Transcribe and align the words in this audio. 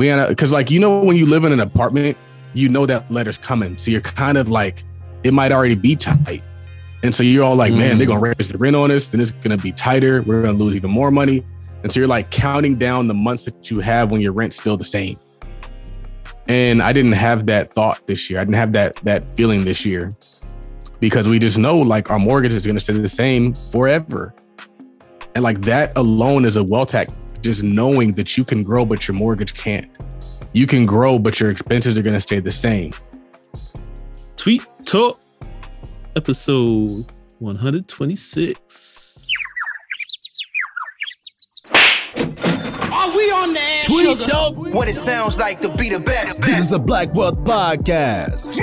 We 0.00 0.10
because 0.28 0.50
like 0.50 0.70
you 0.70 0.80
know 0.80 1.00
when 1.00 1.18
you 1.18 1.26
live 1.26 1.44
in 1.44 1.52
an 1.52 1.60
apartment, 1.60 2.16
you 2.54 2.70
know 2.70 2.86
that 2.86 3.10
letter's 3.10 3.36
coming, 3.36 3.76
so 3.76 3.90
you're 3.90 4.00
kind 4.00 4.38
of 4.38 4.48
like 4.48 4.82
it 5.24 5.34
might 5.34 5.52
already 5.52 5.74
be 5.74 5.94
tight, 5.94 6.42
and 7.02 7.14
so 7.14 7.22
you're 7.22 7.44
all 7.44 7.54
like, 7.54 7.74
man, 7.74 7.98
they're 7.98 8.06
mm. 8.06 8.12
gonna 8.12 8.34
raise 8.38 8.48
the 8.48 8.56
rent 8.56 8.74
on 8.74 8.90
us, 8.90 9.08
then 9.08 9.20
it's 9.20 9.32
gonna 9.32 9.58
be 9.58 9.72
tighter. 9.72 10.22
We're 10.22 10.40
gonna 10.40 10.56
lose 10.56 10.74
even 10.74 10.90
more 10.90 11.10
money, 11.10 11.44
and 11.82 11.92
so 11.92 12.00
you're 12.00 12.08
like 12.08 12.30
counting 12.30 12.76
down 12.76 13.08
the 13.08 13.14
months 13.14 13.44
that 13.44 13.70
you 13.70 13.80
have 13.80 14.10
when 14.10 14.22
your 14.22 14.32
rent's 14.32 14.56
still 14.56 14.78
the 14.78 14.86
same. 14.86 15.18
And 16.48 16.82
I 16.82 16.94
didn't 16.94 17.12
have 17.12 17.44
that 17.46 17.74
thought 17.74 18.06
this 18.06 18.30
year. 18.30 18.40
I 18.40 18.44
didn't 18.44 18.56
have 18.56 18.72
that 18.72 18.96
that 19.04 19.36
feeling 19.36 19.66
this 19.66 19.84
year 19.84 20.16
because 21.00 21.28
we 21.28 21.38
just 21.38 21.58
know 21.58 21.76
like 21.76 22.10
our 22.10 22.18
mortgage 22.18 22.54
is 22.54 22.64
going 22.64 22.76
to 22.76 22.80
stay 22.80 22.94
the 22.94 23.06
same 23.06 23.52
forever. 23.70 24.34
And 25.34 25.44
like 25.44 25.60
that 25.60 25.92
alone 25.96 26.46
is 26.46 26.56
a 26.56 26.64
wealth 26.64 26.90
hack, 26.90 27.10
just 27.42 27.62
knowing 27.62 28.12
that 28.12 28.36
you 28.36 28.44
can 28.44 28.62
grow, 28.62 28.84
but 28.84 29.06
your 29.08 29.14
mortgage 29.14 29.54
can't. 29.54 29.90
You 30.52 30.66
can 30.66 30.86
grow, 30.86 31.18
but 31.18 31.40
your 31.40 31.50
expenses 31.50 31.96
are 31.96 32.02
going 32.02 32.14
to 32.14 32.20
stay 32.20 32.40
the 32.40 32.50
same. 32.50 32.92
Tweet 34.36 34.66
Talk, 34.84 35.20
episode 36.16 37.12
126. 37.38 39.09
Are 43.00 43.16
we 43.16 43.30
on 43.30 43.48
the 43.48 43.54
there? 43.54 43.84
Tweet 43.84 44.08
sugar? 44.10 44.24
Talk. 44.24 44.56
What 44.58 44.86
it 44.86 44.94
sounds 44.94 45.38
like 45.38 45.62
to 45.62 45.74
be 45.74 45.88
the 45.88 46.00
best. 46.00 46.42
This 46.42 46.58
is 46.58 46.72
a 46.72 46.78
Black 46.78 47.14
Wealth 47.14 47.38
podcast. 47.38 48.54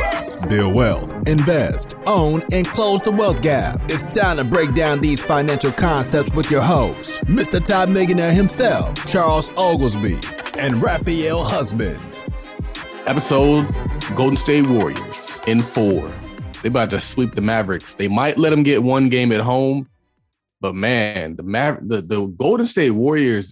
Build 0.47 0.75
wealth, 0.75 1.11
invest, 1.27 1.95
own, 2.05 2.43
and 2.51 2.67
close 2.67 3.01
the 3.01 3.09
wealth 3.09 3.41
gap. 3.41 3.81
It's 3.89 4.05
time 4.05 4.37
to 4.37 4.43
break 4.43 4.75
down 4.75 5.01
these 5.01 5.23
financial 5.23 5.71
concepts 5.71 6.31
with 6.33 6.51
your 6.51 6.61
host, 6.61 7.13
Mr. 7.25 7.65
Todd 7.65 7.89
Millionaire 7.89 8.31
himself, 8.31 9.03
Charles 9.07 9.49
Oglesby, 9.57 10.19
and 10.59 10.83
Raphael 10.83 11.43
Husband. 11.43 12.21
Episode 13.07 13.67
Golden 14.15 14.37
State 14.37 14.67
Warriors 14.67 15.39
in 15.47 15.63
four. 15.63 16.11
They 16.61 16.67
about 16.67 16.91
to 16.91 16.99
sweep 16.99 17.33
the 17.33 17.41
Mavericks. 17.41 17.95
They 17.95 18.07
might 18.07 18.37
let 18.37 18.51
them 18.51 18.61
get 18.61 18.83
one 18.83 19.09
game 19.09 19.31
at 19.31 19.39
home, 19.39 19.89
but 20.61 20.75
man, 20.75 21.37
the 21.37 21.43
Maver- 21.43 21.87
the, 21.87 22.03
the 22.03 22.23
Golden 22.27 22.67
State 22.67 22.91
Warriors 22.91 23.51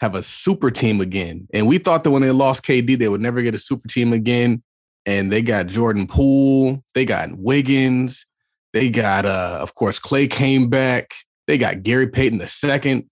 have 0.00 0.14
a 0.14 0.22
super 0.22 0.70
team 0.70 1.00
again. 1.00 1.48
And 1.52 1.66
we 1.66 1.78
thought 1.78 2.04
that 2.04 2.10
when 2.10 2.22
they 2.22 2.30
lost 2.30 2.64
KD, 2.64 2.98
they 2.98 3.08
would 3.08 3.20
never 3.20 3.42
get 3.42 3.54
a 3.54 3.58
super 3.58 3.88
team 3.88 4.12
again. 4.12 4.62
And 5.06 5.32
they 5.32 5.42
got 5.42 5.66
Jordan 5.66 6.06
Poole, 6.06 6.82
they 6.94 7.04
got 7.04 7.30
Wiggins, 7.36 8.26
they 8.72 8.90
got 8.90 9.24
uh, 9.24 9.58
of 9.60 9.74
course, 9.74 9.98
Clay 9.98 10.28
came 10.28 10.68
back, 10.68 11.14
they 11.46 11.58
got 11.58 11.82
Gary 11.82 12.08
Payton 12.08 12.38
the 12.38 12.48
second. 12.48 13.08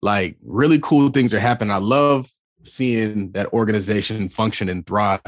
Like 0.00 0.36
really 0.44 0.78
cool 0.78 1.08
things 1.08 1.34
are 1.34 1.40
happening. 1.40 1.72
I 1.72 1.78
love 1.78 2.28
seeing 2.62 3.32
that 3.32 3.52
organization 3.52 4.28
function 4.28 4.68
and 4.68 4.86
thrive. 4.86 5.20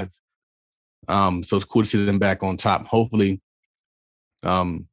Um, 1.09 1.43
so 1.43 1.57
it's 1.57 1.65
cool 1.65 1.83
to 1.83 1.89
see 1.89 2.05
them 2.05 2.19
back 2.19 2.43
on 2.43 2.57
top. 2.57 2.87
Hopefully, 2.87 3.41
um, 4.43 4.87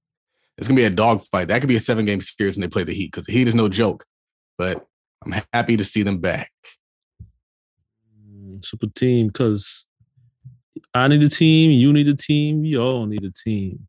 it's 0.57 0.67
gonna 0.67 0.77
be 0.77 0.85
a 0.85 0.89
dogfight. 0.89 1.47
That 1.47 1.59
could 1.61 1.67
be 1.67 1.75
a 1.75 1.79
seven 1.79 2.05
game 2.05 2.21
series 2.21 2.55
when 2.55 2.61
they 2.61 2.67
play 2.67 2.83
the 2.83 2.93
Heat 2.93 3.11
because 3.11 3.25
the 3.25 3.33
Heat 3.33 3.47
is 3.47 3.55
no 3.55 3.69
joke. 3.69 4.05
But 4.57 4.85
I'm 5.25 5.41
happy 5.53 5.77
to 5.77 5.83
see 5.83 6.03
them 6.03 6.17
back. 6.17 6.52
Mm, 8.17 8.66
Super 8.66 8.88
team, 8.88 9.27
because 9.27 9.88
I 10.93 11.07
need 11.07 11.23
a 11.23 11.30
team, 11.30 11.71
you 11.71 11.93
need 11.93 12.07
a 12.07 12.15
team, 12.15 12.61
we 12.61 12.77
all 12.77 13.05
need 13.05 13.23
a 13.23 13.31
team. 13.31 13.88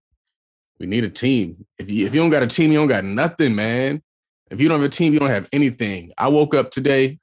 We 0.78 0.86
need 0.86 1.04
a 1.04 1.10
team. 1.10 1.66
If 1.78 1.90
you 1.90 2.06
if 2.06 2.14
you 2.14 2.20
don't 2.20 2.30
got 2.30 2.42
a 2.42 2.46
team, 2.46 2.72
you 2.72 2.78
don't 2.78 2.88
got 2.88 3.04
nothing, 3.04 3.54
man. 3.54 4.02
If 4.50 4.60
you 4.60 4.68
don't 4.68 4.80
have 4.80 4.86
a 4.86 4.92
team, 4.92 5.12
you 5.12 5.20
don't 5.20 5.30
have 5.30 5.48
anything. 5.52 6.12
I 6.18 6.28
woke 6.28 6.54
up 6.54 6.70
today 6.70 7.18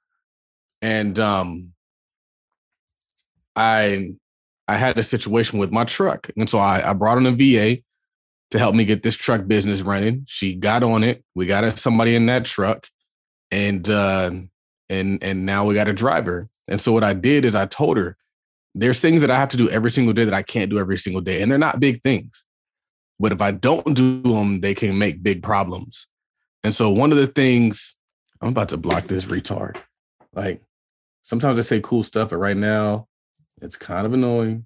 and 0.82 1.20
um 1.20 1.74
I 3.56 4.14
I 4.68 4.78
had 4.78 4.98
a 4.98 5.04
situation 5.04 5.60
with 5.60 5.72
my 5.72 5.84
truck. 5.84 6.30
And 6.38 6.50
so 6.50 6.60
I, 6.60 6.90
I 6.90 6.94
brought 6.94 7.18
in 7.18 7.26
a 7.26 7.32
VA 7.32 7.82
to 8.52 8.60
help 8.60 8.74
me 8.76 8.86
get 8.86 9.04
this 9.04 9.16
truck 9.16 9.48
business 9.48 9.82
running. 9.82 10.26
She 10.28 10.56
got 10.56 10.84
on 10.84 11.04
it. 11.04 11.24
We 11.36 11.46
got 11.46 11.78
somebody 11.78 12.16
in 12.16 12.26
that 12.28 12.46
truck. 12.46 12.88
And 13.52 13.90
uh 13.90 14.32
and 14.90 15.24
and 15.24 15.46
now 15.46 15.66
we 15.66 15.76
got 15.76 15.88
a 15.88 15.94
driver. 15.94 16.50
And 16.68 16.80
so 16.80 16.92
what 16.92 17.04
I 17.04 17.14
did 17.14 17.46
is 17.46 17.56
I 17.56 17.66
told 17.66 17.98
her 17.98 18.18
there's 18.74 19.02
things 19.02 19.22
that 19.22 19.32
I 19.32 19.38
have 19.38 19.50
to 19.50 19.58
do 19.58 19.70
every 19.70 19.92
single 19.92 20.14
day 20.14 20.24
that 20.26 20.34
I 20.34 20.42
can't 20.42 20.70
do 20.70 20.80
every 20.80 20.98
single 20.98 21.22
day. 21.22 21.42
And 21.42 21.52
they're 21.52 21.58
not 21.58 21.80
big 21.80 22.02
things. 22.02 22.46
But 23.20 23.32
if 23.32 23.42
I 23.42 23.52
don't 23.52 23.94
do 23.94 24.22
them, 24.22 24.62
they 24.62 24.74
can 24.74 24.98
make 24.98 25.22
big 25.22 25.44
problems. 25.44 26.08
And 26.64 26.74
so 26.74 26.90
one 26.90 27.12
of 27.12 27.18
the 27.18 27.28
things 27.28 27.96
I'm 28.42 28.50
about 28.50 28.70
to 28.70 28.78
block 28.78 29.06
this 29.06 29.26
retard. 29.26 29.78
Like 30.34 30.62
sometimes 31.24 31.60
I 31.60 31.62
say 31.62 31.80
cool 31.82 32.04
stuff, 32.04 32.30
but 32.30 32.38
right 32.38 32.58
now 32.58 33.08
it's 33.62 33.78
kind 33.78 34.06
of 34.06 34.14
annoying. 34.14 34.66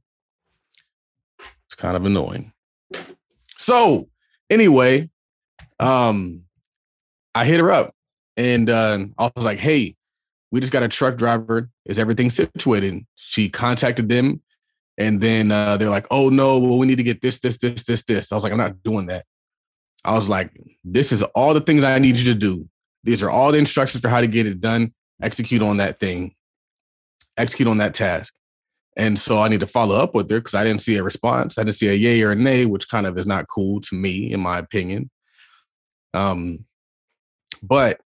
It's 1.65 1.75
kind 1.75 1.97
of 1.97 2.05
annoying. 2.05 2.53
So 3.57 4.09
anyway, 4.49 5.09
um, 5.79 6.43
I 7.33 7.45
hit 7.45 7.59
her 7.59 7.71
up 7.71 7.93
and 8.37 8.69
uh, 8.69 8.99
I 9.17 9.31
was 9.35 9.45
like, 9.45 9.59
"Hey, 9.59 9.95
we 10.51 10.59
just 10.59 10.71
got 10.73 10.83
a 10.83 10.87
truck 10.87 11.17
driver. 11.17 11.69
Is 11.85 11.99
everything 11.99 12.29
situated?" 12.29 13.05
She 13.15 13.49
contacted 13.49 14.09
them, 14.09 14.41
and 14.97 15.21
then 15.21 15.51
uh, 15.51 15.77
they're 15.77 15.89
like, 15.89 16.07
"Oh 16.11 16.29
no, 16.29 16.59
well 16.59 16.77
we 16.77 16.87
need 16.87 16.97
to 16.97 17.03
get 17.03 17.21
this, 17.21 17.39
this, 17.39 17.57
this, 17.57 17.83
this, 17.83 18.03
this." 18.03 18.31
I 18.31 18.35
was 18.35 18.43
like, 18.43 18.53
"I'm 18.53 18.59
not 18.59 18.83
doing 18.83 19.07
that." 19.07 19.25
I 20.03 20.13
was 20.13 20.29
like, 20.29 20.51
"This 20.83 21.11
is 21.11 21.23
all 21.23 21.53
the 21.53 21.61
things 21.61 21.83
I 21.83 21.99
need 21.99 22.19
you 22.19 22.25
to 22.33 22.39
do. 22.39 22.67
These 23.03 23.23
are 23.23 23.29
all 23.29 23.51
the 23.51 23.57
instructions 23.57 24.01
for 24.01 24.09
how 24.09 24.21
to 24.21 24.27
get 24.27 24.47
it 24.47 24.59
done. 24.59 24.93
Execute 25.21 25.61
on 25.61 25.77
that 25.77 25.99
thing. 25.99 26.35
Execute 27.37 27.67
on 27.67 27.77
that 27.77 27.93
task." 27.93 28.33
And 28.97 29.19
so 29.19 29.39
I 29.39 29.49
need 29.49 29.59
to 29.59 29.67
follow 29.67 29.97
up 29.97 30.15
with 30.15 30.29
her 30.29 30.39
because 30.39 30.55
I 30.55 30.63
didn't 30.63 30.81
see 30.81 30.95
a 30.95 31.03
response. 31.03 31.57
I 31.57 31.63
didn't 31.63 31.75
see 31.75 31.89
a 31.89 31.93
yay 31.93 32.21
or 32.21 32.31
a 32.31 32.35
nay, 32.35 32.65
which 32.65 32.87
kind 32.87 33.05
of 33.05 33.17
is 33.17 33.25
not 33.25 33.47
cool 33.49 33.81
to 33.81 33.95
me, 33.95 34.31
in 34.31 34.39
my 34.39 34.57
opinion. 34.57 35.09
Um, 36.13 36.63
but 37.61 37.99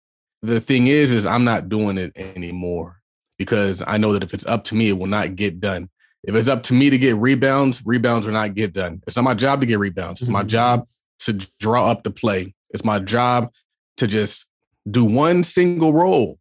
the 0.43 0.60
thing 0.60 0.87
is, 0.87 1.12
is 1.12 1.26
I'm 1.26 1.44
not 1.44 1.69
doing 1.69 1.99
it 1.99 2.12
anymore 2.16 3.00
because 3.38 3.82
I 3.87 3.97
know 3.97 4.12
that 4.12 4.22
if 4.22 4.34
it's 4.34 4.47
up 4.47 4.65
to 4.65 4.75
me, 4.75 4.88
it 4.88 4.99
will 4.99 5.06
not 5.06 5.37
get 5.37 5.60
done. 5.60 5.88
If 6.25 6.34
it's 6.34 6.49
up 6.49 6.65
to 6.65 6.75
me 6.75 6.91
to 6.91 6.99
get 6.99 7.16
rebounds, 7.16 7.82
rebounds 7.84 8.26
will 8.26 8.34
not 8.34 8.54
get 8.54 8.72
done. 8.72 9.03
It's 9.06 9.16
not 9.16 9.22
my 9.22 9.34
job 9.34 9.60
to 9.60 9.66
get 9.66 9.78
rebounds. 9.78 10.21
It's 10.21 10.31
my 10.31 10.41
mm-hmm. 10.41 10.49
job 10.49 10.88
to 11.21 11.34
draw 11.60 11.91
up 11.91 12.03
the 12.03 12.10
play. 12.10 12.54
It's 12.71 12.84
my 12.84 12.99
job 12.99 13.53
to 13.99 14.06
just 14.06 14.49
do 14.91 15.04
one 15.04 15.44
single 15.44 15.93
role. 15.93 16.38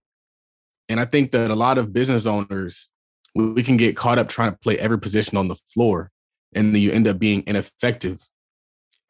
And 0.89 0.99
I 0.99 1.05
think 1.05 1.31
that 1.31 1.51
a 1.51 1.55
lot 1.55 1.77
of 1.77 1.93
business 1.93 2.25
owners, 2.25 2.89
we, 3.35 3.51
we 3.51 3.63
can 3.63 3.77
get 3.77 3.95
caught 3.95 4.17
up 4.17 4.29
trying 4.29 4.51
to 4.51 4.57
play 4.57 4.77
every 4.79 4.99
position 4.99 5.37
on 5.37 5.47
the 5.47 5.55
floor, 5.67 6.11
and 6.53 6.73
then 6.73 6.81
you 6.81 6.91
end 6.91 7.07
up 7.07 7.19
being 7.19 7.43
ineffective. 7.45 8.19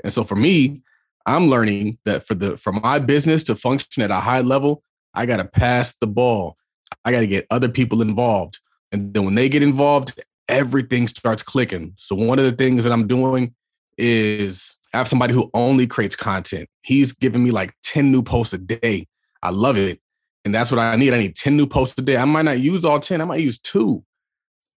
And 0.04 0.12
so 0.12 0.24
for 0.24 0.36
me, 0.36 0.84
I'm 1.28 1.50
learning 1.50 2.00
that 2.06 2.26
for 2.26 2.34
the 2.34 2.58
for 2.58 2.72
my 2.72 3.00
business 3.00 3.44
to 3.44 3.56
function 3.56 4.02
at 4.02 4.12
a 4.12 4.16
high 4.16 4.42
level, 4.42 4.82
I 5.14 5.26
got 5.26 5.38
to 5.38 5.46
pass 5.46 5.94
the 6.00 6.08
ball. 6.08 6.56
I 7.04 7.12
got 7.12 7.20
to 7.20 7.28
get 7.28 7.46
other 7.52 7.68
people 7.68 8.02
involved. 8.02 8.60
And 8.94 9.14
then 9.14 9.26
when 9.26 9.36
they 9.36 9.50
get 9.50 9.62
involved, 9.62 10.20
everything 10.48 11.08
starts 11.08 11.44
clicking. 11.44 11.94
So 11.98 12.16
one 12.16 12.40
of 12.40 12.46
the 12.46 12.54
things 12.54 12.86
that 12.86 12.94
I'm 12.94 13.08
doing 13.08 13.54
is 13.98 14.78
I 14.94 14.98
have 14.98 15.08
somebody 15.08 15.34
who 15.34 15.50
only 15.54 15.86
creates 15.86 16.16
content. 16.16 16.70
He's 16.82 17.12
giving 17.12 17.44
me 17.44 17.52
like 17.52 17.74
10 17.84 18.10
new 18.12 18.24
posts 18.24 18.54
a 18.54 18.58
day. 18.58 19.08
I 19.44 19.50
love 19.50 19.78
it. 19.78 20.00
And 20.46 20.56
that's 20.56 20.72
what 20.72 20.80
I 20.80 20.96
need. 20.96 21.14
I 21.14 21.20
need 21.20 21.36
10 21.36 21.58
new 21.58 21.68
posts 21.68 21.98
a 21.98 22.02
day. 22.02 22.16
I 22.16 22.24
might 22.24 22.46
not 22.46 22.62
use 22.62 22.86
all 22.86 23.02
10. 23.02 23.20
I 23.20 23.26
might 23.26 23.42
use 23.42 23.60
two. 23.60 24.04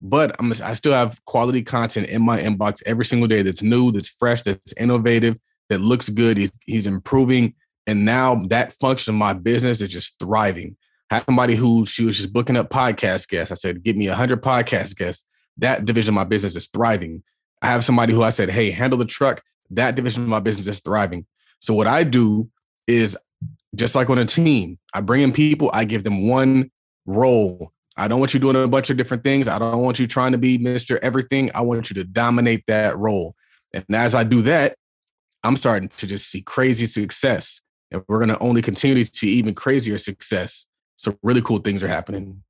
But 0.01 0.35
I'm 0.39 0.51
I 0.63 0.73
still 0.73 0.93
have 0.93 1.23
quality 1.25 1.61
content 1.61 2.07
in 2.07 2.23
my 2.23 2.41
inbox 2.41 2.81
every 2.85 3.05
single 3.05 3.27
day 3.27 3.43
that's 3.43 3.61
new, 3.61 3.91
that's 3.91 4.09
fresh, 4.09 4.43
that's 4.43 4.73
innovative, 4.73 5.37
that 5.69 5.81
looks 5.81 6.09
good. 6.09 6.37
He's, 6.37 6.51
he's 6.65 6.87
improving. 6.87 7.55
And 7.87 8.05
now 8.05 8.35
that 8.49 8.73
function 8.73 9.15
of 9.15 9.19
my 9.19 9.33
business 9.33 9.81
is 9.81 9.89
just 9.89 10.19
thriving. 10.19 10.77
I 11.09 11.15
had 11.15 11.25
somebody 11.25 11.55
who 11.55 11.85
she 11.85 12.05
was 12.05 12.17
just 12.17 12.33
booking 12.33 12.57
up 12.57 12.69
podcast 12.69 13.29
guests. 13.29 13.51
I 13.51 13.55
said, 13.55 13.83
give 13.83 13.95
me 13.95 14.07
100 14.07 14.43
podcast 14.43 14.95
guests. 14.95 15.25
That 15.57 15.85
division 15.85 16.11
of 16.11 16.15
my 16.15 16.23
business 16.23 16.55
is 16.55 16.67
thriving. 16.67 17.23
I 17.61 17.67
have 17.67 17.83
somebody 17.83 18.13
who 18.13 18.23
I 18.23 18.29
said, 18.29 18.49
hey, 18.49 18.71
handle 18.71 18.99
the 18.99 19.05
truck. 19.05 19.41
That 19.71 19.95
division 19.95 20.23
of 20.23 20.29
my 20.29 20.39
business 20.39 20.67
is 20.67 20.81
thriving. 20.81 21.25
So 21.59 21.73
what 21.73 21.87
I 21.87 22.03
do 22.03 22.49
is 22.87 23.17
just 23.75 23.95
like 23.95 24.09
on 24.09 24.17
a 24.17 24.25
team, 24.25 24.79
I 24.93 25.01
bring 25.01 25.21
in 25.21 25.31
people, 25.31 25.69
I 25.73 25.85
give 25.85 26.03
them 26.03 26.27
one 26.27 26.71
role. 27.05 27.71
I 27.97 28.07
don't 28.07 28.19
want 28.19 28.33
you 28.33 28.39
doing 28.39 28.55
a 28.55 28.67
bunch 28.67 28.89
of 28.89 28.97
different 28.97 29.23
things. 29.23 29.47
I 29.47 29.59
don't 29.59 29.81
want 29.81 29.99
you 29.99 30.07
trying 30.07 30.31
to 30.31 30.37
be 30.37 30.57
Mr. 30.57 30.97
Everything. 31.01 31.51
I 31.53 31.61
want 31.61 31.89
you 31.89 31.95
to 31.95 32.03
dominate 32.03 32.65
that 32.67 32.97
role. 32.97 33.35
And 33.73 33.83
as 33.93 34.15
I 34.15 34.23
do 34.23 34.41
that, 34.43 34.77
I'm 35.43 35.55
starting 35.55 35.89
to 35.89 36.07
just 36.07 36.29
see 36.29 36.41
crazy 36.41 36.85
success. 36.85 37.61
And 37.91 38.03
we're 38.07 38.17
going 38.19 38.29
to 38.29 38.39
only 38.39 38.61
continue 38.61 39.03
to 39.03 39.09
see 39.15 39.29
even 39.29 39.55
crazier 39.55 39.97
success. 39.97 40.67
So 40.97 41.17
really 41.23 41.41
cool 41.41 41.59
things 41.59 41.83
are 41.83 41.87
happening. 41.87 42.43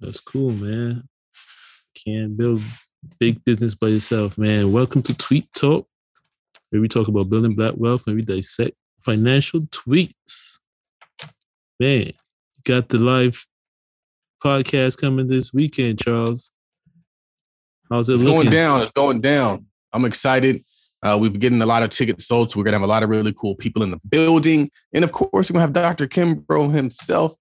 That's 0.00 0.20
cool, 0.20 0.52
man. 0.52 1.08
Can't 1.94 2.36
build 2.36 2.62
big 3.18 3.44
business 3.44 3.74
by 3.74 3.88
yourself, 3.88 4.38
man. 4.38 4.70
Welcome 4.72 5.02
to 5.02 5.14
Tweet 5.14 5.52
Talk, 5.52 5.88
where 6.70 6.80
we 6.80 6.88
talk 6.88 7.08
about 7.08 7.28
building 7.28 7.54
black 7.54 7.74
wealth 7.76 8.06
and 8.06 8.14
we 8.16 8.22
dissect 8.22 8.76
financial 9.00 9.62
tweets. 9.62 10.58
Man, 11.80 12.12
got 12.64 12.88
the 12.88 12.98
live 12.98 13.46
podcast 14.42 15.00
coming 15.00 15.26
this 15.26 15.52
weekend, 15.52 15.98
Charles. 15.98 16.52
How's 17.90 18.08
it 18.08 18.14
It's 18.14 18.22
looking? 18.22 18.36
going 18.42 18.50
down. 18.50 18.82
It's 18.82 18.92
going 18.92 19.20
down. 19.20 19.66
I'm 19.92 20.04
excited. 20.04 20.62
Uh, 21.02 21.16
we've 21.20 21.38
getting 21.38 21.62
a 21.62 21.66
lot 21.66 21.82
of 21.82 21.90
tickets 21.90 22.26
sold, 22.26 22.50
so 22.50 22.58
we're 22.58 22.64
gonna 22.64 22.76
have 22.76 22.82
a 22.82 22.86
lot 22.86 23.02
of 23.02 23.08
really 23.08 23.32
cool 23.32 23.54
people 23.54 23.82
in 23.82 23.90
the 23.90 24.00
building, 24.08 24.70
and 24.92 25.04
of 25.04 25.12
course, 25.12 25.50
we're 25.50 25.54
gonna 25.54 25.60
have 25.60 25.72
Dr. 25.72 26.06
Kimbro 26.06 26.72
himself 26.72 27.34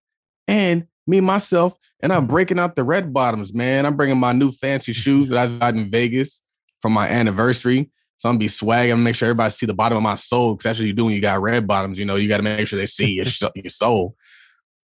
and 0.48 0.86
me 1.08 1.22
myself, 1.22 1.74
and 2.02 2.14
I'm 2.14 2.28
breaking 2.28 2.60
out 2.60 2.76
the 2.76 2.84
red 2.84 3.14
bottoms, 3.14 3.54
man. 3.54 3.86
I'm 3.86 3.96
bringing 3.96 4.20
my 4.20 4.32
new 4.32 4.52
fancy 4.52 4.94
shoes 4.94 5.30
that 5.30 5.40
I 5.40 5.48
got 5.48 5.76
in 5.76 5.90
Vegas 5.90 6.42
for 6.82 6.90
my 6.90 7.08
anniversary. 7.08 7.90
So 8.18 8.30
I'm 8.30 8.34
gonna 8.34 8.40
be 8.40 8.48
swagging, 8.48 8.92
I'm 8.92 8.98
gonna 8.98 9.04
make 9.04 9.16
sure 9.16 9.28
everybody 9.28 9.52
see 9.52 9.66
the 9.66 9.74
bottom 9.74 9.98
of 9.98 10.04
my 10.04 10.16
soul, 10.16 10.56
because 10.56 10.64
that's 10.64 10.80
what 10.80 10.88
you 10.88 10.94
do 10.94 11.06
when 11.06 11.14
you 11.14 11.22
got 11.22 11.42
red 11.42 11.68
bottoms. 11.68 12.00
You 12.00 12.06
know, 12.06 12.16
you 12.16 12.28
got 12.28 12.38
to 12.38 12.44
make 12.44 12.68
sure 12.68 12.78
they 12.78 12.88
see 12.88 13.12
your, 13.12 13.26
your 13.56 13.70
soul. 13.70 14.16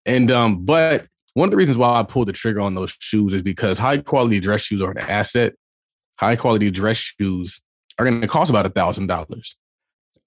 And 0.06 0.32
um, 0.32 0.66
but 0.66 1.08
one 1.34 1.48
of 1.48 1.52
the 1.52 1.58
reasons 1.58 1.78
why 1.78 2.00
I 2.00 2.04
pulled 2.04 2.28
the 2.28 2.34
trigger 2.34 2.62
on 2.62 2.76
those 2.76 2.96
shoes 3.00 3.34
is 3.34 3.42
because 3.42 3.80
high 3.80 3.98
quality 3.98 4.40
dress 4.40 4.62
shoes 4.62 4.82
are 4.82 4.92
an 4.92 5.00
asset. 5.00 5.54
High 6.20 6.36
quality 6.36 6.70
dress 6.70 6.98
shoes 6.98 7.60
are 7.98 8.06
going 8.06 8.22
to 8.22 8.28
cost 8.28 8.50
about 8.50 8.66
a 8.66 8.70
thousand 8.70 9.08
dollars, 9.08 9.58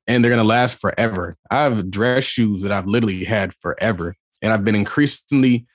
and 0.06 0.22
they're 0.22 0.30
going 0.30 0.42
to 0.42 0.48
last 0.48 0.78
forever. 0.78 1.36
I 1.50 1.62
have 1.64 1.90
dress 1.90 2.24
shoes 2.24 2.62
that 2.62 2.72
I've 2.72 2.86
literally 2.86 3.24
had 3.24 3.54
forever, 3.54 4.14
and 4.42 4.52
I've 4.52 4.64
been 4.64 4.76
increasingly, 4.76 5.66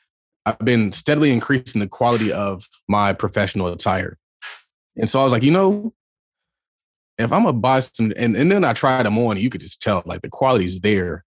I've 0.45 0.59
been 0.59 0.91
steadily 0.91 1.31
increasing 1.31 1.79
the 1.79 1.87
quality 1.87 2.31
of 2.31 2.67
my 2.87 3.13
professional 3.13 3.67
attire. 3.67 4.17
And 4.97 5.09
so 5.09 5.21
I 5.21 5.23
was 5.23 5.31
like, 5.31 5.43
you 5.43 5.51
know, 5.51 5.93
if 7.17 7.31
I'm 7.31 7.59
buy 7.59 7.79
some, 7.79 8.11
and, 8.17 8.35
and 8.35 8.51
then 8.51 8.63
I 8.63 8.73
tried 8.73 9.05
them 9.05 9.17
on, 9.17 9.37
you 9.37 9.49
could 9.49 9.61
just 9.61 9.81
tell 9.81 10.01
like 10.05 10.21
the 10.21 10.29
quality 10.29 10.65
is 10.65 10.79
there. 10.79 11.23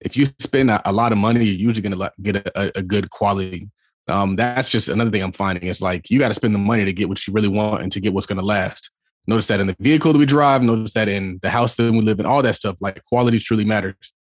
If 0.00 0.16
you 0.16 0.26
spend 0.38 0.70
a, 0.70 0.88
a 0.88 0.92
lot 0.92 1.12
of 1.12 1.18
money, 1.18 1.44
you're 1.44 1.68
usually 1.68 1.88
gonna 1.88 2.10
get 2.22 2.36
a, 2.36 2.60
a, 2.60 2.70
a 2.76 2.82
good 2.82 3.10
quality. 3.10 3.70
Um, 4.08 4.36
that's 4.36 4.70
just 4.70 4.88
another 4.88 5.10
thing 5.10 5.22
I'm 5.22 5.32
finding. 5.32 5.68
It's 5.68 5.80
like 5.80 6.10
you 6.10 6.18
got 6.18 6.28
to 6.28 6.34
spend 6.34 6.54
the 6.54 6.58
money 6.58 6.84
to 6.84 6.92
get 6.92 7.08
what 7.08 7.26
you 7.26 7.32
really 7.32 7.48
want 7.48 7.82
and 7.82 7.90
to 7.92 8.00
get 8.00 8.12
what's 8.12 8.26
gonna 8.26 8.42
last. 8.42 8.90
Notice 9.26 9.46
that 9.46 9.60
in 9.60 9.66
the 9.66 9.76
vehicle 9.80 10.12
that 10.12 10.18
we 10.18 10.26
drive, 10.26 10.62
notice 10.62 10.92
that 10.92 11.08
in 11.08 11.38
the 11.42 11.50
house 11.50 11.76
that 11.76 11.90
we 11.90 12.00
live 12.00 12.20
in, 12.20 12.26
all 12.26 12.42
that 12.42 12.56
stuff, 12.56 12.76
like 12.80 13.02
quality 13.04 13.38
truly 13.38 13.64
matters. 13.64 14.12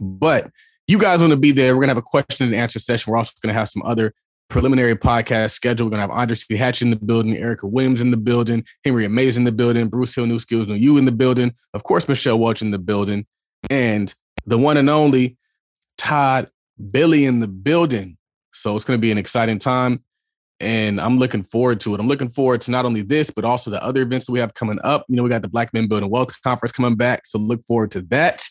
But 0.00 0.50
you 0.86 0.98
guys 0.98 1.20
want 1.20 1.32
to 1.32 1.36
be 1.36 1.52
there. 1.52 1.76
We're 1.76 1.82
gonna 1.82 1.90
have 1.90 1.98
a 1.98 2.02
question 2.02 2.46
and 2.46 2.54
answer 2.54 2.78
session. 2.78 3.10
We're 3.10 3.18
also 3.18 3.32
gonna 3.42 3.54
have 3.54 3.68
some 3.68 3.82
other 3.82 4.14
preliminary 4.48 4.96
podcast 4.96 5.52
schedule. 5.52 5.86
We're 5.86 5.90
gonna 5.90 6.02
have 6.02 6.10
Andre 6.10 6.34
C. 6.34 6.56
Hatch 6.56 6.82
in 6.82 6.90
the 6.90 6.96
building, 6.96 7.36
Erica 7.36 7.66
Williams 7.66 8.00
in 8.00 8.10
the 8.10 8.16
building, 8.16 8.64
Henry 8.84 9.04
Amaze 9.04 9.36
in 9.36 9.44
the 9.44 9.52
building, 9.52 9.88
Bruce 9.88 10.14
Hill, 10.14 10.26
New 10.26 10.38
Skills, 10.38 10.66
New 10.66 10.74
You 10.74 10.98
in 10.98 11.04
the 11.04 11.12
building, 11.12 11.54
of 11.74 11.82
course, 11.82 12.08
Michelle 12.08 12.38
Welch 12.38 12.62
in 12.62 12.70
the 12.70 12.78
building, 12.78 13.26
and 13.68 14.12
the 14.46 14.58
one 14.58 14.76
and 14.76 14.90
only 14.90 15.36
Todd 15.98 16.50
Billy 16.90 17.26
in 17.26 17.40
the 17.40 17.48
building. 17.48 18.16
So 18.52 18.74
it's 18.74 18.84
gonna 18.84 18.98
be 18.98 19.12
an 19.12 19.18
exciting 19.18 19.58
time. 19.58 20.02
And 20.60 21.00
I'm 21.00 21.18
looking 21.18 21.42
forward 21.42 21.80
to 21.80 21.94
it. 21.94 22.00
I'm 22.00 22.08
looking 22.08 22.28
forward 22.28 22.60
to 22.62 22.70
not 22.70 22.84
only 22.84 23.00
this, 23.00 23.30
but 23.30 23.44
also 23.44 23.70
the 23.70 23.82
other 23.82 24.02
events 24.02 24.26
that 24.26 24.32
we 24.32 24.40
have 24.40 24.52
coming 24.52 24.78
up. 24.84 25.06
You 25.08 25.16
know, 25.16 25.22
we 25.22 25.30
got 25.30 25.42
the 25.42 25.48
Black 25.48 25.72
Men 25.72 25.88
Building 25.88 26.10
Wealth 26.10 26.40
Conference 26.42 26.72
coming 26.72 26.96
back. 26.96 27.26
So 27.26 27.38
look 27.38 27.64
forward 27.64 27.90
to 27.92 28.02
that. 28.02 28.46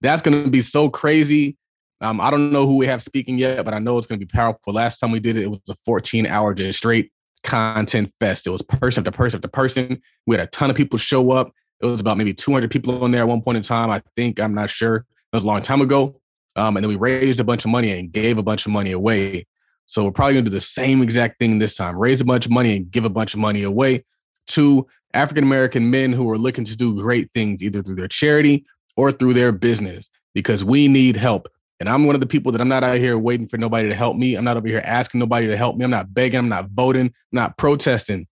That's 0.00 0.22
going 0.22 0.44
to 0.44 0.50
be 0.50 0.60
so 0.60 0.88
crazy. 0.88 1.56
Um, 2.00 2.20
I 2.20 2.30
don't 2.30 2.52
know 2.52 2.66
who 2.66 2.76
we 2.76 2.86
have 2.86 3.00
speaking 3.00 3.38
yet, 3.38 3.64
but 3.64 3.72
I 3.72 3.78
know 3.78 3.96
it's 3.96 4.06
going 4.06 4.20
to 4.20 4.26
be 4.26 4.30
powerful. 4.30 4.72
Last 4.72 4.98
time 4.98 5.12
we 5.12 5.20
did 5.20 5.36
it, 5.36 5.44
it 5.44 5.50
was 5.50 5.60
a 5.70 5.74
14 5.74 6.26
hour 6.26 6.52
just 6.52 6.78
straight 6.78 7.12
content 7.42 8.12
fest. 8.20 8.46
It 8.46 8.50
was 8.50 8.62
person 8.62 9.04
to 9.04 9.12
person 9.12 9.40
to 9.40 9.48
person. 9.48 10.02
We 10.26 10.36
had 10.36 10.46
a 10.46 10.50
ton 10.50 10.68
of 10.68 10.76
people 10.76 10.98
show 10.98 11.30
up. 11.30 11.52
It 11.80 11.86
was 11.86 12.00
about 12.00 12.18
maybe 12.18 12.34
200 12.34 12.70
people 12.70 13.02
on 13.02 13.12
there 13.12 13.22
at 13.22 13.28
one 13.28 13.42
point 13.42 13.56
in 13.56 13.62
time. 13.62 13.90
I 13.90 14.02
think, 14.16 14.40
I'm 14.40 14.54
not 14.54 14.68
sure. 14.68 14.96
It 14.96 15.04
was 15.32 15.42
a 15.42 15.46
long 15.46 15.62
time 15.62 15.80
ago. 15.80 16.20
Um, 16.56 16.76
and 16.76 16.84
then 16.84 16.88
we 16.88 16.96
raised 16.96 17.38
a 17.40 17.44
bunch 17.44 17.64
of 17.64 17.70
money 17.70 17.98
and 17.98 18.10
gave 18.10 18.38
a 18.38 18.42
bunch 18.42 18.66
of 18.66 18.72
money 18.72 18.92
away. 18.92 19.46
So 19.86 20.04
we're 20.04 20.10
probably 20.10 20.34
going 20.34 20.44
to 20.44 20.50
do 20.50 20.54
the 20.54 20.60
same 20.60 21.02
exact 21.02 21.38
thing 21.38 21.58
this 21.58 21.76
time 21.76 21.98
raise 21.98 22.20
a 22.20 22.24
bunch 22.24 22.44
of 22.44 22.52
money 22.52 22.76
and 22.76 22.90
give 22.90 23.04
a 23.04 23.10
bunch 23.10 23.34
of 23.34 23.40
money 23.40 23.62
away 23.62 24.04
to 24.48 24.86
African 25.14 25.44
American 25.44 25.90
men 25.90 26.12
who 26.12 26.28
are 26.30 26.38
looking 26.38 26.64
to 26.64 26.76
do 26.76 26.94
great 26.94 27.32
things, 27.32 27.62
either 27.62 27.82
through 27.82 27.96
their 27.96 28.08
charity 28.08 28.66
or 28.96 29.12
through 29.12 29.34
their 29.34 29.52
business, 29.52 30.10
because 30.34 30.64
we 30.64 30.88
need 30.88 31.16
help. 31.16 31.48
And 31.78 31.88
I'm 31.88 32.04
one 32.04 32.14
of 32.14 32.20
the 32.20 32.26
people 32.26 32.52
that 32.52 32.60
I'm 32.60 32.68
not 32.68 32.84
out 32.84 32.98
here 32.98 33.18
waiting 33.18 33.48
for 33.48 33.58
nobody 33.58 33.88
to 33.88 33.94
help 33.94 34.16
me. 34.16 34.34
I'm 34.34 34.44
not 34.44 34.56
over 34.56 34.66
here 34.66 34.82
asking 34.84 35.20
nobody 35.20 35.46
to 35.48 35.56
help 35.56 35.76
me. 35.76 35.84
I'm 35.84 35.90
not 35.90 36.12
begging. 36.14 36.38
I'm 36.38 36.48
not 36.48 36.70
voting. 36.70 37.06
I'm 37.06 37.12
not 37.32 37.58
protesting. 37.58 38.26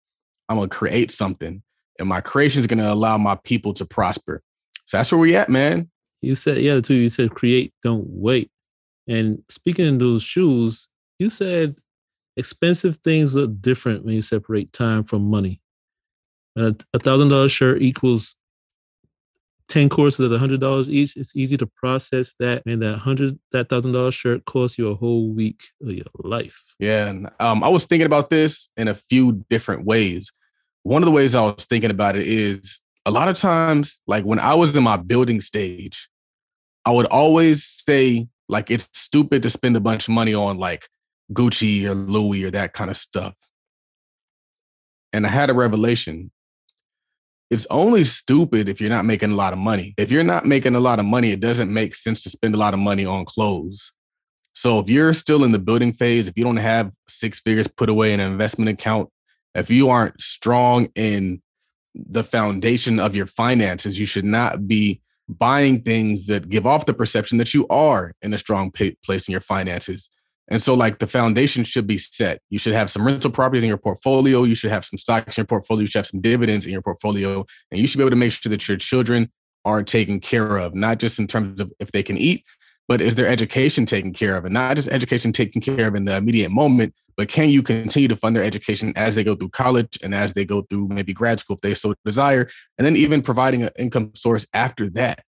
I'm 0.47 0.57
going 0.57 0.69
to 0.69 0.75
create 0.75 1.11
something. 1.11 1.61
And 1.99 2.07
my 2.07 2.21
creation 2.21 2.61
is 2.61 2.67
going 2.67 2.79
to 2.79 2.91
allow 2.91 3.17
my 3.17 3.37
people 3.43 3.73
to 3.75 3.85
prosper. 3.85 4.41
So 4.85 4.97
that's 4.97 5.11
where 5.11 5.19
we 5.19 5.35
at, 5.35 5.49
man. 5.49 5.89
You 6.21 6.35
said, 6.35 6.59
yeah, 6.59 6.79
too. 6.79 6.93
You 6.93 7.09
said 7.09 7.31
create, 7.31 7.73
don't 7.83 8.05
wait. 8.07 8.49
And 9.07 9.43
speaking 9.49 9.85
in 9.85 9.97
those 9.97 10.23
shoes, 10.23 10.87
you 11.19 11.29
said 11.29 11.75
expensive 12.35 12.97
things 12.97 13.35
look 13.35 13.61
different 13.61 14.05
when 14.05 14.15
you 14.15 14.21
separate 14.21 14.73
time 14.73 15.03
from 15.03 15.29
money. 15.29 15.61
And 16.55 16.83
a 16.93 16.99
thousand 16.99 17.29
dollar 17.29 17.49
shirt 17.49 17.81
equals 17.81 18.35
ten 19.67 19.89
courses 19.89 20.25
at 20.25 20.35
a 20.35 20.37
hundred 20.37 20.61
dollars 20.61 20.89
each. 20.89 21.17
It's 21.17 21.35
easy 21.35 21.57
to 21.57 21.65
process 21.65 22.35
that, 22.39 22.63
and 22.65 22.81
that 22.81 22.99
hundred 22.99 23.39
that 23.51 23.69
thousand 23.69 23.93
dollar 23.93 24.11
shirt 24.11 24.45
costs 24.45 24.77
you 24.77 24.89
a 24.89 24.95
whole 24.95 25.29
week 25.29 25.63
of 25.81 25.91
your 25.91 26.05
life. 26.19 26.63
Yeah. 26.79 27.07
And 27.07 27.29
um, 27.39 27.63
I 27.63 27.69
was 27.69 27.85
thinking 27.85 28.05
about 28.05 28.29
this 28.29 28.69
in 28.77 28.87
a 28.87 28.95
few 28.95 29.43
different 29.49 29.85
ways. 29.85 30.31
One 30.83 31.01
of 31.01 31.05
the 31.05 31.11
ways 31.11 31.33
I 31.33 31.41
was 31.41 31.65
thinking 31.65 31.91
about 31.91 32.15
it 32.15 32.27
is 32.27 32.79
a 33.05 33.11
lot 33.11 33.29
of 33.29 33.37
times, 33.37 33.99
like 34.05 34.25
when 34.25 34.39
I 34.39 34.53
was 34.53 34.75
in 34.75 34.83
my 34.83 34.97
building 34.97 35.41
stage, 35.41 36.09
I 36.85 36.91
would 36.91 37.05
always 37.07 37.63
say, 37.63 38.27
like, 38.49 38.69
it's 38.69 38.89
stupid 38.93 39.43
to 39.43 39.49
spend 39.49 39.75
a 39.75 39.79
bunch 39.79 40.07
of 40.07 40.13
money 40.13 40.33
on 40.33 40.57
like 40.57 40.87
Gucci 41.33 41.85
or 41.85 41.93
Louis 41.93 42.43
or 42.43 42.51
that 42.51 42.73
kind 42.73 42.89
of 42.91 42.97
stuff. 42.97 43.35
And 45.11 45.25
I 45.25 45.29
had 45.29 45.49
a 45.49 45.53
revelation. 45.53 46.31
It's 47.49 47.67
only 47.69 48.03
stupid 48.03 48.67
if 48.67 48.81
you're 48.81 48.89
not 48.89 49.05
making 49.05 49.31
a 49.31 49.35
lot 49.35 49.53
of 49.53 49.59
money. 49.59 49.93
If 49.97 50.11
you're 50.11 50.23
not 50.23 50.45
making 50.45 50.75
a 50.75 50.79
lot 50.79 50.99
of 50.99 51.05
money, 51.05 51.31
it 51.31 51.39
doesn't 51.39 51.71
make 51.71 51.93
sense 51.93 52.23
to 52.23 52.29
spend 52.29 52.55
a 52.55 52.57
lot 52.57 52.73
of 52.73 52.79
money 52.79 53.05
on 53.05 53.25
clothes. 53.25 53.91
So 54.53 54.79
if 54.79 54.89
you're 54.89 55.13
still 55.13 55.43
in 55.43 55.51
the 55.51 55.59
building 55.59 55.93
phase, 55.93 56.27
if 56.27 56.37
you 56.37 56.43
don't 56.43 56.57
have 56.57 56.91
six 57.07 57.39
figures 57.39 57.67
put 57.67 57.89
away 57.89 58.13
in 58.13 58.19
an 58.19 58.31
investment 58.31 58.69
account, 58.69 59.09
if 59.55 59.69
you 59.69 59.89
aren't 59.89 60.19
strong 60.21 60.89
in 60.95 61.41
the 61.95 62.23
foundation 62.23 62.99
of 62.99 63.15
your 63.15 63.27
finances, 63.27 63.99
you 63.99 64.05
should 64.05 64.25
not 64.25 64.67
be 64.67 65.01
buying 65.29 65.81
things 65.81 66.27
that 66.27 66.49
give 66.49 66.65
off 66.65 66.85
the 66.85 66.93
perception 66.93 67.37
that 67.37 67.53
you 67.53 67.67
are 67.67 68.13
in 68.21 68.33
a 68.33 68.37
strong 68.37 68.71
place 68.71 69.27
in 69.27 69.31
your 69.31 69.41
finances. 69.41 70.09
And 70.49 70.61
so, 70.61 70.73
like, 70.73 70.99
the 70.99 71.07
foundation 71.07 71.63
should 71.63 71.87
be 71.87 71.97
set. 71.97 72.41
You 72.49 72.59
should 72.59 72.73
have 72.73 72.91
some 72.91 73.05
rental 73.05 73.31
properties 73.31 73.63
in 73.63 73.69
your 73.69 73.77
portfolio. 73.77 74.43
You 74.43 74.55
should 74.55 74.71
have 74.71 74.83
some 74.83 74.97
stocks 74.97 75.37
in 75.37 75.41
your 75.41 75.47
portfolio. 75.47 75.81
You 75.81 75.87
should 75.87 75.99
have 75.99 76.07
some 76.07 76.21
dividends 76.21 76.65
in 76.65 76.73
your 76.73 76.81
portfolio. 76.81 77.45
And 77.71 77.79
you 77.79 77.87
should 77.87 77.97
be 77.97 78.03
able 78.03 78.11
to 78.11 78.17
make 78.17 78.33
sure 78.33 78.49
that 78.49 78.67
your 78.67 78.77
children 78.77 79.31
are 79.65 79.83
taken 79.83 80.19
care 80.19 80.57
of, 80.57 80.75
not 80.75 80.99
just 80.99 81.19
in 81.19 81.27
terms 81.27 81.61
of 81.61 81.71
if 81.79 81.91
they 81.93 82.03
can 82.03 82.17
eat, 82.17 82.43
but 82.87 82.99
is 82.99 83.15
their 83.15 83.27
education 83.27 83.85
taken 83.85 84.11
care 84.11 84.35
of? 84.35 84.43
And 84.43 84.53
not 84.53 84.75
just 84.75 84.89
education 84.89 85.31
taken 85.31 85.61
care 85.61 85.87
of 85.87 85.95
in 85.95 86.03
the 86.03 86.17
immediate 86.17 86.51
moment, 86.51 86.93
but 87.15 87.29
can 87.29 87.49
you 87.49 87.63
continue 87.63 88.09
to 88.09 88.15
fund 88.15 88.35
their 88.35 88.43
education 88.43 88.91
as 88.95 89.15
they 89.15 89.23
go 89.23 89.35
through 89.35 89.49
college 89.49 89.97
and 90.03 90.13
as 90.13 90.33
they 90.33 90.43
go 90.43 90.63
through 90.63 90.89
maybe 90.89 91.13
grad 91.13 91.39
school 91.39 91.55
if 91.55 91.61
they 91.61 91.73
so 91.73 91.93
desire? 92.03 92.49
And 92.77 92.85
then 92.85 92.97
even 92.97 93.21
providing 93.21 93.63
an 93.63 93.69
income 93.77 94.11
source 94.15 94.45
after 94.53 94.89
that. 94.91 95.23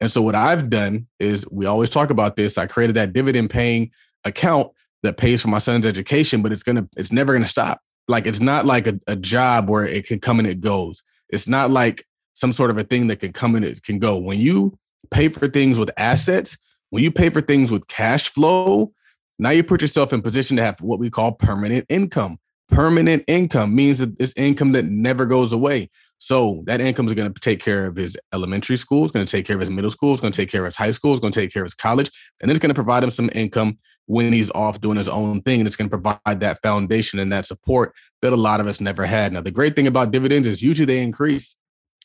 And 0.00 0.10
so, 0.10 0.22
what 0.22 0.34
I've 0.34 0.68
done 0.68 1.06
is 1.18 1.46
we 1.50 1.66
always 1.66 1.90
talk 1.90 2.10
about 2.10 2.36
this. 2.36 2.58
I 2.58 2.66
created 2.66 2.96
that 2.96 3.12
dividend 3.12 3.50
paying 3.50 3.90
account 4.24 4.72
that 5.02 5.16
pays 5.16 5.42
for 5.42 5.48
my 5.48 5.58
son's 5.58 5.86
education, 5.86 6.42
but 6.42 6.52
it's 6.52 6.62
gonna, 6.62 6.88
it's 6.96 7.12
never 7.12 7.32
gonna 7.32 7.44
stop. 7.44 7.80
Like 8.08 8.26
it's 8.26 8.40
not 8.40 8.66
like 8.66 8.86
a, 8.86 8.98
a 9.06 9.16
job 9.16 9.68
where 9.68 9.84
it 9.84 10.06
can 10.06 10.20
come 10.20 10.38
and 10.38 10.48
it 10.48 10.60
goes. 10.60 11.02
It's 11.28 11.48
not 11.48 11.70
like 11.70 12.04
some 12.34 12.52
sort 12.52 12.70
of 12.70 12.78
a 12.78 12.84
thing 12.84 13.06
that 13.08 13.16
can 13.20 13.32
come 13.32 13.54
and 13.54 13.64
it 13.64 13.82
can 13.82 13.98
go. 13.98 14.18
When 14.18 14.38
you 14.38 14.78
pay 15.10 15.28
for 15.28 15.48
things 15.48 15.78
with 15.78 15.90
assets, 15.96 16.56
when 16.90 17.02
you 17.02 17.10
pay 17.10 17.30
for 17.30 17.40
things 17.40 17.70
with 17.70 17.86
cash 17.88 18.28
flow, 18.28 18.92
now 19.38 19.50
you 19.50 19.64
put 19.64 19.80
yourself 19.80 20.12
in 20.12 20.22
position 20.22 20.56
to 20.56 20.62
have 20.62 20.80
what 20.80 20.98
we 20.98 21.10
call 21.10 21.32
permanent 21.32 21.86
income. 21.88 22.38
Permanent 22.68 23.24
income 23.26 23.74
means 23.74 23.98
that 23.98 24.14
it's 24.18 24.32
income 24.36 24.72
that 24.72 24.86
never 24.86 25.26
goes 25.26 25.52
away. 25.52 25.90
So 26.18 26.62
that 26.66 26.80
income 26.80 27.06
is 27.06 27.14
going 27.14 27.32
to 27.32 27.40
take 27.40 27.60
care 27.60 27.86
of 27.86 27.96
his 27.96 28.16
elementary 28.32 28.76
school, 28.76 29.02
it's 29.02 29.10
going 29.10 29.26
to 29.26 29.30
take 29.30 29.44
care 29.44 29.56
of 29.56 29.60
his 29.60 29.70
middle 29.70 29.90
school, 29.90 30.12
it's 30.12 30.20
going 30.20 30.32
to 30.32 30.36
take 30.36 30.50
care 30.50 30.62
of 30.62 30.66
his 30.66 30.76
high 30.76 30.92
school, 30.92 31.12
it's 31.12 31.20
going 31.20 31.32
to 31.32 31.40
take 31.40 31.52
care 31.52 31.62
of 31.62 31.66
his 31.66 31.74
college, 31.74 32.10
and 32.40 32.50
it's 32.50 32.60
going 32.60 32.70
to 32.70 32.74
provide 32.74 33.02
him 33.02 33.10
some 33.10 33.28
income 33.34 33.76
when 34.06 34.32
he's 34.32 34.50
off 34.50 34.80
doing 34.80 34.96
his 34.96 35.08
own 35.08 35.40
thing. 35.42 35.60
And 35.60 35.66
it's 35.66 35.76
going 35.76 35.88
to 35.88 35.96
provide 35.96 36.40
that 36.40 36.60
foundation 36.62 37.18
and 37.18 37.32
that 37.32 37.46
support 37.46 37.94
that 38.20 38.32
a 38.32 38.36
lot 38.36 38.60
of 38.60 38.66
us 38.66 38.80
never 38.80 39.06
had. 39.06 39.32
Now, 39.32 39.40
the 39.40 39.50
great 39.50 39.76
thing 39.76 39.86
about 39.86 40.10
dividends 40.10 40.46
is 40.46 40.62
usually 40.62 40.86
they 40.86 41.02
increase. 41.02 41.56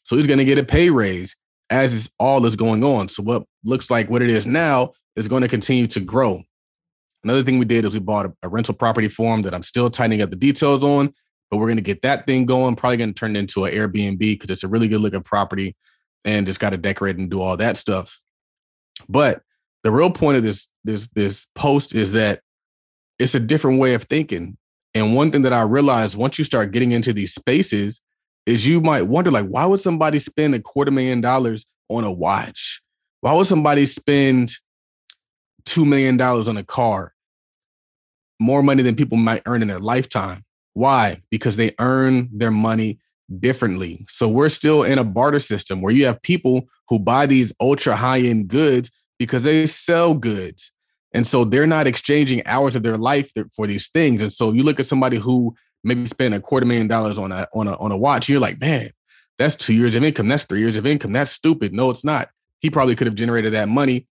So 0.04 0.16
he's 0.16 0.28
going 0.28 0.40
to 0.40 0.46
get 0.46 0.58
a 0.58 0.64
pay 0.64 0.90
raise 0.90 1.36
as 1.70 1.94
is 1.94 2.10
all 2.20 2.46
is 2.46 2.56
going 2.56 2.84
on. 2.84 3.10
So 3.10 3.24
what 3.24 3.44
looks 3.66 3.90
like 3.90 4.10
what 4.10 4.22
it 4.22 4.30
is 4.30 4.48
now 4.48 4.94
is 5.16 5.28
going 5.28 5.42
to 5.42 5.48
continue 5.48 5.88
to 5.88 6.00
grow. 6.00 6.44
Another 7.24 7.44
thing 7.44 7.60
we 7.60 7.66
did 7.66 7.84
is 7.84 7.94
we 7.94 8.00
bought 8.00 8.28
a, 8.28 8.34
a 8.44 8.50
rental 8.50 8.74
property 8.74 9.10
for 9.10 9.34
him 9.34 9.42
that 9.42 9.54
I'm 9.54 9.64
still 9.64 9.90
tightening 9.90 10.22
up 10.22 10.30
the 10.30 10.36
details 10.36 10.84
on, 10.84 11.14
but 11.50 11.58
we're 11.58 11.66
going 11.66 11.78
to 11.78 11.82
get 11.82 12.04
that 12.04 12.26
thing 12.26 12.46
going. 12.46 12.76
Probably 12.76 12.98
going 12.98 13.14
to 13.14 13.20
turn 13.20 13.36
it 13.36 13.40
into 13.40 13.66
an 13.66 13.74
Airbnb 13.74 14.20
because 14.20 14.50
it's 14.50 14.64
a 14.64 14.68
really 14.68 14.88
good 14.88 15.02
looking 15.02 15.24
property 15.24 15.76
and 16.24 16.46
just 16.46 16.60
got 16.60 16.70
to 16.70 16.78
decorate 16.78 17.18
and 17.18 17.30
do 17.30 17.42
all 17.42 17.58
that 17.58 17.76
stuff. 17.76 18.22
But 19.10 19.42
the 19.84 19.92
real 19.92 20.12
point 20.12 20.38
of 20.38 20.44
this 20.44 20.68
this 20.84 21.08
this 21.10 21.48
post 21.56 21.96
is 21.96 22.14
that 22.14 22.42
it's 23.20 23.36
a 23.36 23.40
different 23.40 23.80
way 23.80 23.94
of 23.94 24.04
thinking. 24.04 24.58
And 24.94 25.16
one 25.16 25.32
thing 25.32 25.44
that 25.44 25.54
I 25.54 25.62
realized 25.62 26.18
once 26.18 26.38
you 26.38 26.44
start 26.46 26.72
getting 26.72 26.92
into 26.92 27.14
these 27.14 27.34
spaces 27.34 28.02
is 28.46 28.66
you 28.66 28.82
might 28.82 29.04
wonder, 29.04 29.30
like, 29.30 29.48
why 29.48 29.66
would 29.66 29.82
somebody 29.82 30.20
spend 30.20 30.56
a 30.56 30.60
quarter 30.60 30.92
million 30.92 31.22
dollars 31.22 31.66
on 31.90 32.04
a 32.04 32.12
watch? 32.12 32.82
Why 33.22 33.34
would 33.34 33.48
somebody 33.48 33.86
spend 33.86 34.52
$2 35.66 35.86
million 35.86 36.20
on 36.22 36.58
a 36.58 36.64
car? 36.64 37.14
More 38.40 38.64
money 38.64 38.84
than 38.84 38.96
people 38.96 39.18
might 39.18 39.42
earn 39.46 39.62
in 39.62 39.68
their 39.68 39.80
lifetime. 39.80 40.44
Why? 40.74 41.22
Because 41.32 41.58
they 41.58 41.74
earn 41.80 42.30
their 42.32 42.52
money 42.52 43.00
differently. 43.40 44.06
So 44.08 44.30
we're 44.30 44.50
still 44.50 44.84
in 44.84 45.00
a 45.00 45.04
barter 45.04 45.40
system 45.40 45.82
where 45.82 45.94
you 45.94 46.06
have 46.06 46.22
people 46.22 46.68
who 46.88 47.00
buy 47.00 47.26
these 47.26 47.52
ultra 47.60 47.96
high 47.96 48.22
end 48.22 48.48
goods 48.48 48.92
because 49.20 49.44
they 49.44 49.66
sell 49.66 50.14
goods. 50.14 50.72
And 51.14 51.26
so 51.26 51.44
they're 51.44 51.68
not 51.68 51.88
exchanging 51.88 52.46
hours 52.46 52.76
of 52.76 52.84
their 52.84 52.98
life 52.98 53.32
for 53.56 53.66
these 53.66 53.90
things. 53.90 54.22
And 54.22 54.32
so 54.32 54.52
you 54.52 54.64
look 54.64 54.80
at 54.80 54.86
somebody 54.86 55.18
who 55.18 55.56
maybe 55.84 56.06
spent 56.06 56.34
a 56.34 56.40
quarter 56.40 56.66
million 56.66 56.88
dollars 56.88 57.18
on 57.18 57.32
a 57.32 57.48
on 57.54 57.68
a 57.68 57.76
on 57.78 57.92
a 57.92 57.98
watch, 57.98 58.28
you're 58.30 58.40
like, 58.40 58.60
man, 58.60 58.90
that's 59.38 59.56
two 59.56 59.74
years 59.74 59.96
of 59.96 60.04
income. 60.04 60.28
That's 60.28 60.44
three 60.44 60.60
years 60.60 60.78
of 60.78 60.86
income. 60.86 61.14
That's 61.14 61.32
stupid. 61.32 61.74
No, 61.74 61.90
it's 61.90 62.04
not. 62.04 62.30
He 62.60 62.70
probably 62.70 62.96
could 62.96 63.08
have 63.08 63.16
generated 63.16 63.54
that 63.54 63.70
money 63.70 64.08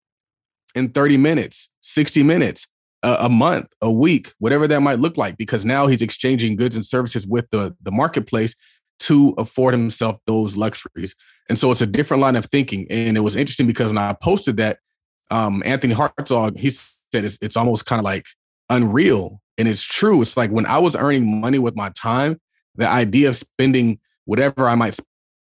in 0.75 0.90
30 0.90 1.16
minutes, 1.16 1.70
60 1.80 2.23
minutes, 2.23 2.66
a, 3.02 3.16
a 3.20 3.28
month, 3.28 3.68
a 3.80 3.90
week, 3.90 4.32
whatever 4.38 4.66
that 4.68 4.80
might 4.80 4.99
look 4.99 5.16
like, 5.16 5.37
because 5.37 5.64
now 5.64 5.87
he's 5.87 6.02
exchanging 6.02 6.56
goods 6.56 6.75
and 6.75 6.84
services 6.84 7.26
with 7.26 7.49
the, 7.50 7.75
the 7.82 7.90
marketplace 7.90 8.54
to 9.00 9.34
afford 9.38 9.75
himself 9.75 10.18
those 10.26 10.56
luxuries. 10.56 11.14
And 11.49 11.58
so 11.58 11.70
it's 11.70 11.82
a 11.82 11.87
different 11.87 12.20
line 12.23 12.37
of 12.37 12.46
thinking. 12.46 12.87
And 12.90 13.16
it 13.16 13.20
was 13.20 13.37
interesting 13.37 13.66
because 13.66 13.88
when 13.88 13.99
I 13.99 14.14
posted 14.14 14.56
that, 14.58 14.78
um, 15.34 15.64
Anthony 15.66 15.94
Hartzog, 15.94 16.56
he 16.56 16.70
said 16.70 17.24
it's, 17.24 17.38
it's 17.42 17.56
almost 17.56 17.86
kind 17.86 17.98
of 17.98 18.04
like 18.04 18.24
unreal. 18.70 19.40
And 19.58 19.66
it's 19.66 19.82
true. 19.82 20.22
It's 20.22 20.36
like 20.36 20.50
when 20.50 20.64
I 20.64 20.78
was 20.78 20.94
earning 20.94 21.40
money 21.40 21.58
with 21.58 21.74
my 21.74 21.90
time, 21.90 22.40
the 22.76 22.88
idea 22.88 23.30
of 23.30 23.36
spending 23.36 23.98
whatever 24.26 24.68
I 24.68 24.76
might 24.76 24.96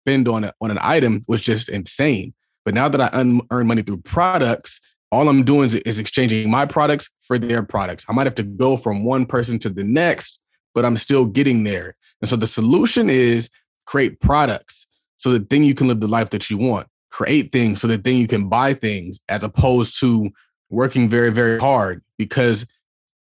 spend 0.04 0.28
on, 0.28 0.44
a, 0.44 0.54
on 0.60 0.72
an 0.72 0.80
item 0.82 1.22
was 1.30 1.40
just 1.42 1.70
insane. 1.70 2.34
But 2.66 2.74
now 2.74 2.90
that 2.90 3.00
I 3.00 3.10
un- 3.18 3.42
earn 3.50 3.68
money 3.68 3.82
through 3.82 4.02
products, 4.02 4.82
all 5.10 5.30
I'm 5.30 5.44
doing 5.44 5.68
is, 5.68 5.76
is 5.76 6.00
exchanging 6.00 6.50
my 6.50 6.66
products 6.66 7.10
for 7.22 7.40
their 7.40 7.64
products. 7.64 8.04
I 8.10 8.14
might 8.14 8.28
have 8.28 8.36
to 8.36 8.44
go 8.44 8.76
from 8.76 9.06
one 9.06 9.26
person 9.26 9.58
to 9.60 9.70
the 9.70 9.86
next, 9.86 10.42
but 10.76 10.84
I'm 10.84 10.98
still 10.98 11.24
getting 11.26 11.64
there. 11.64 11.96
And 12.22 12.30
so 12.30 12.36
the 12.36 12.48
solution 12.48 13.10
is 13.10 13.50
create 13.86 14.20
products 14.20 14.86
so 15.16 15.32
that 15.32 15.50
then 15.50 15.64
you 15.64 15.76
can 15.76 15.88
live 15.88 16.02
the 16.02 16.08
life 16.08 16.32
that 16.32 16.50
you 16.50 16.58
want. 16.58 16.88
Create 17.18 17.52
things 17.52 17.82
so 17.82 17.88
that 17.88 18.04
then 18.04 18.18
you 18.18 18.28
can 18.28 18.48
buy 18.48 18.76
things 18.76 19.20
as 19.28 19.44
opposed 19.44 20.00
to 20.02 20.30
working 20.70 21.10
very, 21.10 21.32
very 21.32 21.58
hard 21.58 22.04
because 22.16 22.68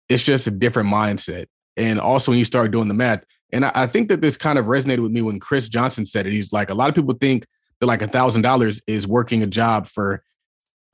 it's 0.08 0.22
just 0.22 0.46
a 0.46 0.50
different 0.50 0.88
mindset. 0.88 1.46
And 1.76 2.00
also 2.00 2.32
when 2.32 2.38
you 2.38 2.46
start 2.46 2.70
doing 2.70 2.88
the 2.88 2.94
math, 2.94 3.24
and 3.52 3.66
I, 3.66 3.72
I 3.74 3.86
think 3.86 4.08
that 4.08 4.22
this 4.22 4.38
kind 4.38 4.58
of 4.58 4.66
resonated 4.66 5.02
with 5.02 5.12
me 5.12 5.20
when 5.20 5.38
Chris 5.38 5.68
Johnson 5.68 6.06
said 6.06 6.26
it. 6.26 6.32
He's 6.32 6.50
like, 6.50 6.70
a 6.70 6.74
lot 6.74 6.88
of 6.88 6.94
people 6.94 7.14
think 7.14 7.44
that 7.80 7.86
like 7.86 8.00
a 8.00 8.08
thousand 8.08 8.40
dollars 8.40 8.80
is 8.86 9.06
working 9.06 9.42
a 9.42 9.46
job 9.46 9.86
for 9.86 10.22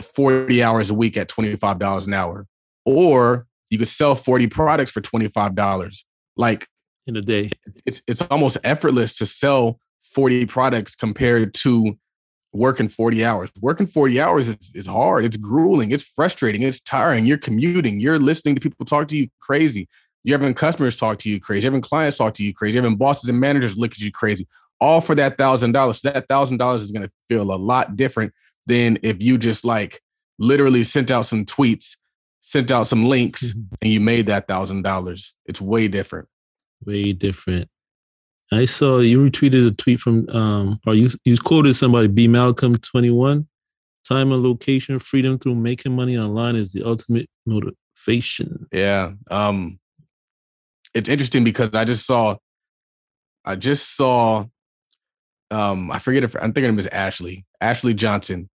40 0.03 0.61
hours 0.61 0.91
a 0.91 0.95
week 0.95 1.17
at 1.17 1.29
$25 1.29 2.07
an 2.09 2.13
hour. 2.13 2.49
Or 2.85 3.47
you 3.71 3.79
could 3.79 3.87
sell 3.87 4.17
40 4.17 4.49
products 4.49 4.91
for 4.91 5.01
$25. 5.01 6.05
Like 6.37 6.67
in 7.07 7.17
a 7.17 7.23
day. 7.23 7.51
It's 7.87 8.03
it's 8.07 8.23
almost 8.23 8.59
effortless 8.65 9.17
to 9.19 9.27
sell 9.27 9.79
40 10.15 10.47
products 10.47 10.97
compared 10.97 11.55
to 11.55 11.99
working 12.53 12.89
40 12.89 13.25
hours. 13.25 13.51
Working 13.61 13.87
40 13.87 14.21
hours 14.21 14.49
is, 14.49 14.73
is 14.75 14.87
hard. 14.87 15.25
It's 15.25 15.37
grueling. 15.37 15.91
It's 15.93 16.05
frustrating. 16.05 16.63
It's 16.63 16.81
tiring. 16.81 17.27
You're 17.27 17.39
commuting. 17.39 18.01
You're 18.01 18.19
listening 18.19 18.55
to 18.57 18.61
people 18.61 18.85
talk 18.87 19.09
to 19.09 19.17
you 19.17 19.29
crazy. 19.41 19.89
You're 20.23 20.39
having 20.39 20.55
customers 20.55 20.97
talk 20.97 21.19
to 21.21 21.31
you 21.31 21.41
crazy. 21.41 21.65
You're 21.65 21.73
having 21.73 21.83
clients 21.83 22.19
talk 22.19 22.35
to 22.35 22.45
you 22.45 22.53
crazy. 22.53 22.77
You're 22.77 22.85
having 22.85 22.99
bosses 22.99 23.29
and 23.29 23.41
managers 23.41 23.77
look 23.77 23.93
at 23.93 24.01
you 24.01 24.13
crazy. 24.13 24.47
All 24.81 25.01
for 25.01 25.15
that 25.15 25.39
thousand 25.39 25.73
dollars. 25.73 26.01
So 26.01 26.11
that 26.11 26.29
thousand 26.29 26.59
dollars 26.59 26.83
is 26.83 26.91
going 26.91 27.03
to 27.03 27.13
feel 27.29 27.43
a 27.43 27.57
lot 27.57 27.97
different 27.97 28.33
than 28.67 28.99
if 29.03 29.23
you 29.23 29.39
just 29.39 29.65
like 29.65 30.01
literally 30.39 30.83
sent 30.83 31.11
out 31.11 31.27
some 31.27 31.45
tweets, 31.45 31.97
sent 32.41 32.71
out 32.71 32.89
some 32.89 33.05
links, 33.05 33.53
mm-hmm. 33.53 33.75
and 33.83 33.93
you 33.93 34.01
made 34.01 34.27
that 34.27 34.49
thousand 34.49 34.83
dollars. 34.83 35.37
It's 35.47 35.61
way 35.61 35.89
different 35.89 36.29
way 36.85 37.13
different. 37.13 37.69
I 38.53 38.65
saw 38.65 38.99
you 38.99 39.21
retweeted 39.31 39.67
a 39.67 39.71
tweet 39.71 40.01
from 40.01 40.29
um 40.31 40.81
or 40.87 40.95
you 40.95 41.11
you 41.25 41.37
quoted 41.37 41.75
somebody 41.75 42.09
B 42.09 42.29
Malcolm 42.29 42.77
21. 42.77 43.47
Time 44.09 44.33
and 44.33 44.43
location, 44.43 44.99
freedom 44.99 45.39
through 45.39 45.55
making 45.55 45.95
money 45.95 46.19
online 46.19 46.57
is 46.57 46.73
the 46.73 46.83
ultimate 46.83 47.29
motivation. 47.47 48.67
Yeah. 48.73 49.13
Um 49.31 49.79
it's 50.95 51.09
interesting 51.09 51.45
because 51.45 51.71
I 51.75 51.85
just 51.85 52.07
saw 52.07 52.37
I 53.45 53.57
just 53.57 53.97
saw 53.97 54.45
um 55.51 55.91
I 55.91 55.99
forget 56.01 56.25
if 56.25 56.35
I'm 56.35 56.53
thinking 56.53 56.71
of 56.71 56.77
was 56.77 56.87
Ashley, 56.89 57.45
Ashley 57.61 57.95
Johnson. 57.95 58.49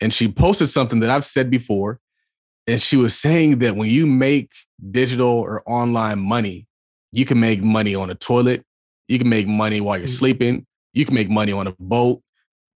And 0.00 0.14
she 0.14 0.28
posted 0.28 0.68
something 0.68 1.00
that 1.00 1.10
I've 1.10 1.24
said 1.24 1.50
before. 1.50 1.98
And 2.66 2.80
she 2.80 2.96
was 2.96 3.18
saying 3.18 3.60
that 3.60 3.76
when 3.76 3.88
you 3.88 4.06
make 4.06 4.52
digital 4.90 5.40
or 5.40 5.62
online 5.66 6.20
money, 6.20 6.66
you 7.12 7.24
can 7.24 7.40
make 7.40 7.62
money 7.62 7.94
on 7.94 8.10
a 8.10 8.14
toilet. 8.14 8.64
You 9.08 9.18
can 9.18 9.28
make 9.28 9.48
money 9.48 9.80
while 9.80 9.98
you're 9.98 10.06
mm. 10.06 10.18
sleeping. 10.18 10.66
You 10.92 11.04
can 11.04 11.14
make 11.14 11.30
money 11.30 11.52
on 11.52 11.66
a 11.66 11.74
boat. 11.78 12.22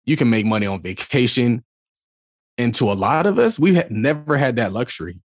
You 0.05 0.15
can 0.15 0.29
make 0.29 0.45
money 0.45 0.65
on 0.65 0.81
vacation. 0.81 1.63
And 2.57 2.73
to 2.75 2.91
a 2.91 2.93
lot 2.93 3.25
of 3.25 3.39
us, 3.39 3.59
we 3.59 3.73
had 3.73 3.91
never 3.91 4.37
had 4.37 4.55
that 4.57 4.71
luxury. 4.71 5.19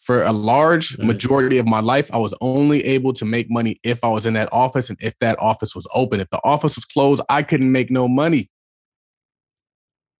For 0.00 0.22
a 0.22 0.32
large 0.32 0.96
majority 0.98 1.58
of 1.58 1.66
my 1.66 1.80
life, 1.80 2.08
I 2.12 2.18
was 2.18 2.32
only 2.40 2.84
able 2.84 3.12
to 3.14 3.24
make 3.24 3.50
money 3.50 3.80
if 3.82 4.04
I 4.04 4.08
was 4.08 4.26
in 4.26 4.34
that 4.34 4.48
office 4.52 4.90
and 4.90 4.98
if 5.02 5.14
that 5.20 5.38
office 5.40 5.74
was 5.74 5.86
open. 5.94 6.20
If 6.20 6.30
the 6.30 6.40
office 6.44 6.76
was 6.76 6.84
closed, 6.84 7.20
I 7.28 7.42
couldn't 7.42 7.72
make 7.72 7.90
no 7.90 8.06
money. 8.06 8.48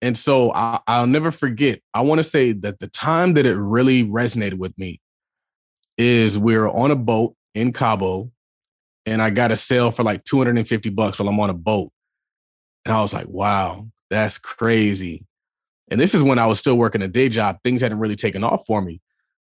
And 0.01 0.17
so 0.17 0.51
I, 0.53 0.79
will 0.87 1.07
never 1.07 1.31
forget. 1.31 1.81
I 1.93 2.01
want 2.01 2.19
to 2.19 2.23
say 2.23 2.51
that 2.53 2.79
the 2.79 2.87
time 2.87 3.33
that 3.33 3.45
it 3.45 3.55
really 3.55 4.03
resonated 4.03 4.55
with 4.55 4.77
me 4.77 4.99
is 5.97 6.39
we 6.39 6.57
were 6.57 6.69
on 6.69 6.91
a 6.91 6.95
boat 6.95 7.35
in 7.53 7.73
Cabo 7.73 8.31
and 9.09 9.23
I 9.23 9.31
got 9.31 9.51
a 9.51 9.55
sale 9.55 9.89
for 9.89 10.03
like 10.03 10.23
250 10.23 10.89
bucks 10.91 11.19
while 11.19 11.27
I'm 11.27 11.39
on 11.39 11.49
a 11.49 11.53
boat. 11.55 11.91
And 12.85 12.93
I 12.93 13.01
was 13.01 13.11
like, 13.11 13.27
wow, 13.27 13.87
that's 14.11 14.37
crazy. 14.37 15.25
And 15.89 15.99
this 15.99 16.13
is 16.13 16.21
when 16.21 16.37
I 16.37 16.45
was 16.45 16.59
still 16.59 16.77
working 16.77 17.01
a 17.01 17.07
day 17.07 17.27
job. 17.27 17.57
Things 17.63 17.81
hadn't 17.81 17.99
really 17.99 18.15
taken 18.15 18.43
off 18.43 18.67
for 18.67 18.83
me. 18.83 19.01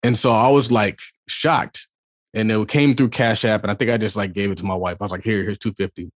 And 0.02 0.16
so 0.16 0.30
I 0.30 0.48
was 0.50 0.70
like 0.70 1.00
shocked. 1.26 1.88
And 2.34 2.52
it 2.52 2.68
came 2.68 2.94
through 2.94 3.08
Cash 3.08 3.46
App. 3.46 3.62
And 3.62 3.70
I 3.70 3.74
think 3.74 3.90
I 3.90 3.96
just 3.96 4.14
like 4.14 4.34
gave 4.34 4.50
it 4.50 4.58
to 4.58 4.64
my 4.66 4.74
wife. 4.74 4.98
I 5.00 5.04
was 5.04 5.10
like, 5.10 5.24
here, 5.24 5.42
here's 5.42 5.58
250. 5.58 6.12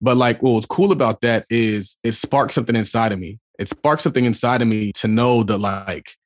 But 0.00 0.16
like 0.16 0.42
what 0.42 0.52
was 0.52 0.66
cool 0.66 0.90
about 0.90 1.20
that 1.20 1.46
is 1.48 1.96
it 2.02 2.12
sparked 2.12 2.52
something 2.52 2.74
inside 2.74 3.12
of 3.12 3.20
me. 3.20 3.38
It 3.56 3.68
sparked 3.68 4.02
something 4.02 4.24
inside 4.24 4.62
of 4.62 4.66
me 4.66 4.92
to 4.94 5.06
know 5.06 5.44
that 5.44 5.58
like 5.58 6.16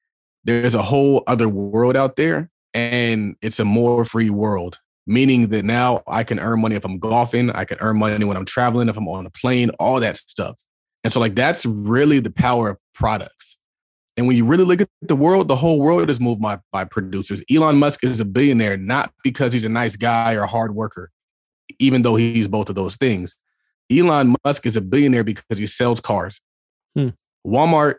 there's 0.45 0.75
a 0.75 0.83
whole 0.83 1.25
other 1.27 1.49
world 1.49 1.95
out 1.95 2.17
there 2.17 2.49
and 2.73 3.37
it's 3.43 3.61
a 3.61 3.67
more 3.67 4.07
free 4.07 4.31
world 4.31 4.81
meaning 5.07 5.49
that 5.49 5.65
now 5.65 6.03
I 6.07 6.25
can 6.25 6.41
earn 6.41 6.61
money 6.61 6.75
if 6.75 6.85
I'm 6.85 6.99
golfing, 6.99 7.51
I 7.51 7.65
can 7.65 7.79
earn 7.81 7.99
money 7.99 8.25
when 8.25 8.37
I'm 8.37 8.45
traveling, 8.45 8.89
if 8.89 8.97
I'm 8.97 9.09
on 9.09 9.27
a 9.27 9.31
plane, 9.31 9.71
all 9.79 10.01
that 10.01 10.17
stuff. 10.17 10.61
And 11.05 11.13
so, 11.13 11.21
like, 11.21 11.35
that's 11.35 11.65
really 11.65 12.19
the 12.19 12.31
power 12.31 12.71
of 12.71 12.79
products. 12.95 13.57
And 14.17 14.27
when 14.27 14.37
you 14.37 14.45
really 14.45 14.65
look 14.65 14.81
at 14.81 14.89
the 15.03 15.15
world, 15.15 15.47
the 15.47 15.57
whole 15.57 15.79
world 15.79 16.09
is 16.09 16.19
moved 16.19 16.41
by, 16.41 16.59
by 16.73 16.85
producers. 16.85 17.45
Elon 17.53 17.79
Musk 17.79 18.03
is 18.03 18.19
a 18.19 18.25
billionaire, 18.25 18.77
not 18.77 19.13
because 19.23 19.53
he's 19.53 19.67
a 19.67 19.69
nice 19.69 19.95
guy 19.95 20.35
or 20.35 20.43
a 20.43 20.47
hard 20.47 20.75
worker, 20.75 21.11
even 21.79 22.03
though 22.03 22.17
he's 22.17 22.49
both 22.49 22.69
of 22.69 22.75
those 22.75 22.97
things. 22.97 23.39
Elon 23.91 24.35
Musk 24.45 24.67
is 24.67 24.77
a 24.77 24.81
billionaire 24.81 25.23
because 25.23 25.59
he 25.59 25.67
sells 25.67 26.01
cars. 26.01 26.41
Hmm. 26.95 27.11
Walmart, 27.47 27.97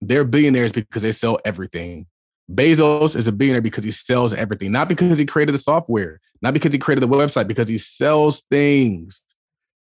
they're 0.00 0.24
billionaires 0.24 0.72
because 0.72 1.02
they 1.02 1.12
sell 1.12 1.38
everything. 1.44 2.06
Bezos 2.52 3.14
is 3.14 3.26
a 3.26 3.32
billionaire 3.32 3.60
because 3.60 3.84
he 3.84 3.90
sells 3.90 4.32
everything, 4.32 4.72
not 4.72 4.88
because 4.88 5.18
he 5.18 5.26
created 5.26 5.54
the 5.54 5.58
software, 5.58 6.20
not 6.40 6.54
because 6.54 6.72
he 6.72 6.78
created 6.78 7.02
the 7.02 7.08
website, 7.08 7.46
because 7.46 7.68
he 7.68 7.78
sells 7.78 8.42
things. 8.50 9.22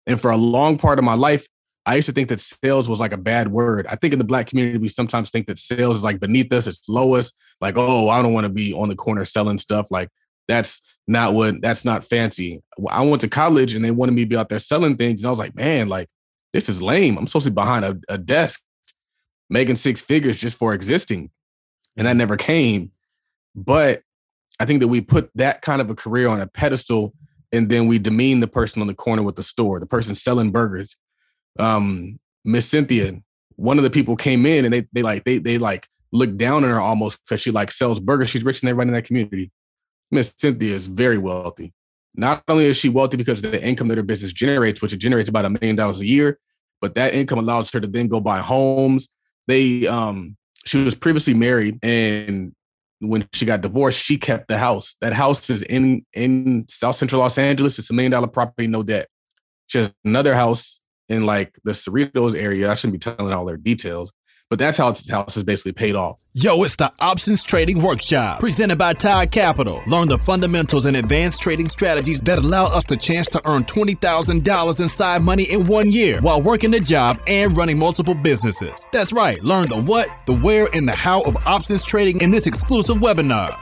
And 0.05 0.19
for 0.19 0.31
a 0.31 0.37
long 0.37 0.77
part 0.77 0.99
of 0.99 1.05
my 1.05 1.13
life, 1.13 1.47
I 1.85 1.95
used 1.95 2.07
to 2.07 2.13
think 2.13 2.27
that 2.29 2.41
sales 2.41 2.89
was 2.89 2.99
like 2.99 3.13
a 3.13 3.17
bad 3.17 3.47
word. 3.47 3.87
I 3.87 3.95
think 3.95 4.11
in 4.11 4.19
the 4.19 4.25
black 4.25 4.47
community, 4.47 4.77
we 4.77 4.89
sometimes 4.89 5.29
think 5.29 5.47
that 5.47 5.57
sales 5.57 5.97
is 5.97 6.03
like 6.03 6.19
beneath 6.19 6.51
us, 6.51 6.67
it's 6.67 6.89
lowest. 6.89 7.33
Like, 7.61 7.75
oh, 7.77 8.09
I 8.09 8.21
don't 8.21 8.33
want 8.33 8.43
to 8.43 8.51
be 8.51 8.73
on 8.73 8.89
the 8.89 8.95
corner 8.95 9.23
selling 9.23 9.57
stuff. 9.57 9.89
Like, 9.89 10.09
that's 10.49 10.81
not 11.07 11.33
what 11.33 11.61
that's 11.61 11.85
not 11.85 12.03
fancy. 12.03 12.61
I 12.89 13.01
went 13.03 13.21
to 13.21 13.29
college 13.29 13.73
and 13.73 13.83
they 13.83 13.91
wanted 13.91 14.13
me 14.13 14.23
to 14.23 14.29
be 14.29 14.35
out 14.35 14.49
there 14.49 14.59
selling 14.59 14.97
things. 14.97 15.21
And 15.21 15.27
I 15.27 15.29
was 15.29 15.39
like, 15.39 15.55
man, 15.55 15.87
like, 15.87 16.09
this 16.51 16.67
is 16.67 16.81
lame. 16.81 17.17
I'm 17.17 17.27
supposed 17.27 17.45
to 17.45 17.51
be 17.51 17.55
behind 17.55 17.85
a, 17.85 17.97
a 18.09 18.17
desk 18.17 18.61
making 19.49 19.77
six 19.77 20.01
figures 20.01 20.37
just 20.37 20.57
for 20.57 20.73
existing 20.73 21.31
and 21.97 22.07
that 22.07 22.15
never 22.15 22.37
came. 22.37 22.91
But 23.55 24.03
I 24.59 24.65
think 24.65 24.79
that 24.79 24.87
we 24.87 25.01
put 25.01 25.29
that 25.35 25.61
kind 25.61 25.81
of 25.81 25.89
a 25.89 25.95
career 25.95 26.27
on 26.27 26.39
a 26.39 26.47
pedestal 26.47 27.13
and 27.51 27.69
then 27.69 27.87
we 27.87 27.99
demean 27.99 28.39
the 28.39 28.47
person 28.47 28.81
on 28.81 28.87
the 28.87 28.93
corner 28.93 29.23
with 29.23 29.35
the 29.35 29.43
store, 29.43 29.79
the 29.79 29.85
person 29.85 30.15
selling 30.15 30.51
burgers. 30.51 30.95
Um, 31.59 32.19
Miss 32.45 32.69
Cynthia, 32.69 33.19
one 33.55 33.77
of 33.77 33.83
the 33.83 33.89
people 33.89 34.15
came 34.15 34.45
in 34.45 34.65
and 34.65 34.73
they 34.73 34.87
they 34.93 35.01
like 35.01 35.23
they 35.23 35.39
they 35.39 35.57
like 35.57 35.87
look 36.11 36.37
down 36.37 36.63
on 36.63 36.69
her 36.69 36.79
almost 36.79 37.23
because 37.25 37.41
she 37.41 37.51
like 37.51 37.71
sells 37.71 37.99
burgers. 37.99 38.29
She's 38.29 38.43
rich 38.43 38.61
and 38.61 38.69
everybody 38.69 38.89
in 38.89 38.93
that 38.93 39.05
community. 39.05 39.51
Miss 40.11 40.33
Cynthia 40.37 40.75
is 40.75 40.87
very 40.87 41.17
wealthy. 41.17 41.73
Not 42.15 42.43
only 42.47 42.65
is 42.65 42.77
she 42.77 42.89
wealthy 42.89 43.17
because 43.17 43.43
of 43.43 43.51
the 43.51 43.63
income 43.63 43.89
that 43.89 43.97
her 43.97 44.03
business 44.03 44.33
generates, 44.33 44.81
which 44.81 44.93
it 44.93 44.97
generates 44.97 45.29
about 45.29 45.45
a 45.45 45.49
million 45.49 45.75
dollars 45.75 45.99
a 45.99 46.05
year, 46.05 46.39
but 46.81 46.95
that 46.95 47.13
income 47.13 47.39
allows 47.39 47.71
her 47.71 47.79
to 47.79 47.87
then 47.87 48.07
go 48.07 48.19
buy 48.19 48.39
homes. 48.39 49.07
They 49.47 49.87
um 49.87 50.37
she 50.67 50.83
was 50.83 50.95
previously 50.95 51.33
married 51.33 51.79
and 51.81 52.53
when 52.99 53.27
she 53.33 53.45
got 53.45 53.61
divorced, 53.61 54.01
she 54.01 54.17
kept 54.17 54.47
the 54.47 54.57
house. 54.57 54.95
That 55.01 55.13
house 55.13 55.49
is 55.49 55.63
in 55.63 56.03
in 56.13 56.65
South 56.67 56.95
Central 56.95 57.21
Los 57.21 57.37
Angeles. 57.37 57.77
It's 57.77 57.89
a 57.89 57.93
million 57.93 58.11
dollar 58.11 58.27
property, 58.27 58.67
no 58.67 58.83
debt. 58.83 59.07
She 59.67 59.77
has 59.77 59.93
another 60.03 60.33
house 60.33 60.81
in 61.09 61.25
like 61.25 61.57
the 61.63 61.71
Cerritos 61.71 62.35
area. 62.35 62.71
I 62.71 62.73
shouldn't 62.73 62.93
be 62.93 62.99
telling 62.99 63.33
all 63.33 63.45
their 63.45 63.57
details, 63.57 64.11
but 64.49 64.59
that's 64.59 64.77
how 64.77 64.89
this 64.91 65.09
house 65.09 65.35
is 65.35 65.43
basically 65.43 65.73
paid 65.73 65.95
off. 65.95 66.19
Yo, 66.33 66.63
it's 66.63 66.75
the 66.75 66.91
Options 66.99 67.43
Trading 67.43 67.81
Workshop 67.81 68.39
presented 68.39 68.77
by 68.77 68.93
Todd 68.93 69.31
Capital. 69.31 69.81
Learn 69.87 70.07
the 70.07 70.17
fundamentals 70.19 70.85
and 70.85 70.95
advanced 70.95 71.41
trading 71.41 71.69
strategies 71.69 72.21
that 72.21 72.39
allow 72.39 72.65
us 72.65 72.85
the 72.85 72.95
chance 72.95 73.27
to 73.29 73.41
earn 73.47 73.63
$20,000 73.65 74.79
in 74.79 74.89
side 74.89 75.21
money 75.21 75.43
in 75.43 75.65
one 75.65 75.91
year 75.91 76.21
while 76.21 76.41
working 76.41 76.73
a 76.75 76.79
job 76.79 77.19
and 77.27 77.57
running 77.57 77.77
multiple 77.77 78.15
businesses. 78.15 78.85
That's 78.91 79.11
right. 79.11 79.43
Learn 79.43 79.67
the 79.67 79.81
what, 79.81 80.09
the 80.25 80.33
where, 80.33 80.73
and 80.73 80.87
the 80.87 80.93
how 80.93 81.21
of 81.21 81.35
options 81.45 81.83
trading 81.83 82.21
in 82.21 82.31
this 82.31 82.47
exclusive 82.47 82.97
webinar. 82.97 83.57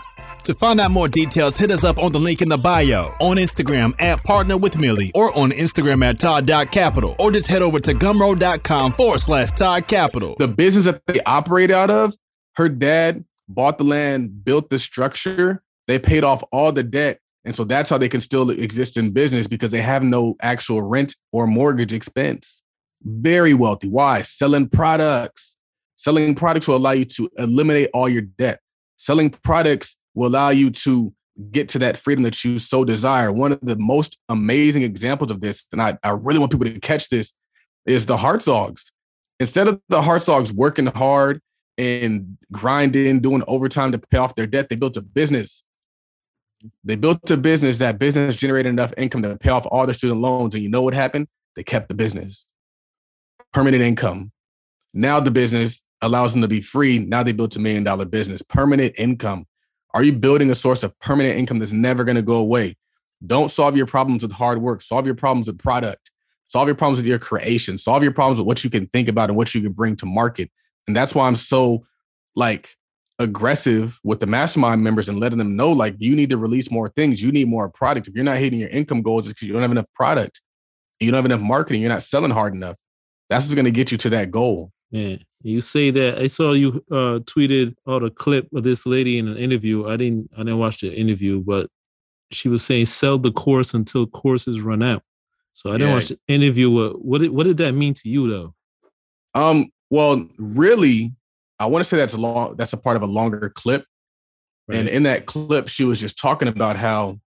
To 0.45 0.53
find 0.53 0.79
out 0.79 0.91
more 0.91 1.07
details, 1.07 1.57
hit 1.57 1.71
us 1.71 1.83
up 1.83 1.97
on 1.97 2.11
the 2.11 2.19
link 2.19 2.43
in 2.43 2.49
the 2.49 2.57
bio, 2.57 3.05
on 3.19 3.37
Instagram 3.37 3.99
at 3.99 4.23
Partner 4.23 4.57
with 4.57 4.77
Millie, 4.77 5.11
or 5.15 5.35
on 5.35 5.49
Instagram 5.49 6.05
at 6.05 6.19
Todd.capital, 6.19 7.15
or 7.17 7.31
just 7.31 7.47
head 7.47 7.63
over 7.63 7.79
to 7.79 7.95
gumroad.com 7.95 8.93
forward 8.93 9.21
slash 9.21 9.49
Todd 9.53 9.87
Capital. 9.87 10.35
The 10.37 10.47
business 10.47 10.85
that 10.85 11.01
they 11.07 11.19
operate 11.21 11.71
out 11.71 11.89
of, 11.89 12.13
her 12.57 12.69
dad 12.69 13.25
bought 13.47 13.79
the 13.79 13.85
land, 13.85 14.45
built 14.45 14.69
the 14.69 14.77
structure, 14.77 15.63
they 15.87 15.97
paid 15.97 16.23
off 16.23 16.43
all 16.51 16.71
the 16.71 16.83
debt. 16.83 17.21
And 17.43 17.55
so 17.55 17.63
that's 17.63 17.89
how 17.89 17.97
they 17.97 18.09
can 18.09 18.21
still 18.21 18.51
exist 18.51 18.97
in 18.97 19.09
business 19.09 19.47
because 19.47 19.71
they 19.71 19.81
have 19.81 20.03
no 20.03 20.35
actual 20.43 20.83
rent 20.83 21.15
or 21.31 21.47
mortgage 21.47 21.91
expense. 21.91 22.61
Very 23.01 23.55
wealthy. 23.55 23.89
Why? 23.89 24.21
Selling 24.21 24.69
products. 24.69 25.57
Selling 25.95 26.35
products 26.35 26.67
will 26.67 26.75
allow 26.75 26.91
you 26.91 27.05
to 27.05 27.31
eliminate 27.39 27.89
all 27.95 28.07
your 28.07 28.21
debt. 28.21 28.59
Selling 28.97 29.31
products 29.31 29.97
will 30.15 30.27
allow 30.27 30.49
you 30.49 30.71
to 30.71 31.13
get 31.51 31.69
to 31.69 31.79
that 31.79 31.97
freedom 31.97 32.23
that 32.23 32.43
you 32.43 32.57
so 32.57 32.83
desire. 32.85 33.31
One 33.31 33.51
of 33.51 33.59
the 33.61 33.75
most 33.75 34.17
amazing 34.29 34.83
examples 34.83 35.31
of 35.31 35.41
this, 35.41 35.67
and 35.71 35.81
I, 35.81 35.97
I 36.01 36.11
really 36.11 36.39
want 36.39 36.51
people 36.51 36.65
to 36.65 36.79
catch 36.79 37.09
this, 37.09 37.33
is 37.85 38.05
the 38.05 38.17
Hartzogs. 38.17 38.91
Instead 39.39 39.67
of 39.67 39.81
the 39.89 40.01
Hartzogs 40.01 40.51
working 40.51 40.87
hard 40.87 41.41
and 41.77 42.37
grinding, 42.51 43.19
doing 43.19 43.43
overtime 43.47 43.91
to 43.91 43.99
pay 43.99 44.17
off 44.17 44.35
their 44.35 44.47
debt, 44.47 44.69
they 44.69 44.77
built 44.77 44.97
a 44.97 45.01
business. 45.01 45.63
They 46.85 46.95
built 46.95 47.29
a 47.29 47.37
business. 47.37 47.79
That 47.79 47.99
business 47.99 48.37
generated 48.37 48.69
enough 48.69 48.93
income 48.97 49.21
to 49.23 49.35
pay 49.37 49.49
off 49.49 49.67
all 49.69 49.85
their 49.85 49.93
student 49.93 50.21
loans. 50.21 50.55
And 50.55 50.63
you 50.63 50.69
know 50.69 50.81
what 50.81 50.93
happened? 50.93 51.27
They 51.55 51.63
kept 51.63 51.89
the 51.89 51.93
business. 51.93 52.47
Permanent 53.51 53.83
income. 53.83 54.31
Now 54.93 55.19
the 55.19 55.31
business 55.31 55.81
allows 56.01 56.31
them 56.31 56.41
to 56.41 56.47
be 56.47 56.61
free. 56.61 56.99
Now 56.99 57.23
they 57.23 57.33
built 57.33 57.55
a 57.57 57.59
million 57.59 57.83
dollar 57.83 58.05
business. 58.05 58.41
Permanent 58.41 58.95
income. 58.97 59.45
Are 59.95 60.03
you 60.03 60.11
building 60.11 60.51
a 60.51 60.55
source 60.55 60.83
of 60.83 60.97
permanent 60.99 61.39
income 61.39 61.59
that's 61.59 61.71
never 61.71 62.03
going 62.03 62.17
to 62.17 62.21
go 62.21 62.35
away? 62.35 62.75
Don't 63.25 63.49
solve 63.49 63.77
your 63.77 63.85
problems 63.85 64.23
with 64.23 64.33
hard 64.33 64.61
work. 64.61 64.81
Solve 64.81 65.05
your 65.05 65.15
problems 65.15 65.47
with 65.47 65.57
product. 65.57 66.11
Solve 66.47 66.67
your 66.67 66.75
problems 66.75 66.99
with 66.99 67.07
your 67.07 67.17
creation. 67.17 67.77
Solve 67.77 68.03
your 68.03 68.11
problems 68.11 68.39
with 68.39 68.45
what 68.45 68.63
you 68.63 68.69
can 68.69 68.87
think 68.87 69.07
about 69.07 69.29
and 69.29 69.37
what 69.37 69.55
you 69.55 69.61
can 69.61 69.71
bring 69.71 69.95
to 69.95 70.05
market. 70.05 70.51
And 70.85 70.95
that's 70.95 71.15
why 71.15 71.27
I'm 71.27 71.37
so 71.37 71.85
like 72.35 72.75
aggressive 73.19 73.97
with 74.03 74.19
the 74.19 74.27
mastermind 74.27 74.83
members 74.83 75.07
and 75.07 75.17
letting 75.17 75.37
them 75.37 75.55
know 75.55 75.71
like 75.71 75.95
you 75.97 76.13
need 76.13 76.29
to 76.31 76.37
release 76.37 76.69
more 76.69 76.89
things. 76.89 77.23
You 77.23 77.31
need 77.31 77.47
more 77.47 77.69
product. 77.69 78.09
If 78.09 78.15
you're 78.15 78.25
not 78.25 78.37
hitting 78.37 78.59
your 78.59 78.69
income 78.69 79.01
goals, 79.01 79.27
it's 79.27 79.33
because 79.33 79.47
you 79.47 79.53
don't 79.53 79.61
have 79.61 79.71
enough 79.71 79.87
product. 79.95 80.41
You 80.99 81.09
don't 81.09 81.19
have 81.19 81.25
enough 81.25 81.41
marketing. 81.41 81.81
You're 81.81 81.89
not 81.89 82.03
selling 82.03 82.31
hard 82.31 82.53
enough. 82.53 82.75
That's 83.29 83.45
what's 83.45 83.55
going 83.55 83.63
to 83.63 83.71
get 83.71 83.93
you 83.93 83.97
to 83.99 84.09
that 84.09 84.29
goal. 84.29 84.73
Yeah, 84.91 85.15
you 85.45 85.61
say 85.61 85.91
that. 85.91 86.17
I 86.17 86.27
saw 86.27 86.53
you 86.53 86.83
uh, 86.91 87.19
tweeted 87.19 87.75
out 87.87 88.03
a 88.03 88.09
clip 88.09 88.47
of 88.53 88.63
this 88.63 88.85
lady 88.85 89.19
in 89.19 89.27
an 89.27 89.37
interview. 89.37 89.87
I 89.87 89.95
didn't. 89.97 90.31
I 90.35 90.39
didn't 90.39 90.57
watch 90.57 90.81
the 90.81 90.93
interview, 90.93 91.41
but 91.41 91.69
she 92.31 92.49
was 92.49 92.65
saying 92.65 92.87
sell 92.87 93.17
the 93.19 93.31
course 93.31 93.73
until 93.73 94.07
courses 94.07 94.61
run 94.61 94.81
out. 94.81 95.03
So 95.53 95.69
I 95.69 95.73
didn't 95.73 95.89
Yeah. 95.89 95.93
watch 95.95 96.07
the 96.09 96.19
interview. 96.27 96.69
What 96.71 97.05
what 97.05 97.21
did, 97.21 97.29
what 97.31 97.43
did 97.45 97.57
that 97.57 97.73
mean 97.73 97.93
to 97.93 98.09
you 98.09 98.29
though? 98.29 98.55
Um, 99.35 99.71
well, 99.89 100.27
really, 100.37 101.13
I 101.59 101.67
want 101.67 101.83
to 101.83 101.87
say 101.87 101.97
that's 101.97 102.15
a 102.15 102.19
long 102.19 102.55
that's 102.57 102.73
a 102.73 102.77
part 102.77 102.97
of 102.97 103.03
a 103.03 103.07
longer 103.07 103.51
clip. 103.53 103.85
And 104.67 104.89
in 104.89 105.03
that 105.03 105.27
clip, 105.27 105.67
she 105.67 105.83
was 105.83 105.99
just 105.99 106.17
talking 106.17 106.47
about 106.47 106.75
how 106.75 107.19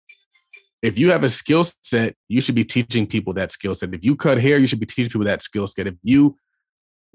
if 0.81 0.99
you 0.99 1.11
have 1.11 1.23
a 1.23 1.29
skill 1.29 1.67
set, 1.83 2.15
you 2.29 2.41
should 2.41 2.55
be 2.55 2.65
teaching 2.65 3.07
people 3.07 3.35
that 3.35 3.53
skill 3.53 3.75
set. 3.75 3.93
If 3.93 4.03
you 4.03 4.17
cut 4.17 4.39
hair, 4.41 4.57
you 4.57 4.67
should 4.67 4.81
be 4.81 4.87
teaching 4.87 5.11
people 5.11 5.27
that 5.27 5.43
skill 5.43 5.67
set. 5.67 5.87
If 5.87 5.97
you 6.03 6.39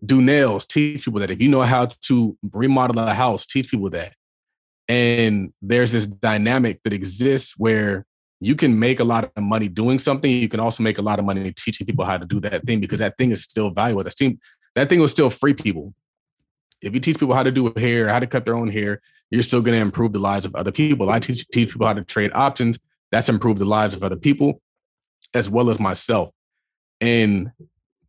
do 0.04 0.22
nails, 0.22 0.66
teach 0.66 1.06
people 1.06 1.20
that. 1.20 1.32
If 1.32 1.42
you 1.42 1.50
know 1.50 1.62
how 1.62 1.90
to 2.08 2.38
remodel 2.52 3.00
a 3.00 3.14
house, 3.14 3.46
teach 3.46 3.70
people 3.70 3.90
that. 3.92 4.14
And 4.88 5.54
there's 5.62 5.92
this 5.92 6.06
dynamic 6.06 6.82
that 6.84 6.94
exists 6.94 7.56
where 7.58 8.06
you 8.40 8.56
can 8.56 8.78
make 8.80 9.00
a 9.00 9.04
lot 9.04 9.24
of 9.24 9.44
money 9.44 9.68
doing 9.68 10.00
something. 10.00 10.30
You 10.30 10.50
can 10.50 10.60
also 10.60 10.82
make 10.82 10.98
a 10.98 11.04
lot 11.04 11.20
of 11.20 11.26
money 11.26 11.52
teaching 11.54 11.86
people 11.86 12.04
how 12.04 12.18
to 12.18 12.26
do 12.26 12.40
that 12.42 12.64
thing 12.66 12.80
because 12.80 13.00
that 13.00 13.18
thing 13.18 13.32
is 13.32 13.44
still 13.44 13.70
valuable. 13.70 14.04
That 14.04 14.14
thing, 14.14 14.40
that 14.76 14.90
thing 14.90 15.00
will 15.00 15.08
still 15.08 15.30
free 15.30 15.54
people. 15.54 15.94
If 16.82 16.96
you 16.96 17.00
teach 17.00 17.20
people 17.20 17.36
how 17.36 17.44
to 17.44 17.52
do 17.52 17.72
hair, 17.78 18.08
how 18.08 18.20
to 18.20 18.26
cut 18.26 18.46
their 18.46 18.56
own 18.56 18.70
hair, 18.70 19.02
you're 19.30 19.44
still 19.44 19.62
going 19.62 19.78
to 19.78 19.82
improve 19.82 20.14
the 20.14 20.20
lives 20.20 20.46
of 20.46 20.56
other 20.56 20.72
people. 20.72 21.10
I 21.10 21.20
teach 21.20 21.48
teach 21.50 21.72
people 21.72 21.86
how 21.86 21.94
to 21.94 22.04
trade 22.04 22.32
options. 22.34 22.80
That's 23.12 23.30
improved 23.30 23.60
the 23.60 23.66
lives 23.66 23.96
of 23.96 24.04
other 24.04 24.16
people, 24.16 24.62
as 25.34 25.50
well 25.50 25.70
as 25.70 25.80
myself. 25.80 26.32
And 27.00 27.52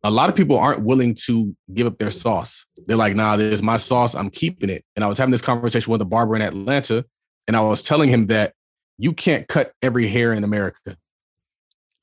a 0.03 0.11
lot 0.11 0.29
of 0.29 0.35
people 0.35 0.59
aren't 0.59 0.81
willing 0.81 1.15
to 1.15 1.55
give 1.73 1.87
up 1.87 1.97
their 1.97 2.11
sauce. 2.11 2.65
They're 2.87 2.97
like, 2.97 3.15
nah, 3.15 3.37
this 3.37 3.53
is 3.53 3.63
my 3.63 3.77
sauce. 3.77 4.15
I'm 4.15 4.29
keeping 4.29 4.69
it. 4.69 4.83
And 4.95 5.03
I 5.03 5.07
was 5.07 5.17
having 5.17 5.31
this 5.31 5.41
conversation 5.41 5.91
with 5.91 6.01
a 6.01 6.05
barber 6.05 6.35
in 6.35 6.41
Atlanta, 6.41 7.05
and 7.47 7.55
I 7.55 7.61
was 7.61 7.81
telling 7.81 8.09
him 8.09 8.27
that 8.27 8.53
you 8.97 9.13
can't 9.13 9.47
cut 9.47 9.73
every 9.81 10.07
hair 10.07 10.33
in 10.33 10.43
America, 10.43 10.97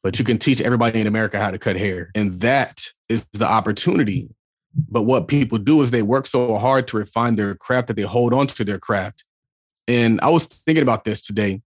but 0.03 0.19
you 0.19 0.25
can 0.25 0.39
teach 0.39 0.61
everybody 0.61 1.01
in 1.01 1.07
America 1.07 1.39
how 1.39 1.51
to 1.51 1.59
cut 1.59 1.77
hair. 1.77 2.11
And 2.15 2.41
that 2.41 2.85
is 3.09 3.27
the 3.33 3.47
opportunity. 3.47 4.29
But 4.89 5.03
what 5.03 5.29
people 5.29 5.59
do 5.59 5.83
is 5.83 5.91
they 5.91 6.03
work 6.03 6.27
so 6.27 6.57
hard 6.57 6.89
to 6.89 6.97
refine 6.97 7.37
their 7.37 7.55
craft 7.55 7.89
that 7.89 7.95
they 7.95 8.03
hold 8.03 8.33
on 8.33 8.47
to 8.49 8.65
their 8.65 8.79
craft. 8.79 9.25
And 9.89 10.21
I 10.23 10.31
was 10.31 10.47
thinking 10.47 10.83
about 10.83 11.05
this 11.05 11.21
today 11.21 11.61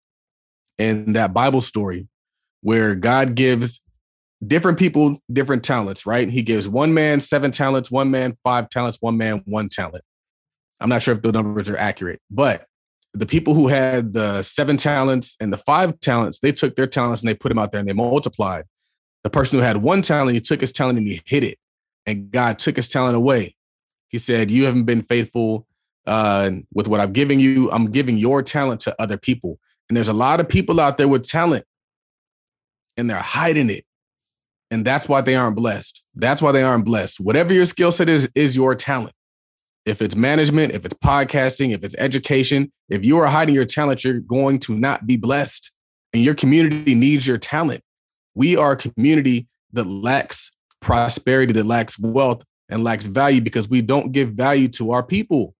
in 0.77 1.13
that 1.13 1.33
Bible 1.33 1.61
story 1.61 2.07
where 2.61 2.95
God 2.95 3.35
gives 3.35 3.81
different 4.45 4.79
people 4.79 5.21
different 5.31 5.63
talents, 5.63 6.05
right? 6.05 6.29
He 6.29 6.41
gives 6.41 6.67
one 6.67 6.93
man 6.93 7.19
seven 7.19 7.51
talents, 7.51 7.91
one 7.91 8.11
man 8.11 8.37
five 8.43 8.69
talents, 8.69 8.97
one 8.99 9.17
man 9.17 9.41
one 9.45 9.69
talent. 9.69 10.03
I'm 10.79 10.89
not 10.89 11.03
sure 11.03 11.13
if 11.13 11.21
the 11.21 11.31
numbers 11.31 11.69
are 11.69 11.77
accurate, 11.77 12.19
but 12.29 12.65
the 13.13 13.25
people 13.25 13.53
who 13.53 13.67
had 13.67 14.13
the 14.13 14.41
seven 14.41 14.77
talents 14.77 15.35
and 15.39 15.51
the 15.51 15.57
five 15.57 15.99
talents, 15.99 16.39
they 16.39 16.51
took 16.51 16.75
their 16.75 16.87
talents 16.87 17.21
and 17.21 17.29
they 17.29 17.33
put 17.33 17.49
them 17.49 17.59
out 17.59 17.71
there 17.71 17.79
and 17.79 17.87
they 17.87 17.93
multiplied. 17.93 18.65
The 19.23 19.29
person 19.29 19.59
who 19.59 19.65
had 19.65 19.77
one 19.77 20.01
talent, 20.01 20.33
he 20.33 20.41
took 20.41 20.61
his 20.61 20.71
talent 20.71 20.97
and 20.97 21.07
he 21.07 21.21
hid 21.25 21.43
it, 21.43 21.59
and 22.05 22.31
God 22.31 22.57
took 22.57 22.75
his 22.75 22.87
talent 22.87 23.15
away. 23.15 23.55
He 24.07 24.17
said, 24.17 24.49
"You 24.49 24.65
haven't 24.65 24.85
been 24.85 25.03
faithful 25.03 25.67
uh, 26.07 26.51
with 26.73 26.87
what 26.87 26.99
I'm 26.99 27.13
giving 27.13 27.39
you. 27.39 27.69
I'm 27.71 27.91
giving 27.91 28.17
your 28.17 28.41
talent 28.41 28.81
to 28.81 28.99
other 28.99 29.17
people." 29.17 29.59
And 29.87 29.95
there's 29.95 30.07
a 30.07 30.13
lot 30.13 30.39
of 30.39 30.49
people 30.49 30.79
out 30.79 30.97
there 30.97 31.07
with 31.07 31.27
talent, 31.27 31.65
and 32.97 33.09
they're 33.09 33.17
hiding 33.17 33.69
it, 33.69 33.85
and 34.71 34.85
that's 34.85 35.09
why 35.09 35.19
they 35.21 35.35
aren't 35.35 35.57
blessed. 35.57 36.01
That's 36.15 36.41
why 36.41 36.53
they 36.53 36.63
aren't 36.63 36.85
blessed. 36.85 37.19
Whatever 37.19 37.53
your 37.53 37.65
skill 37.65 37.91
set 37.91 38.07
is, 38.07 38.29
is 38.33 38.55
your 38.55 38.73
talent. 38.73 39.13
If 39.85 40.01
it's 40.01 40.15
management, 40.15 40.73
if 40.73 40.85
it's 40.85 40.95
podcasting, 40.95 41.73
if 41.73 41.83
it's 41.83 41.95
education, 41.97 42.71
if 42.87 43.05
you 43.05 43.17
are 43.17 43.27
hiding 43.27 43.53
your 43.53 43.65
talent, 43.65 44.03
you're 44.03 44.19
going 44.19 44.59
to 44.59 44.75
not 44.75 45.05
be 45.05 45.17
blessed. 45.17 45.71
And 46.13 46.23
your 46.23 46.35
community 46.35 46.95
needs 46.95 47.27
your 47.27 47.37
talent. 47.37 47.81
We 48.33 48.55
are 48.55 48.71
a 48.71 48.77
community 48.77 49.47
that 49.73 49.85
lacks 49.85 50.51
prosperity, 50.79 51.53
that 51.53 51.65
lacks 51.65 51.99
wealth, 51.99 52.43
and 52.69 52.83
lacks 52.83 53.05
value 53.05 53.41
because 53.41 53.69
we 53.69 53.81
don't 53.81 54.11
give 54.11 54.29
value 54.29 54.69
to 54.69 54.91
our 54.91 55.03
people. 55.03 55.53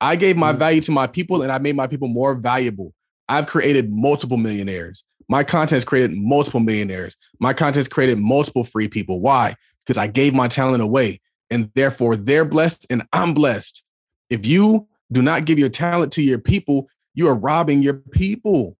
I 0.00 0.16
gave 0.16 0.36
my 0.36 0.52
mm. 0.52 0.58
value 0.58 0.80
to 0.82 0.92
my 0.92 1.06
people 1.06 1.42
and 1.42 1.50
I 1.50 1.58
made 1.58 1.76
my 1.76 1.86
people 1.86 2.08
more 2.08 2.34
valuable. 2.34 2.94
I've 3.28 3.46
created 3.46 3.90
multiple 3.90 4.36
millionaires. 4.36 5.04
My 5.28 5.44
content's 5.44 5.84
created 5.84 6.16
multiple 6.16 6.60
millionaires. 6.60 7.16
My 7.40 7.52
content's 7.52 7.88
created 7.88 8.18
multiple 8.18 8.64
free 8.64 8.88
people. 8.88 9.20
Why? 9.20 9.54
Because 9.80 9.98
I 9.98 10.06
gave 10.06 10.34
my 10.34 10.48
talent 10.48 10.82
away 10.82 11.20
and 11.50 11.70
therefore 11.74 12.16
they're 12.16 12.44
blessed 12.44 12.86
and 12.90 13.02
I'm 13.12 13.34
blessed. 13.34 13.82
If 14.30 14.46
you 14.46 14.88
do 15.10 15.22
not 15.22 15.44
give 15.44 15.58
your 15.58 15.68
talent 15.68 16.12
to 16.12 16.22
your 16.22 16.38
people, 16.38 16.88
you 17.14 17.28
are 17.28 17.34
robbing 17.34 17.82
your 17.82 17.94
people. 17.94 18.76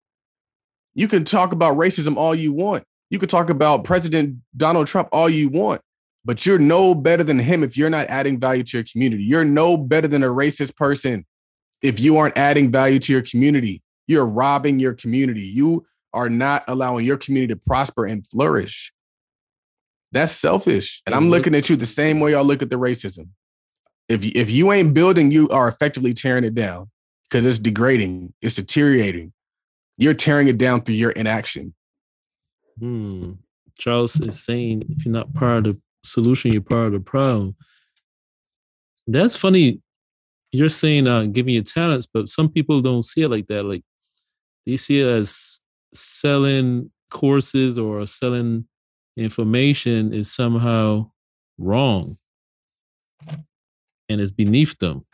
You 0.95 1.09
can 1.09 1.25
talk 1.25 1.53
about 1.53 1.77
racism 1.77 2.17
all 2.17 2.35
you 2.35 2.53
want. 2.53 2.85
You 3.11 3.19
could 3.19 3.31
talk 3.31 3.51
about 3.51 3.85
President 3.85 4.39
Donald 4.57 4.87
Trump 4.87 5.09
all 5.13 5.29
you 5.29 5.51
want, 5.51 5.83
but 6.25 6.47
you're 6.47 6.59
no 6.59 6.95
better 6.95 7.23
than 7.23 7.39
him 7.39 7.63
if 7.63 7.77
you're 7.77 7.91
not 7.91 8.07
adding 8.09 8.41
value 8.41 8.63
to 8.63 8.79
your 8.79 8.85
community. 8.91 9.23
You're 9.23 9.45
no 9.45 9.77
better 9.77 10.09
than 10.09 10.23
a 10.23 10.29
racist 10.29 10.77
person 10.77 11.27
if 11.83 12.01
you 12.01 12.17
aren't 12.17 12.39
adding 12.39 12.71
value 12.71 12.99
to 13.01 13.13
your 13.13 13.23
community. 13.23 13.83
you're 14.07 14.27
robbing 14.27 14.79
your 14.79 14.95
community. 14.95 15.43
You 15.43 15.87
are 16.15 16.29
not 16.29 16.65
allowing 16.69 17.07
your 17.07 17.17
community 17.17 17.55
to 17.55 17.61
prosper 17.61 18.05
and 18.05 18.27
flourish. 18.27 18.93
That's 20.13 20.33
selfish. 20.33 21.03
And 21.07 21.15
I'm 21.15 21.31
looking 21.31 21.55
at 21.55 21.71
you 21.71 21.77
the 21.77 21.87
same 21.87 22.21
way 22.21 22.35
I 22.35 22.41
look 22.43 22.63
at 22.63 22.71
the 22.71 22.77
racism. 22.77 23.29
If 24.09 24.25
you, 24.25 24.33
if 24.35 24.51
you 24.51 24.73
ain't 24.73 24.93
building, 24.93 25.31
you 25.31 25.49
are 25.49 25.69
effectively 25.69 26.13
tearing 26.13 26.45
it 26.45 26.55
down 26.55 26.91
because 27.25 27.47
it's 27.47 27.59
degrading, 27.59 28.35
it's 28.43 28.57
deteriorating. 28.57 29.33
You're 29.97 30.15
tearing 30.15 30.49
it 30.49 30.59
down 30.59 30.83
through 30.83 30.97
your 30.97 31.13
inaction. 31.13 31.75
Hmm. 32.79 33.33
Charles 33.79 34.21
is 34.21 34.43
saying 34.43 34.85
if 34.91 35.05
you're 35.05 35.13
not 35.13 35.33
part 35.33 35.67
of 35.67 35.77
the 35.77 35.81
solution, 36.05 36.53
you're 36.53 36.61
part 36.61 36.89
of 36.89 36.93
the 36.93 37.01
problem. 37.01 37.57
That's 39.07 39.37
funny. 39.37 39.81
You're 40.51 40.69
saying 40.69 41.07
uh, 41.07 41.25
give 41.25 41.47
me 41.47 41.55
your 41.55 41.63
talents, 41.63 42.07
but 42.13 42.29
some 42.29 42.51
people 42.51 42.83
don't 42.83 43.03
see 43.03 43.23
it 43.23 43.31
like 43.31 43.47
that. 43.47 43.65
Like 43.65 43.83
they 44.67 44.77
see 44.77 45.01
it 45.01 45.07
as 45.07 45.61
selling 45.95 46.91
courses 47.11 47.79
or 47.79 48.07
selling 48.07 48.67
information 49.17 50.13
is 50.13 50.33
somehow 50.33 51.11
wrong 51.59 52.17
and 54.09 54.21
it's 54.21 54.33
beneath 54.33 54.79
them. 54.79 55.05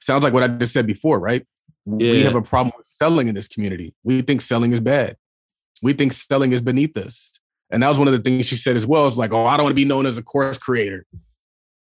Sounds 0.00 0.24
like 0.24 0.32
what 0.32 0.42
I 0.42 0.48
just 0.48 0.72
said 0.72 0.86
before, 0.86 1.18
right? 1.18 1.46
Yeah. 1.86 2.12
We 2.12 2.22
have 2.22 2.34
a 2.34 2.42
problem 2.42 2.72
with 2.76 2.86
selling 2.86 3.28
in 3.28 3.34
this 3.34 3.48
community. 3.48 3.94
We 4.04 4.22
think 4.22 4.40
selling 4.40 4.72
is 4.72 4.80
bad. 4.80 5.16
We 5.82 5.92
think 5.92 6.12
selling 6.12 6.52
is 6.52 6.60
beneath 6.60 6.96
us. 6.96 7.38
And 7.70 7.82
that 7.82 7.88
was 7.88 7.98
one 7.98 8.08
of 8.08 8.12
the 8.12 8.20
things 8.20 8.46
she 8.46 8.56
said 8.56 8.76
as 8.76 8.86
well. 8.86 9.06
It's 9.06 9.16
like, 9.16 9.32
oh, 9.32 9.46
I 9.46 9.56
don't 9.56 9.64
want 9.64 9.72
to 9.72 9.76
be 9.76 9.84
known 9.84 10.06
as 10.06 10.18
a 10.18 10.22
course 10.22 10.58
creator. 10.58 11.06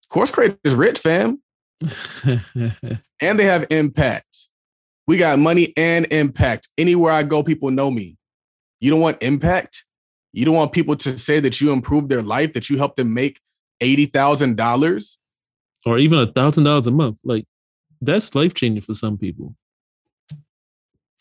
Course 0.10 0.32
creator 0.32 0.58
is 0.64 0.76
rich, 0.76 1.00
fam. 1.00 1.42
and 3.22 3.40
they 3.40 3.46
have 3.46 3.66
impact. 3.70 4.49
We 5.10 5.18
got 5.18 5.40
money 5.40 5.74
and 5.76 6.06
impact. 6.12 6.70
Anywhere 6.78 7.12
I 7.12 7.24
go, 7.24 7.42
people 7.42 7.72
know 7.72 7.90
me. 7.90 8.16
You 8.80 8.92
don't 8.92 9.00
want 9.00 9.18
impact? 9.24 9.84
You 10.34 10.46
don't 10.46 10.54
want 10.54 10.72
people 10.72 10.96
to 10.98 11.18
say 11.18 11.40
that 11.40 11.60
you 11.60 11.72
improved 11.72 12.10
their 12.10 12.22
life, 12.22 12.54
that 12.54 12.70
you 12.70 12.78
helped 12.78 12.98
them 12.98 13.12
make 13.12 13.40
$80,000? 13.82 15.18
or 15.84 15.98
even 15.98 16.20
a 16.20 16.32
thousand 16.32 16.64
dollars 16.64 16.86
a 16.86 16.92
month. 16.92 17.18
Like 17.24 17.46
that's 18.00 18.36
life 18.36 18.54
changing 18.54 18.84
for 18.84 18.94
some 18.94 19.18
people. 19.18 19.56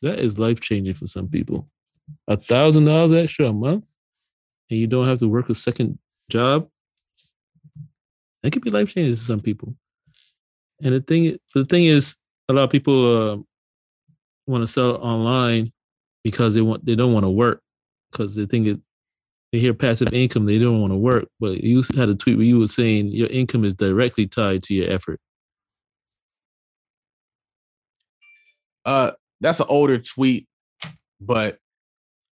That 0.03 0.21
is 0.21 0.39
life 0.39 0.61
changing 0.61 0.95
for 0.95 1.07
some 1.07 1.29
people. 1.29 1.67
A 2.27 2.37
thousand 2.37 2.85
dollars 2.85 3.13
extra 3.13 3.47
a 3.47 3.55
month, 3.55 3.87
and 4.69 4.79
you 4.79 4.87
don't 4.87 5.09
have 5.09 5.21
to 5.21 5.29
work 5.29 5.49
a 5.49 5.55
second 5.55 5.99
job. 6.29 6.69
That 8.43 8.51
could 8.51 8.63
be 8.63 8.71
life 8.71 8.93
changing 8.93 9.17
to 9.17 9.23
some 9.23 9.41
people. 9.41 9.77
And 10.83 10.95
the 10.95 11.01
thing, 11.01 11.39
the 11.55 11.65
thing 11.65 11.87
is, 11.87 12.17
a 12.51 12.53
lot 12.53 12.65
of 12.65 12.71
people 12.71 13.33
uh, 13.33 13.37
want 14.49 14.63
to 14.63 14.67
sell 14.67 14.97
online 14.97 15.73
because 16.25 16.55
they 16.55 16.61
want 16.61 16.85
they 16.85 16.95
don't 16.95 17.13
want 17.13 17.25
to 17.25 17.31
work 17.31 17.61
because 18.11 18.35
they 18.35 18.47
think 18.47 18.67
it 18.67 18.81
they 19.53 19.59
hear 19.59 19.73
passive 19.73 20.13
income, 20.13 20.45
they 20.45 20.59
don't 20.59 20.81
want 20.81 20.93
to 20.93 20.97
work. 20.97 21.29
But 21.41 21.63
you 21.65 21.83
had 21.97 22.09
a 22.09 22.15
tweet 22.15 22.37
where 22.37 22.47
you 22.47 22.59
were 22.59 22.67
saying 22.67 23.09
your 23.09 23.29
income 23.29 23.65
is 23.65 23.75
directly 23.75 24.27
tied 24.27 24.63
to 24.65 24.75
your 24.75 24.91
effort. 24.91 25.21
Uh, 28.85 29.13
that's 29.41 29.61
an 29.61 29.67
older 29.69 29.99
tweet, 29.99 30.47
but 31.21 31.59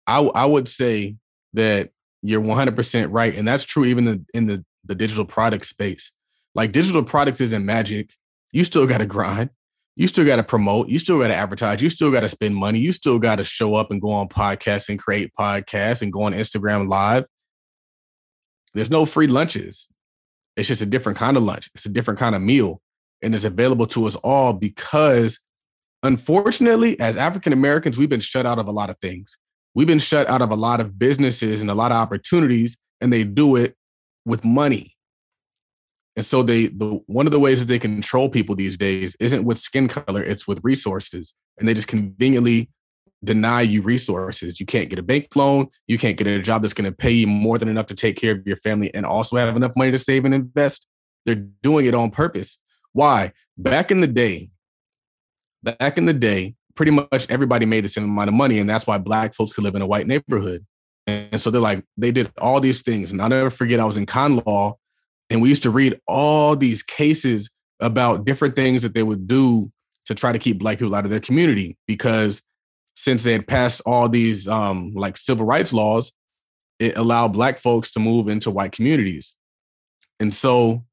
I 0.08 0.20
I 0.20 0.46
would 0.46 0.68
say 0.68 1.16
that 1.54 1.92
you're 2.22 2.42
100% 2.42 3.08
right, 3.12 3.34
and 3.36 3.48
that's 3.48 3.64
true 3.64 3.86
even 3.86 4.08
in, 4.08 4.26
in 4.34 4.46
the 4.48 4.66
the 4.86 4.96
digital 4.96 5.26
product 5.26 5.66
space. 5.66 6.12
Like 6.56 6.72
digital 6.72 7.04
products 7.04 7.42
isn't 7.42 7.66
magic. 7.66 8.14
You 8.52 8.64
still 8.64 8.88
got 8.88 9.00
to 9.00 9.06
grind. 9.08 9.52
You 10.00 10.08
still 10.08 10.26
got 10.26 10.38
to 10.38 10.44
promote. 10.44 10.88
You 10.88 10.98
still 10.98 11.20
got 11.20 11.28
to 11.28 11.36
advertise. 11.36 11.82
You 11.82 11.90
still 11.90 12.10
got 12.10 12.22
to 12.22 12.30
spend 12.30 12.56
money. 12.56 12.80
You 12.80 12.94
still 12.94 13.20
got 13.20 13.36
to 13.36 13.44
show 13.44 13.76
up 13.76 13.92
and 13.92 14.02
go 14.02 14.12
on 14.12 14.30
podcasts 14.30 14.88
and 14.88 14.98
create 14.98 15.34
podcasts 15.38 16.02
and 16.02 16.14
go 16.14 16.22
on 16.22 16.32
Instagram 16.32 16.88
live. 16.88 17.26
There's 18.74 18.90
no 18.90 19.06
free 19.06 19.28
lunches. 19.28 19.90
It's 20.56 20.70
just 20.70 20.82
a 20.82 20.86
different 20.86 21.18
kind 21.18 21.36
of 21.36 21.44
lunch. 21.44 21.70
It's 21.76 21.86
a 21.86 21.90
different 21.90 22.18
kind 22.18 22.34
of 22.34 22.42
meal. 22.42 22.80
And 23.22 23.36
it's 23.36 23.44
available 23.44 23.88
to 23.88 24.06
us 24.06 24.16
all 24.16 24.54
because, 24.54 25.38
unfortunately, 26.02 26.98
as 27.02 27.18
African 27.18 27.52
Americans, 27.52 27.98
we've 27.98 28.08
been 28.08 28.22
shut 28.22 28.46
out 28.46 28.58
of 28.58 28.70
a 28.70 28.72
lot 28.72 28.90
of 28.90 28.98
things. 29.00 29.38
We've 29.76 29.86
been 29.86 30.00
shut 30.00 30.30
out 30.30 30.42
of 30.42 30.50
a 30.50 30.56
lot 30.56 30.80
of 30.80 30.98
businesses 30.98 31.60
and 31.60 31.70
a 31.70 31.76
lot 31.76 31.92
of 31.92 31.98
opportunities, 31.98 32.78
and 33.02 33.12
they 33.12 33.26
do 33.26 33.58
it 33.58 33.76
with 34.24 34.46
money. 34.46 34.96
And 36.16 36.26
so 36.26 36.44
they 36.44 36.68
the 36.68 37.00
one 37.06 37.26
of 37.26 37.32
the 37.32 37.40
ways 37.40 37.60
that 37.60 37.68
they 37.68 37.80
control 37.80 38.30
people 38.30 38.56
these 38.56 38.78
days 38.78 39.16
isn't 39.20 39.46
with 39.46 39.60
skin 39.60 39.88
color, 39.88 40.24
it's 40.24 40.48
with 40.48 40.60
resources. 40.64 41.34
And 41.58 41.68
they 41.68 41.74
just 41.74 41.88
conveniently 41.88 42.70
deny 43.24 43.62
you 43.62 43.82
resources. 43.82 44.60
You 44.60 44.66
can't 44.66 44.90
get 44.90 45.00
a 45.00 45.04
bank 45.04 45.36
loan, 45.36 45.68
you 45.88 45.98
can't 45.98 46.18
get 46.18 46.28
a 46.28 46.42
job 46.42 46.62
that's 46.62 46.74
going 46.74 46.90
to 46.90 46.96
pay 46.96 47.12
you 47.12 47.28
more 47.28 47.58
than 47.58 47.70
enough 47.70 47.88
to 47.88 47.96
take 47.96 48.16
care 48.18 48.34
of 48.34 48.46
your 48.46 48.58
family 48.58 48.94
and 48.94 49.06
also 49.06 49.38
have 49.38 49.56
enough 49.56 49.74
money 49.76 49.92
to 49.92 49.98
save 49.98 50.26
and 50.26 50.34
invest. 50.34 50.88
They're 51.26 51.36
doing 51.36 51.86
it 51.86 51.94
on 51.94 52.12
purpose. 52.12 52.60
Why? 52.94 53.34
Back 53.58 53.92
in 53.92 54.02
the 54.02 54.08
day, 54.08 54.50
back 55.64 55.98
in 55.98 56.06
the 56.06 56.14
day, 56.14 56.56
pretty 56.76 56.92
much 56.92 57.30
everybody 57.30 57.66
made 57.66 57.84
the 57.84 57.90
same 57.90 58.06
amount 58.06 58.30
of 58.30 58.34
money. 58.34 58.58
And 58.60 58.70
that's 58.70 58.88
why 58.88 58.98
black 58.98 59.34
folks 59.34 59.52
could 59.52 59.66
live 59.66 59.76
in 59.76 59.82
a 59.82 59.88
white 59.88 60.08
neighborhood. 60.08 60.66
And 61.08 61.42
so 61.42 61.50
they're 61.50 61.60
like, 61.60 61.84
they 61.98 62.12
did 62.12 62.32
all 62.38 62.62
these 62.62 62.82
things. 62.82 63.12
And 63.12 63.22
I'll 63.22 63.30
never 63.30 63.50
forget, 63.50 63.80
I 63.80 63.86
was 63.86 63.98
in 63.98 64.06
con 64.06 64.38
law 64.38 64.78
and 65.30 65.42
we 65.42 65.50
used 65.50 65.64
to 65.64 65.70
read 65.70 66.00
all 66.08 66.56
these 66.56 66.84
cases 66.84 67.50
about 67.80 68.26
different 68.26 68.56
things 68.56 68.82
that 68.82 68.94
they 68.94 69.04
would 69.04 69.28
do 69.28 69.72
to 70.06 70.16
try 70.16 70.32
to 70.32 70.40
keep 70.40 70.60
black 70.60 70.80
people 70.80 70.96
out 70.96 71.06
of 71.06 71.12
their 71.12 71.20
community 71.20 71.78
because 71.88 72.42
since 72.96 73.24
they 73.24 73.32
had 73.32 73.48
passed 73.48 73.82
all 73.86 74.10
these 74.10 74.48
um, 74.48 74.94
like 74.94 75.18
civil 75.18 75.46
rights 75.46 75.72
laws, 75.72 76.12
it 76.80 76.98
allowed 76.98 77.30
black 77.30 77.58
folks 77.58 77.92
to 77.92 78.00
move 78.00 78.28
into 78.28 78.52
white 78.52 78.72
communities. 78.72 79.36
And 80.20 80.34
so 80.34 80.84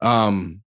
um, 0.00 0.62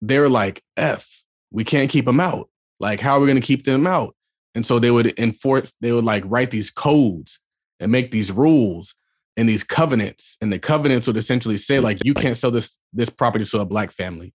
they're 0.00 0.28
like, 0.28 0.62
F, 0.76 1.24
we 1.50 1.64
can't 1.64 1.90
keep 1.90 2.04
them 2.04 2.20
out. 2.20 2.48
Like, 2.78 3.00
how 3.00 3.16
are 3.16 3.20
we 3.20 3.26
going 3.26 3.40
to 3.40 3.46
keep 3.46 3.64
them 3.64 3.86
out? 3.86 4.14
And 4.54 4.66
so 4.66 4.78
they 4.78 4.90
would 4.90 5.18
enforce, 5.18 5.72
they 5.80 5.92
would 5.92 6.04
like 6.04 6.22
write 6.26 6.50
these 6.50 6.70
codes 6.70 7.40
and 7.80 7.92
make 7.92 8.10
these 8.10 8.32
rules 8.32 8.94
and 9.36 9.48
these 9.48 9.62
covenants. 9.62 10.36
And 10.40 10.52
the 10.52 10.58
covenants 10.58 11.06
would 11.06 11.16
essentially 11.16 11.56
say, 11.56 11.78
like, 11.78 11.98
you 12.04 12.14
can't 12.14 12.36
sell 12.36 12.50
this 12.50 12.78
this 12.92 13.10
property 13.10 13.44
to 13.44 13.60
a 13.60 13.64
black 13.64 13.92
family. 13.92 14.32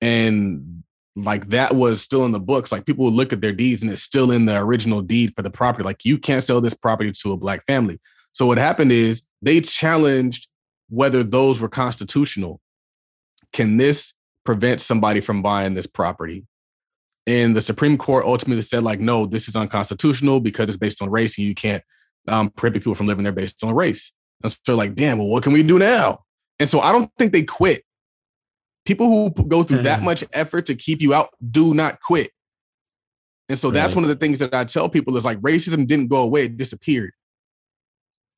And 0.00 0.82
like 1.16 1.48
that 1.48 1.74
was 1.74 2.02
still 2.02 2.24
in 2.24 2.32
the 2.32 2.40
books. 2.40 2.72
Like 2.72 2.86
people 2.86 3.04
would 3.04 3.14
look 3.14 3.32
at 3.32 3.40
their 3.40 3.52
deeds 3.52 3.82
and 3.82 3.90
it's 3.90 4.02
still 4.02 4.30
in 4.30 4.46
the 4.46 4.58
original 4.58 5.02
deed 5.02 5.34
for 5.34 5.42
the 5.42 5.50
property. 5.50 5.84
Like 5.84 6.04
you 6.04 6.18
can't 6.18 6.44
sell 6.44 6.60
this 6.60 6.74
property 6.74 7.12
to 7.22 7.32
a 7.32 7.36
black 7.36 7.62
family. 7.64 8.00
So 8.32 8.46
what 8.46 8.58
happened 8.58 8.92
is 8.92 9.26
they 9.42 9.60
challenged 9.60 10.48
whether 10.88 11.22
those 11.22 11.60
were 11.60 11.68
constitutional. 11.68 12.60
Can 13.52 13.76
this 13.76 14.14
prevent 14.44 14.80
somebody 14.80 15.20
from 15.20 15.42
buying 15.42 15.74
this 15.74 15.86
property? 15.86 16.46
And 17.26 17.54
the 17.54 17.60
Supreme 17.60 17.98
Court 17.98 18.24
ultimately 18.24 18.62
said, 18.62 18.82
like, 18.82 18.98
no, 18.98 19.26
this 19.26 19.48
is 19.48 19.56
unconstitutional 19.56 20.40
because 20.40 20.68
it's 20.68 20.78
based 20.78 21.02
on 21.02 21.10
race 21.10 21.36
and 21.38 21.46
you 21.46 21.54
can't 21.54 21.82
um, 22.28 22.50
prohibit 22.50 22.82
people 22.82 22.94
from 22.94 23.06
living 23.06 23.24
there 23.24 23.32
based 23.32 23.62
on 23.64 23.74
race. 23.74 24.12
And 24.42 24.52
so, 24.52 24.58
they're 24.66 24.76
like, 24.76 24.94
damn, 24.94 25.18
well, 25.18 25.28
what 25.28 25.42
can 25.42 25.52
we 25.52 25.62
do 25.62 25.78
now? 25.78 26.24
And 26.58 26.68
so, 26.68 26.80
I 26.80 26.92
don't 26.92 27.10
think 27.18 27.32
they 27.32 27.42
quit. 27.42 27.84
People 28.86 29.08
who 29.08 29.44
go 29.44 29.62
through 29.62 29.82
that 29.82 30.02
much 30.02 30.24
effort 30.32 30.66
to 30.66 30.74
keep 30.74 31.02
you 31.02 31.12
out 31.14 31.28
do 31.50 31.74
not 31.74 32.00
quit. 32.00 32.30
And 33.48 33.58
so, 33.58 33.70
that's 33.70 33.92
Right. 33.94 33.96
one 34.02 34.04
of 34.04 34.08
the 34.08 34.16
things 34.16 34.38
that 34.38 34.54
I 34.54 34.64
tell 34.64 34.88
people 34.88 35.16
is 35.16 35.24
like, 35.24 35.38
racism 35.40 35.86
didn't 35.86 36.08
go 36.08 36.18
away; 36.22 36.44
it 36.44 36.56
disappeared. 36.56 37.12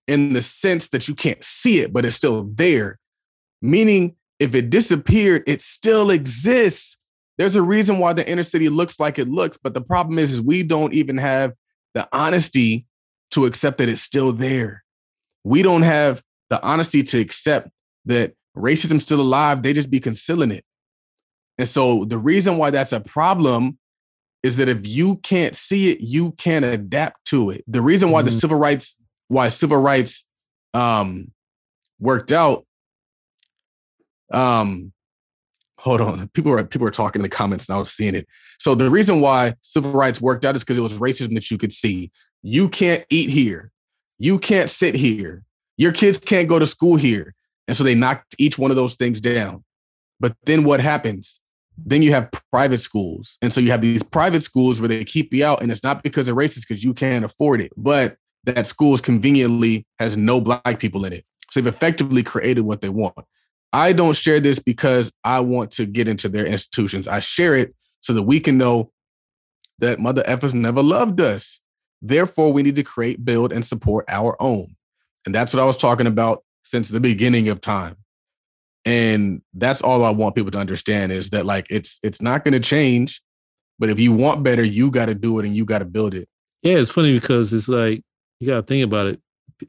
In 0.09 0.33
the 0.33 0.43
sense 0.43 0.89
that 0.89 1.07
you 1.07 1.15
can't 1.15 1.43
see 1.45 1.79
it, 1.79 1.93
but 1.93 2.05
it's 2.05 2.17
still 2.17 2.45
there. 2.55 2.99
Meaning, 3.61 4.17
if 4.41 4.55
it 4.55 4.69
disappeared, 4.71 5.45
it 5.47 5.61
still 5.63 6.11
exists. 6.11 6.99
There's 7.39 7.55
a 7.55 7.63
reason 7.63 7.99
why 7.99 8.13
the 8.13 8.29
inner 8.29 8.43
city 8.43 8.69
looks 8.69 8.99
like 8.99 9.19
it 9.19 9.29
looks, 9.29 9.57
but 9.63 9.75
the 9.75 9.81
problem 9.81 10.19
is, 10.19 10.35
is 10.35 10.43
we 10.43 10.65
don't 10.65 10.93
even 10.93 11.17
have 11.19 11.53
the 11.95 12.09
honesty 12.13 12.85
to 13.33 13.47
accept 13.47 13.79
that 13.79 13.89
it's 13.89 14.03
still 14.03 14.33
there. 14.33 14.85
We 15.45 15.63
don't 15.63 15.83
have 15.83 16.23
the 16.51 16.63
honesty 16.63 17.03
to 17.03 17.19
accept 17.19 17.69
that 18.07 18.35
racism's 18.57 19.03
still 19.03 19.21
alive. 19.21 19.63
They 19.63 19.73
just 19.73 19.91
be 19.91 20.01
concealing 20.01 20.51
it. 20.51 20.65
And 21.59 21.69
so 21.69 22.05
the 22.05 22.19
reason 22.19 22.59
why 22.59 22.71
that's 22.71 22.93
a 22.93 23.01
problem 23.01 23.79
is 24.43 24.57
that 24.57 24.69
if 24.69 24.87
you 24.87 25.17
can't 25.17 25.55
see 25.55 25.91
it, 25.91 26.01
you 26.01 26.33
can't 26.33 26.65
adapt 26.65 27.25
to 27.27 27.51
it. 27.51 27.65
The 27.69 27.81
reason 27.83 28.11
why 28.11 28.23
the 28.23 28.31
Mhm. 28.31 28.41
civil 28.41 28.59
rights, 28.59 28.97
why 29.29 29.49
civil 29.49 29.79
rights 29.79 30.27
um 30.75 31.31
worked 32.01 32.33
out. 32.33 32.67
Um 34.33 34.93
hold 35.79 36.01
on. 36.01 36.29
People 36.29 36.53
were 36.53 36.65
people 36.65 36.85
were 36.85 36.91
talking 36.91 37.21
in 37.21 37.25
the 37.25 37.29
comments 37.29 37.69
and 37.69 37.77
I 37.77 37.79
was 37.79 37.93
seeing 37.93 38.15
it. 38.15 38.27
So 38.59 38.75
the 38.75 38.91
reason 38.91 39.21
why 39.21 39.55
civil 39.63 39.93
rights 39.93 40.21
worked 40.21 40.45
out 40.45 40.57
is 40.57 40.63
because 40.63 40.79
it 40.79 40.83
was 40.83 40.99
racism 40.99 41.35
that 41.35 41.51
you 41.51 41.59
could 41.59 41.73
see. 41.73 42.11
You 42.43 42.69
can't 42.69 43.05
eat 43.11 43.31
here. 43.31 43.71
You 44.19 44.39
can't 44.39 44.71
sit 44.71 44.95
here. 44.95 45.45
Your 45.77 45.93
kids 45.93 46.19
can't 46.19 46.49
go 46.49 46.59
to 46.59 46.67
school 46.67 46.97
here. 46.97 47.35
And 47.69 47.77
so 47.77 47.85
they 47.85 47.95
knocked 47.95 48.35
each 48.39 48.59
one 48.59 48.71
of 48.71 48.77
those 48.77 48.97
things 48.97 49.21
down. 49.21 49.65
But 50.21 50.37
then 50.45 50.65
what 50.65 50.81
happens? 50.81 51.41
Then 51.77 52.03
you 52.03 52.13
have 52.13 52.31
private 52.51 52.81
schools. 52.81 53.39
And 53.41 53.53
so 53.53 53.61
you 53.61 53.71
have 53.71 53.81
these 53.81 54.03
private 54.03 54.43
schools 54.43 54.81
where 54.81 54.89
they 54.89 55.05
keep 55.05 55.33
you 55.33 55.45
out. 55.45 55.63
And 55.63 55.71
it's 55.71 55.83
not 55.83 56.03
because 56.03 56.27
they're 56.27 56.35
racist, 56.35 56.69
because 56.69 56.85
you 56.85 56.95
can't 56.95 57.25
afford 57.25 57.61
it, 57.61 57.73
but 57.77 58.17
that 58.45 58.67
schools 58.67 59.01
conveniently 59.01 59.87
has 59.99 60.17
no 60.17 60.41
black 60.41 60.79
people 60.79 61.05
in 61.05 61.13
it. 61.13 61.25
So 61.51 61.61
they've 61.61 61.73
effectively 61.73 62.23
created 62.23 62.63
what 62.63 62.81
they 62.81 62.89
want. 62.89 63.15
I 63.73 63.93
don't 63.93 64.15
share 64.15 64.41
this 64.41 64.59
because 64.59 65.11
I 65.25 65.41
want 65.41 65.71
to 65.73 65.87
get 65.87 66.09
into 66.09 66.29
their 66.29 66.45
institutions. 66.45 67.09
I 67.09 67.21
share 67.21 67.57
it 67.57 67.75
so 68.01 68.13
that 68.13 68.23
we 68.23 68.41
can 68.41 68.59
know 68.59 68.93
that 69.79 69.99
mother 69.99 70.23
effers 70.25 70.53
never 70.53 70.83
loved 70.83 71.21
us. 71.21 71.61
Therefore, 72.03 72.53
we 72.53 72.65
need 72.65 72.75
to 72.75 72.83
create, 72.83 73.25
build, 73.25 73.53
and 73.53 73.65
support 73.65 74.05
our 74.09 74.37
own. 74.41 74.75
And 75.25 75.35
that's 75.35 75.55
what 75.55 75.63
I 75.63 75.67
was 75.67 75.77
talking 75.77 76.09
about 76.09 76.43
since 76.65 76.89
the 76.89 77.01
beginning 77.01 77.49
of 77.49 77.61
time. 77.61 77.97
And 78.85 79.43
that's 79.55 79.81
all 79.81 80.05
I 80.05 80.11
want 80.11 80.35
people 80.35 80.51
to 80.51 80.59
understand 80.59 81.13
is 81.13 81.31
that 81.31 81.47
like 81.47 81.69
it's 81.71 82.01
it's 82.03 82.21
not 82.21 82.43
going 82.43 82.55
to 82.55 82.61
change, 82.61 83.23
but 83.79 83.91
if 83.91 84.01
you 84.01 84.13
want 84.13 84.43
better, 84.43 84.65
you 84.65 84.91
got 84.91 85.07
to 85.07 85.15
do 85.15 85.39
it 85.39 85.47
and 85.47 85.55
you 85.55 85.65
got 85.65 85.79
to 85.79 85.85
build 85.85 86.15
it. 86.15 86.29
Yeah, 86.63 86.75
it's 86.75 86.91
funny 86.91 87.13
because 87.13 87.53
it's 87.53 87.69
like 87.69 88.03
you 88.41 88.49
got 88.49 88.57
to 88.57 88.63
think 88.63 88.85
about 88.85 89.07
it. 89.07 89.21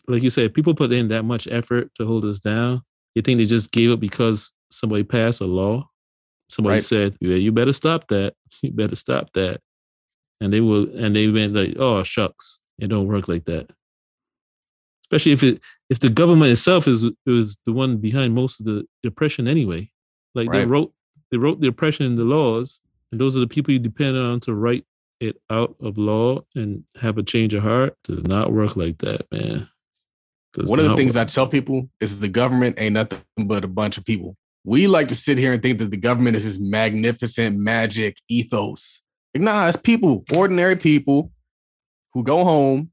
Like 0.07 0.23
you 0.23 0.31
said, 0.31 0.55
people 0.55 0.73
put 0.73 0.91
in 0.91 1.09
that 1.09 1.23
much 1.23 1.47
effort 1.47 1.91
to 1.95 2.07
hold 2.07 2.25
us 2.25 2.39
down. 2.39 2.81
You 3.13 3.21
think 3.21 3.37
they 3.37 3.45
just 3.45 3.71
gave 3.71 3.91
up 3.91 3.99
because 3.99 4.51
somebody 4.71 5.03
passed 5.03 5.41
a 5.41 5.45
law? 5.45 5.87
Somebody 6.49 6.75
right. 6.75 6.83
said, 6.83 7.15
"Yeah, 7.21 7.35
you 7.35 7.51
better 7.51 7.73
stop 7.73 8.07
that. 8.07 8.33
You 8.63 8.71
better 8.71 8.95
stop 8.95 9.31
that." 9.33 9.61
And 10.43 10.51
they 10.51 10.59
will, 10.59 10.89
and 10.93 11.15
they 11.15 11.29
went 11.29 11.53
like, 11.53 11.75
"Oh 11.79 12.03
shucks, 12.03 12.59
it 12.77 12.87
don't 12.87 13.07
work 13.07 13.29
like 13.29 13.45
that." 13.45 13.71
Especially 15.05 15.31
if 15.31 15.41
it 15.41 15.61
if 15.89 16.01
the 16.01 16.09
government 16.09 16.51
itself 16.51 16.85
is 16.85 17.05
is 17.25 17.55
the 17.65 17.71
one 17.71 17.95
behind 17.97 18.35
most 18.35 18.59
of 18.59 18.65
the 18.65 18.85
oppression 19.05 19.47
anyway. 19.47 19.89
Like 20.35 20.49
right. 20.49 20.59
they 20.59 20.65
wrote 20.65 20.93
they 21.31 21.37
wrote 21.37 21.61
the 21.61 21.67
oppression 21.67 22.05
in 22.05 22.15
the 22.17 22.25
laws, 22.25 22.81
and 23.11 23.21
those 23.21 23.37
are 23.37 23.39
the 23.39 23.47
people 23.47 23.71
you 23.71 23.79
depend 23.79 24.17
on 24.17 24.41
to 24.41 24.53
write 24.53 24.85
it 25.21 25.37
out 25.49 25.77
of 25.79 25.97
law 25.97 26.41
and 26.55 26.83
have 26.99 27.17
a 27.17 27.23
change 27.23 27.53
of 27.53 27.63
heart. 27.63 27.95
Does 28.03 28.23
not 28.23 28.51
work 28.51 28.75
like 28.75 28.97
that, 28.97 29.31
man. 29.31 29.69
Does 30.55 30.67
one 30.67 30.79
of 30.79 30.89
the 30.89 30.95
things 30.97 31.15
work. 31.15 31.27
I 31.27 31.29
tell 31.29 31.47
people 31.47 31.89
is 32.01 32.19
the 32.19 32.27
government 32.27 32.75
ain't 32.79 32.95
nothing 32.95 33.21
but 33.45 33.63
a 33.63 33.69
bunch 33.69 33.97
of 33.97 34.03
people. 34.03 34.35
We 34.65 34.87
like 34.87 35.07
to 35.09 35.15
sit 35.15 35.37
here 35.37 35.53
and 35.53 35.61
think 35.61 35.79
that 35.79 35.91
the 35.91 35.97
government 35.97 36.35
is 36.35 36.43
this 36.43 36.59
magnificent 36.59 37.57
magic 37.57 38.17
ethos. 38.29 39.02
Nah, 39.35 39.67
it's 39.67 39.77
people, 39.77 40.23
ordinary 40.35 40.75
people 40.75 41.31
who 42.13 42.23
go 42.23 42.43
home 42.43 42.91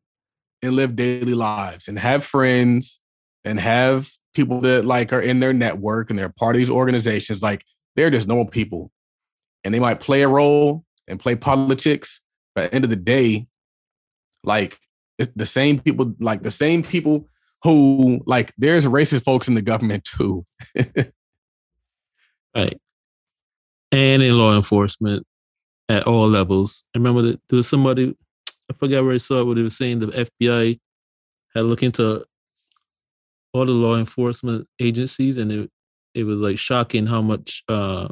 and 0.63 0.75
live 0.75 0.97
daily 0.97 1.35
lives 1.35 1.89
and 1.89 1.99
have 1.99 2.25
friends 2.25 2.99
and 3.45 3.61
have 3.61 4.11
people 4.35 4.61
that 4.63 4.85
like 4.85 5.13
are 5.13 5.21
in 5.21 5.41
their 5.41 5.53
network 5.53 6.09
and 6.11 6.19
they're 6.19 6.33
part 6.39 6.57
of 6.57 6.59
these 6.59 6.71
organizations. 6.71 7.43
Like 7.43 7.65
they're 7.97 8.11
just 8.11 8.27
normal 8.27 8.47
people. 8.47 8.91
And 9.65 9.75
they 9.75 9.81
might 9.81 10.01
play 10.01 10.23
a 10.23 10.29
role 10.29 10.85
and 11.07 11.21
play 11.21 11.35
politics. 11.35 12.23
But 12.55 12.65
at 12.65 12.71
the 12.71 12.75
end 12.77 12.85
of 12.85 12.91
the 12.91 12.97
day, 12.97 13.47
like 14.43 14.79
it's 15.19 15.33
the 15.37 15.47
same 15.47 15.79
people, 15.79 16.15
like 16.21 16.43
the 16.43 16.51
same 16.51 16.83
people 16.83 17.29
who 17.63 18.23
like 18.27 18.55
there's 18.57 18.87
racist 18.87 19.25
folks 19.25 19.49
in 19.49 19.55
the 19.55 19.63
government 19.63 20.05
too. 20.05 20.47
right. 22.57 22.81
And 23.93 24.23
in 24.23 24.39
law 24.39 24.57
enforcement 24.57 25.27
at 25.91 26.07
all 26.07 26.29
levels. 26.29 26.85
I 26.95 26.99
remember 26.99 27.23
that 27.23 27.41
there 27.49 27.57
was 27.57 27.69
somebody 27.69 28.17
I 28.71 28.75
forgot 28.79 29.03
where 29.05 29.15
I 29.15 29.19
saw 29.19 29.43
it, 29.43 29.45
but 29.45 29.59
it 29.59 29.65
was 29.65 29.77
saying 29.77 29.99
the 29.99 30.07
FBI 30.07 30.79
had 31.55 31.65
looked 31.65 31.83
into 31.83 32.25
all 33.53 33.67
the 33.67 33.73
law 33.73 33.97
enforcement 33.97 34.69
agencies, 34.79 35.37
and 35.37 35.51
it 35.51 35.71
it 36.15 36.25
was 36.25 36.39
like 36.39 36.59
shocking 36.59 37.07
how 37.07 37.21
much 37.21 37.65
uh 37.69 38.09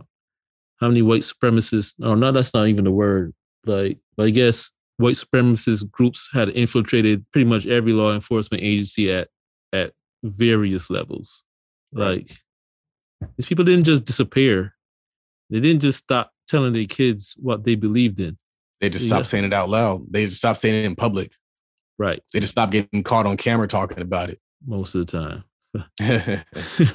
how 0.80 0.88
many 0.88 1.02
white 1.02 1.22
supremacists 1.22 1.94
or 2.04 2.16
no, 2.16 2.32
that's 2.32 2.52
not 2.52 2.66
even 2.66 2.84
the 2.84 2.90
word. 2.90 3.32
Like, 3.64 3.98
but 4.16 4.26
I 4.26 4.30
guess 4.30 4.72
white 4.96 5.14
supremacist 5.14 5.88
groups 5.92 6.28
had 6.32 6.48
infiltrated 6.48 7.24
pretty 7.30 7.48
much 7.48 7.66
every 7.66 7.92
law 7.92 8.12
enforcement 8.12 8.62
agency 8.62 9.12
at 9.12 9.28
at 9.72 9.92
various 10.24 10.90
levels. 10.90 11.44
Like 11.92 12.32
these 13.36 13.46
people 13.46 13.64
didn't 13.64 13.84
just 13.84 14.04
disappear. 14.04 14.74
They 15.50 15.60
didn't 15.60 15.82
just 15.82 15.98
stop 15.98 16.32
telling 16.48 16.72
their 16.72 16.84
kids 16.84 17.34
what 17.38 17.64
they 17.64 17.74
believed 17.74 18.18
in. 18.20 18.38
They 18.80 18.88
just 18.88 19.06
stopped 19.06 19.26
saying 19.26 19.44
it 19.44 19.52
out 19.52 19.68
loud. 19.68 20.06
They 20.10 20.24
just 20.24 20.38
stopped 20.38 20.60
saying 20.60 20.84
it 20.84 20.86
in 20.86 20.96
public. 20.96 21.32
Right. 21.98 22.22
They 22.32 22.40
just 22.40 22.52
stopped 22.52 22.72
getting 22.72 23.02
caught 23.02 23.26
on 23.26 23.36
camera 23.36 23.66
talking 23.66 24.00
about 24.00 24.30
it. 24.30 24.40
Most 24.64 24.94
of 24.94 25.06
the 25.06 25.12
time. 25.12 25.44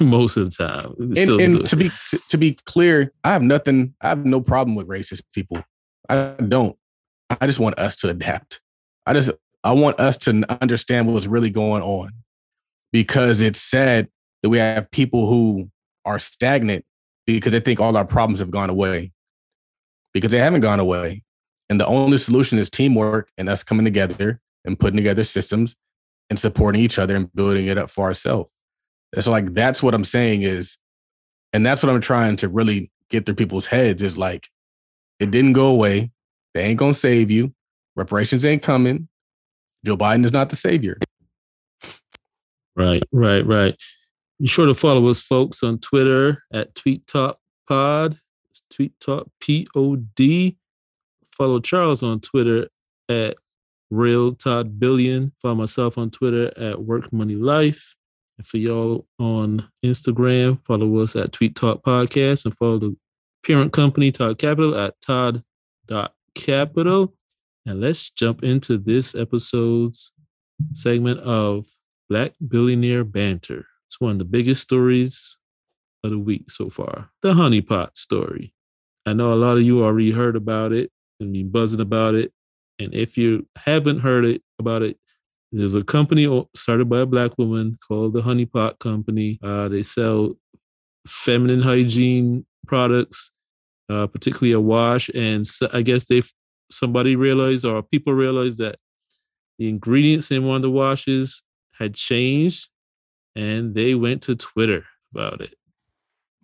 Most 0.00 0.36
of 0.36 0.50
the 0.50 0.56
time. 0.56 0.94
And, 0.98 1.40
and 1.40 1.66
to 1.66 1.76
be 1.76 1.90
to, 2.10 2.20
to 2.30 2.38
be 2.38 2.58
clear, 2.64 3.12
I 3.22 3.32
have 3.32 3.42
nothing, 3.42 3.94
I 4.00 4.08
have 4.08 4.24
no 4.24 4.40
problem 4.40 4.74
with 4.74 4.88
racist 4.88 5.22
people. 5.32 5.62
I 6.08 6.34
don't. 6.46 6.76
I 7.40 7.46
just 7.46 7.60
want 7.60 7.78
us 7.78 7.96
to 7.96 8.08
adapt. 8.08 8.60
I 9.06 9.12
just 9.12 9.30
I 9.62 9.72
want 9.72 9.98
us 10.00 10.16
to 10.18 10.44
understand 10.62 11.06
what's 11.06 11.26
really 11.26 11.50
going 11.50 11.82
on. 11.82 12.10
Because 12.92 13.40
it's 13.40 13.60
sad 13.60 14.08
that 14.42 14.50
we 14.50 14.58
have 14.58 14.90
people 14.90 15.26
who 15.26 15.70
are 16.04 16.18
stagnant 16.18 16.84
because 17.26 17.52
they 17.52 17.60
think 17.60 17.80
all 17.80 17.96
our 17.96 18.04
problems 18.04 18.38
have 18.38 18.50
gone 18.50 18.70
away. 18.70 19.10
Because 20.14 20.30
they 20.30 20.38
haven't 20.38 20.62
gone 20.62 20.80
away. 20.80 21.22
And 21.68 21.78
the 21.78 21.86
only 21.86 22.16
solution 22.18 22.58
is 22.58 22.70
teamwork 22.70 23.28
and 23.36 23.48
us 23.48 23.62
coming 23.62 23.84
together 23.84 24.40
and 24.64 24.78
putting 24.78 24.96
together 24.96 25.24
systems 25.24 25.76
and 26.30 26.38
supporting 26.38 26.82
each 26.82 26.98
other 26.98 27.14
and 27.14 27.32
building 27.34 27.66
it 27.66 27.76
up 27.76 27.90
for 27.90 28.04
ourselves. 28.06 28.50
So 29.18 29.30
like 29.30 29.54
that's 29.54 29.82
what 29.82 29.94
I'm 29.94 30.04
saying 30.04 30.42
is, 30.42 30.78
and 31.52 31.64
that's 31.64 31.82
what 31.82 31.92
I'm 31.92 32.00
trying 32.00 32.36
to 32.36 32.48
really 32.48 32.90
get 33.10 33.26
through 33.26 33.36
people's 33.36 33.66
heads 33.66 34.02
is 34.02 34.18
like, 34.18 34.48
it 35.20 35.30
didn't 35.30 35.52
go 35.52 35.68
away. 35.68 36.10
They 36.54 36.62
ain't 36.62 36.78
gonna 36.78 36.94
save 36.94 37.30
you. 37.30 37.54
Reparations 37.96 38.44
ain't 38.44 38.62
coming. 38.62 39.08
Joe 39.84 39.96
Biden 39.96 40.24
is 40.24 40.32
not 40.32 40.50
the 40.50 40.56
savior. 40.56 40.98
Right, 42.74 43.02
right, 43.12 43.46
right. 43.46 43.76
Be 44.40 44.48
sure 44.48 44.66
to 44.66 44.74
follow 44.74 45.06
us, 45.08 45.20
folks, 45.20 45.62
on 45.62 45.78
Twitter 45.78 46.42
at 46.52 46.74
Tweet 46.74 47.06
Talk 47.06 47.38
Pod. 47.68 48.18
Tweet 48.74 48.98
Talk 49.00 49.28
P 49.40 49.66
O 49.74 49.96
D. 49.96 50.56
Follow 51.30 51.60
Charles 51.60 52.02
on 52.02 52.20
Twitter 52.20 52.68
at 53.08 53.36
Real 53.90 54.34
Todd 54.34 54.80
Billion. 54.80 55.32
Follow 55.40 55.54
myself 55.54 55.96
on 55.98 56.10
Twitter 56.10 56.52
at 56.58 56.82
Work 56.82 57.12
Money 57.12 57.36
Life. 57.36 57.94
And 58.38 58.46
for 58.46 58.56
y'all 58.58 59.06
on 59.18 59.68
Instagram, 59.84 60.58
follow 60.64 60.98
us 60.98 61.14
at 61.14 61.32
Tweet 61.32 61.54
Talk 61.54 61.84
Podcast 61.84 62.44
and 62.44 62.56
follow 62.56 62.78
the 62.78 62.96
parent 63.46 63.72
company 63.72 64.10
Todd 64.10 64.38
Capital 64.38 64.76
at 64.76 65.00
Todd.capital. 65.00 65.44
And 67.66 67.80
let's 67.80 68.10
jump 68.10 68.42
into 68.42 68.76
this 68.76 69.14
episode's 69.14 70.12
segment 70.72 71.20
of 71.20 71.66
Black 72.08 72.32
Billionaire 72.46 73.04
Banter. 73.04 73.66
It's 73.86 74.00
one 74.00 74.12
of 74.12 74.18
the 74.18 74.24
biggest 74.24 74.62
stories 74.62 75.38
of 76.02 76.10
the 76.10 76.18
week 76.18 76.50
so 76.50 76.70
far. 76.70 77.10
The 77.22 77.34
honeypot 77.34 77.96
story. 77.96 78.52
I 79.06 79.12
know 79.12 79.32
a 79.32 79.36
lot 79.36 79.56
of 79.56 79.62
you 79.62 79.84
already 79.84 80.10
heard 80.10 80.36
about 80.36 80.72
it 80.72 80.90
and 81.20 81.32
been 81.32 81.50
buzzing 81.50 81.80
about 81.80 82.14
it. 82.14 82.32
And 82.78 82.94
if 82.94 83.16
you 83.16 83.46
haven't 83.56 84.00
heard 84.00 84.24
it 84.24 84.42
about 84.58 84.82
it, 84.82 84.98
there's 85.52 85.74
a 85.74 85.84
company 85.84 86.46
started 86.56 86.88
by 86.88 87.00
a 87.00 87.06
black 87.06 87.38
woman 87.38 87.78
called 87.86 88.14
the 88.14 88.22
Honeypot 88.22 88.80
Company. 88.80 89.38
Uh, 89.42 89.68
they 89.68 89.82
sell 89.82 90.36
feminine 91.06 91.60
hygiene 91.62 92.44
products, 92.66 93.30
uh, 93.88 94.06
particularly 94.08 94.52
a 94.52 94.60
wash. 94.60 95.08
And 95.10 95.46
so 95.46 95.68
I 95.72 95.82
guess 95.82 96.06
they 96.06 96.22
somebody 96.70 97.14
realized 97.14 97.64
or 97.64 97.82
people 97.82 98.14
realized 98.14 98.58
that 98.58 98.76
the 99.58 99.68
ingredients 99.68 100.30
in 100.30 100.44
one 100.44 100.56
of 100.56 100.62
the 100.62 100.70
washes 100.70 101.44
had 101.78 101.94
changed, 101.94 102.68
and 103.36 103.74
they 103.74 103.94
went 103.94 104.22
to 104.22 104.34
Twitter 104.34 104.84
about 105.14 105.40
it. 105.40 105.54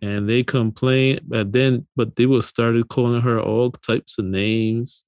And 0.03 0.29
they 0.29 0.43
complained, 0.43 1.21
but 1.29 1.53
then, 1.53 1.87
but 1.95 2.17
they 2.17 2.25
were 2.25 2.41
started 2.43 2.89
calling 2.89 3.21
her 3.21 3.41
all 3.41 3.71
types 3.71 4.19
of 4.19 4.25
names 4.25 5.05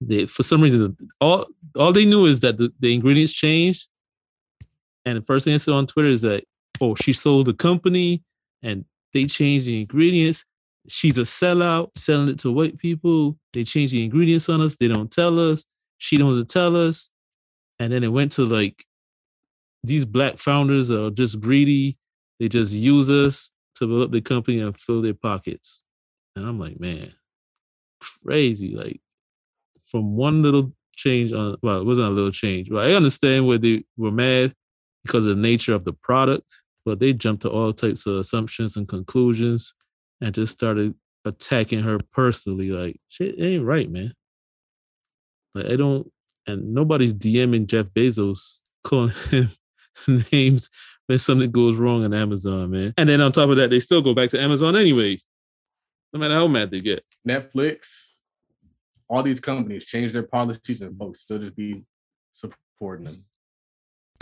they 0.00 0.26
for 0.26 0.42
some 0.42 0.60
reason 0.60 0.96
all 1.20 1.46
all 1.76 1.92
they 1.92 2.04
knew 2.04 2.26
is 2.26 2.40
that 2.40 2.58
the, 2.58 2.72
the 2.80 2.94
ingredients 2.94 3.32
changed. 3.32 3.88
And 5.04 5.18
the 5.18 5.22
first 5.22 5.44
thing 5.44 5.54
I 5.54 5.58
saw 5.58 5.76
on 5.76 5.86
Twitter 5.86 6.08
is 6.08 6.22
that, 6.22 6.44
oh, 6.80 6.94
she 6.94 7.12
sold 7.12 7.46
the 7.46 7.52
company 7.52 8.22
and 8.62 8.84
they 9.12 9.26
changed 9.26 9.66
the 9.66 9.80
ingredients. 9.80 10.44
She's 10.88 11.18
a 11.18 11.22
sellout, 11.22 11.90
selling 11.96 12.28
it 12.28 12.38
to 12.40 12.52
white 12.52 12.78
people. 12.78 13.36
They 13.52 13.64
change 13.64 13.90
the 13.90 14.02
ingredients 14.02 14.48
on 14.48 14.62
us. 14.62 14.76
They 14.76 14.88
don't 14.88 15.10
tell 15.10 15.38
us. 15.38 15.66
She 15.98 16.16
doesn't 16.16 16.48
tell 16.48 16.76
us. 16.76 17.10
And 17.78 17.92
then 17.92 18.02
it 18.04 18.08
went 18.08 18.32
to 18.32 18.46
like 18.46 18.84
these 19.82 20.04
black 20.04 20.38
founders 20.38 20.90
are 20.90 21.10
just 21.10 21.40
greedy. 21.40 21.98
They 22.40 22.48
just 22.48 22.72
use 22.72 23.10
us 23.10 23.50
to 23.76 23.86
build 23.86 24.02
up 24.02 24.10
the 24.10 24.20
company 24.20 24.60
and 24.60 24.78
fill 24.78 25.02
their 25.02 25.14
pockets. 25.14 25.84
And 26.36 26.46
I'm 26.46 26.58
like, 26.58 26.80
man, 26.80 27.14
crazy. 28.00 28.74
Like 28.74 29.00
from 29.84 30.16
one 30.16 30.42
little 30.42 30.72
change 30.94 31.32
on 31.32 31.56
well, 31.62 31.80
it 31.80 31.86
wasn't 31.86 32.08
a 32.08 32.10
little 32.10 32.32
change, 32.32 32.68
but 32.70 32.86
I 32.86 32.94
understand 32.94 33.46
where 33.46 33.58
they 33.58 33.84
were 33.96 34.10
mad 34.10 34.54
because 35.04 35.26
of 35.26 35.36
the 35.36 35.42
nature 35.42 35.74
of 35.74 35.84
the 35.84 35.92
product, 35.92 36.62
but 36.84 36.98
they 36.98 37.12
jumped 37.12 37.42
to 37.42 37.50
all 37.50 37.72
types 37.72 38.06
of 38.06 38.16
assumptions 38.16 38.76
and 38.76 38.88
conclusions 38.88 39.74
and 40.20 40.34
just 40.34 40.52
started 40.52 40.94
attacking 41.24 41.82
her 41.82 41.98
personally. 42.12 42.70
Like 42.70 43.00
shit 43.08 43.38
ain't 43.38 43.64
right, 43.64 43.90
man. 43.90 44.14
Like 45.54 45.66
I 45.66 45.76
don't, 45.76 46.10
and 46.46 46.74
nobody's 46.74 47.14
DMing 47.14 47.66
Jeff 47.66 47.86
Bezos 47.86 48.60
calling 48.82 49.12
him 49.30 49.50
names 50.32 50.68
when 51.06 51.18
something 51.18 51.50
goes 51.50 51.76
wrong 51.76 52.04
on 52.04 52.14
Amazon, 52.14 52.70
man. 52.70 52.94
And 52.96 53.08
then 53.08 53.20
on 53.20 53.32
top 53.32 53.50
of 53.50 53.56
that, 53.56 53.70
they 53.70 53.80
still 53.80 54.02
go 54.02 54.14
back 54.14 54.30
to 54.30 54.40
Amazon 54.40 54.76
anyway, 54.76 55.18
no 56.12 56.20
matter 56.20 56.34
how 56.34 56.46
mad 56.46 56.70
they 56.70 56.80
get. 56.80 57.04
Netflix, 57.26 58.18
all 59.08 59.22
these 59.22 59.40
companies 59.40 59.84
change 59.84 60.12
their 60.12 60.22
policies 60.22 60.80
and 60.80 60.96
folks 60.98 61.20
still 61.20 61.38
just 61.38 61.56
be 61.56 61.84
supporting 62.32 63.04
them. 63.04 63.24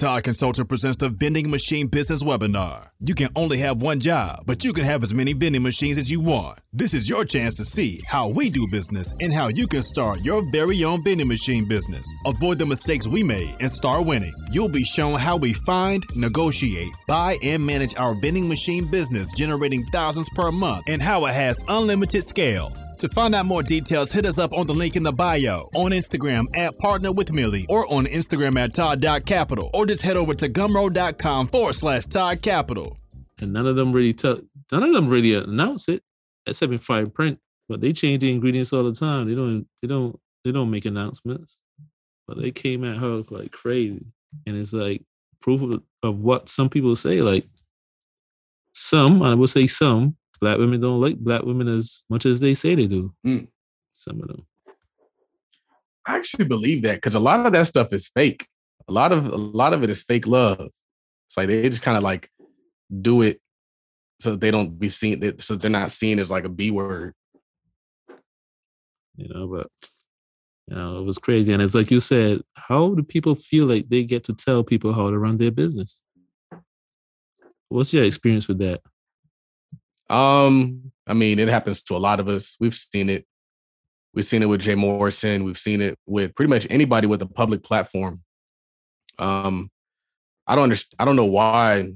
Todd 0.02 0.24
Consulting 0.24 0.66
presents 0.66 0.96
the 0.96 1.08
Vending 1.08 1.48
Machine 1.48 1.86
Business 1.86 2.24
Webinar. 2.24 2.88
You 2.98 3.14
can 3.14 3.28
only 3.36 3.58
have 3.58 3.82
one 3.82 4.00
job, 4.00 4.42
but 4.46 4.64
you 4.64 4.72
can 4.72 4.82
have 4.82 5.04
as 5.04 5.14
many 5.14 5.32
vending 5.32 5.62
machines 5.62 5.96
as 5.96 6.10
you 6.10 6.18
want. 6.18 6.58
This 6.72 6.92
is 6.92 7.08
your 7.08 7.24
chance 7.24 7.54
to 7.54 7.64
see 7.64 8.00
how 8.04 8.26
we 8.26 8.50
do 8.50 8.66
business 8.72 9.14
and 9.20 9.32
how 9.32 9.46
you 9.46 9.68
can 9.68 9.80
start 9.80 10.24
your 10.24 10.42
very 10.50 10.82
own 10.82 11.04
vending 11.04 11.28
machine 11.28 11.68
business. 11.68 12.04
Avoid 12.26 12.58
the 12.58 12.66
mistakes 12.66 13.06
we 13.06 13.22
made 13.22 13.54
and 13.60 13.70
start 13.70 14.04
winning. 14.04 14.34
You'll 14.50 14.68
be 14.68 14.82
shown 14.82 15.20
how 15.20 15.36
we 15.36 15.52
find, 15.52 16.04
negotiate, 16.16 16.90
buy, 17.06 17.38
and 17.40 17.64
manage 17.64 17.94
our 17.94 18.16
vending 18.16 18.48
machine 18.48 18.90
business, 18.90 19.30
generating 19.30 19.86
thousands 19.92 20.28
per 20.30 20.50
month, 20.50 20.82
and 20.88 21.00
how 21.00 21.26
it 21.26 21.34
has 21.34 21.62
unlimited 21.68 22.24
scale. 22.24 22.76
To 22.98 23.08
find 23.08 23.34
out 23.34 23.46
more 23.46 23.62
details, 23.64 24.12
hit 24.12 24.24
us 24.26 24.38
up 24.38 24.52
on 24.52 24.66
the 24.66 24.74
link 24.74 24.94
in 24.94 25.02
the 25.02 25.12
bio, 25.12 25.68
on 25.74 25.90
Instagram 25.90 26.46
at 26.54 26.78
Partner 26.78 27.10
with 27.10 27.32
Millie, 27.32 27.66
or 27.68 27.92
on 27.92 28.06
Instagram 28.06 28.56
at 28.58 28.74
Todd.capital, 28.74 29.70
or 29.74 29.86
just 29.86 30.02
head 30.02 30.16
over 30.16 30.34
to 30.34 30.48
gumroad.com 30.48 31.48
forward 31.48 31.74
slash 31.74 32.06
Todd 32.06 32.42
Capital. 32.42 32.96
And 33.40 33.52
none 33.52 33.66
of 33.66 33.74
them 33.74 33.92
really 33.92 34.12
tell, 34.12 34.40
none 34.70 34.84
of 34.84 34.92
them 34.92 35.08
really 35.08 35.34
announce 35.34 35.88
it, 35.88 36.04
except 36.46 36.72
in 36.72 36.78
fine 36.78 37.10
print. 37.10 37.40
But 37.68 37.80
they 37.80 37.92
change 37.92 38.20
the 38.20 38.30
ingredients 38.30 38.72
all 38.72 38.84
the 38.84 38.92
time. 38.92 39.28
They 39.28 39.34
don't, 39.34 39.66
they 39.80 39.88
don't, 39.88 40.18
they 40.44 40.52
don't 40.52 40.70
make 40.70 40.84
announcements. 40.84 41.62
But 42.28 42.38
they 42.38 42.52
came 42.52 42.84
at 42.84 42.98
her 42.98 43.22
like 43.30 43.50
crazy, 43.50 44.06
and 44.46 44.56
it's 44.56 44.72
like 44.72 45.02
proof 45.40 45.60
of, 45.62 45.82
of 46.04 46.20
what 46.20 46.48
some 46.48 46.68
people 46.68 46.94
say. 46.94 47.20
Like 47.20 47.46
some, 48.72 49.22
I 49.22 49.34
would 49.34 49.50
say 49.50 49.66
some, 49.66 50.16
black 50.42 50.58
women 50.58 50.80
don't 50.80 51.00
like 51.00 51.16
black 51.18 51.44
women 51.44 51.68
as 51.68 52.04
much 52.10 52.26
as 52.26 52.40
they 52.40 52.52
say 52.52 52.74
they 52.74 52.88
do. 52.88 53.14
Mm. 53.24 53.46
Some 53.92 54.20
of 54.20 54.26
them. 54.26 54.44
I 56.04 56.16
actually 56.16 56.46
believe 56.46 56.82
that 56.82 56.96
because 56.96 57.14
a 57.14 57.20
lot 57.20 57.46
of 57.46 57.52
that 57.52 57.68
stuff 57.68 57.92
is 57.92 58.08
fake. 58.08 58.48
A 58.88 58.92
lot 58.92 59.12
of 59.12 59.26
a 59.26 59.36
lot 59.36 59.72
of 59.72 59.84
it 59.84 59.90
is 59.90 60.02
fake 60.02 60.26
love. 60.26 60.68
It's 61.28 61.36
like 61.36 61.46
they 61.46 61.68
just 61.68 61.82
kind 61.82 61.96
of 61.96 62.02
like 62.02 62.28
do 63.00 63.22
it 63.22 63.40
so 64.20 64.34
they 64.34 64.50
don't 64.50 64.80
be 64.80 64.88
seen 64.88 65.38
so 65.38 65.54
they're 65.54 65.70
not 65.70 65.92
seen 65.92 66.18
as 66.18 66.28
like 66.28 66.44
a 66.44 66.48
B 66.48 66.72
word. 66.72 67.14
You 69.16 69.28
know, 69.32 69.46
but 69.46 69.68
you 70.66 70.74
know, 70.74 70.98
it 70.98 71.04
was 71.04 71.18
crazy. 71.18 71.52
And 71.52 71.62
it's 71.62 71.76
like 71.76 71.92
you 71.92 72.00
said, 72.00 72.40
how 72.56 72.94
do 72.94 73.04
people 73.04 73.36
feel 73.36 73.66
like 73.66 73.88
they 73.88 74.02
get 74.02 74.24
to 74.24 74.34
tell 74.34 74.64
people 74.64 74.92
how 74.92 75.08
to 75.08 75.18
run 75.18 75.38
their 75.38 75.52
business? 75.52 76.02
What's 77.68 77.92
your 77.92 78.02
experience 78.02 78.48
with 78.48 78.58
that? 78.58 78.80
Um, 80.12 80.92
I 81.06 81.14
mean, 81.14 81.38
it 81.38 81.48
happens 81.48 81.82
to 81.84 81.96
a 81.96 81.98
lot 81.98 82.20
of 82.20 82.28
us. 82.28 82.56
We've 82.60 82.74
seen 82.74 83.08
it. 83.08 83.24
We've 84.14 84.26
seen 84.26 84.42
it 84.42 84.46
with 84.46 84.60
Jay 84.60 84.74
Morrison. 84.74 85.42
We've 85.42 85.56
seen 85.56 85.80
it 85.80 85.98
with 86.06 86.34
pretty 86.34 86.50
much 86.50 86.66
anybody 86.68 87.06
with 87.06 87.22
a 87.22 87.26
public 87.26 87.62
platform. 87.62 88.22
Um, 89.18 89.70
I 90.46 90.54
don't 90.54 90.64
understand. 90.64 90.96
I 90.98 91.06
don't 91.06 91.16
know 91.16 91.24
why 91.24 91.92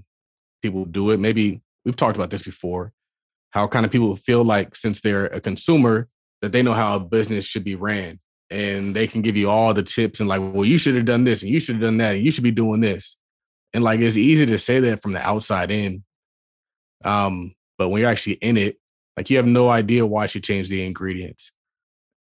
people 0.62 0.86
do 0.86 1.10
it. 1.10 1.20
Maybe 1.20 1.60
we've 1.84 1.94
talked 1.94 2.16
about 2.16 2.30
this 2.30 2.42
before. 2.42 2.92
How 3.50 3.66
kind 3.68 3.84
of 3.84 3.92
people 3.92 4.16
feel 4.16 4.42
like 4.42 4.74
since 4.74 5.02
they're 5.02 5.26
a 5.26 5.40
consumer 5.40 6.08
that 6.40 6.52
they 6.52 6.62
know 6.62 6.72
how 6.72 6.96
a 6.96 7.00
business 7.00 7.44
should 7.44 7.64
be 7.64 7.74
ran, 7.74 8.18
and 8.50 8.96
they 8.96 9.06
can 9.06 9.20
give 9.20 9.36
you 9.36 9.50
all 9.50 9.74
the 9.74 9.82
tips 9.82 10.20
and 10.20 10.28
like, 10.28 10.40
well, 10.40 10.64
you 10.64 10.78
should 10.78 10.94
have 10.94 11.04
done 11.04 11.24
this 11.24 11.42
and 11.42 11.52
you 11.52 11.60
should 11.60 11.76
have 11.76 11.82
done 11.82 11.98
that 11.98 12.14
and 12.14 12.24
you 12.24 12.30
should 12.30 12.44
be 12.44 12.50
doing 12.50 12.80
this. 12.80 13.16
And 13.74 13.84
like, 13.84 14.00
it's 14.00 14.16
easy 14.16 14.46
to 14.46 14.56
say 14.56 14.80
that 14.80 15.02
from 15.02 15.12
the 15.12 15.20
outside 15.20 15.70
in. 15.70 16.02
Um, 17.04 17.55
but 17.78 17.88
when 17.88 18.00
you're 18.00 18.10
actually 18.10 18.34
in 18.34 18.56
it, 18.56 18.78
like 19.16 19.30
you 19.30 19.36
have 19.36 19.46
no 19.46 19.68
idea 19.68 20.06
why 20.06 20.26
she 20.26 20.40
changed 20.40 20.70
the 20.70 20.84
ingredients. 20.84 21.52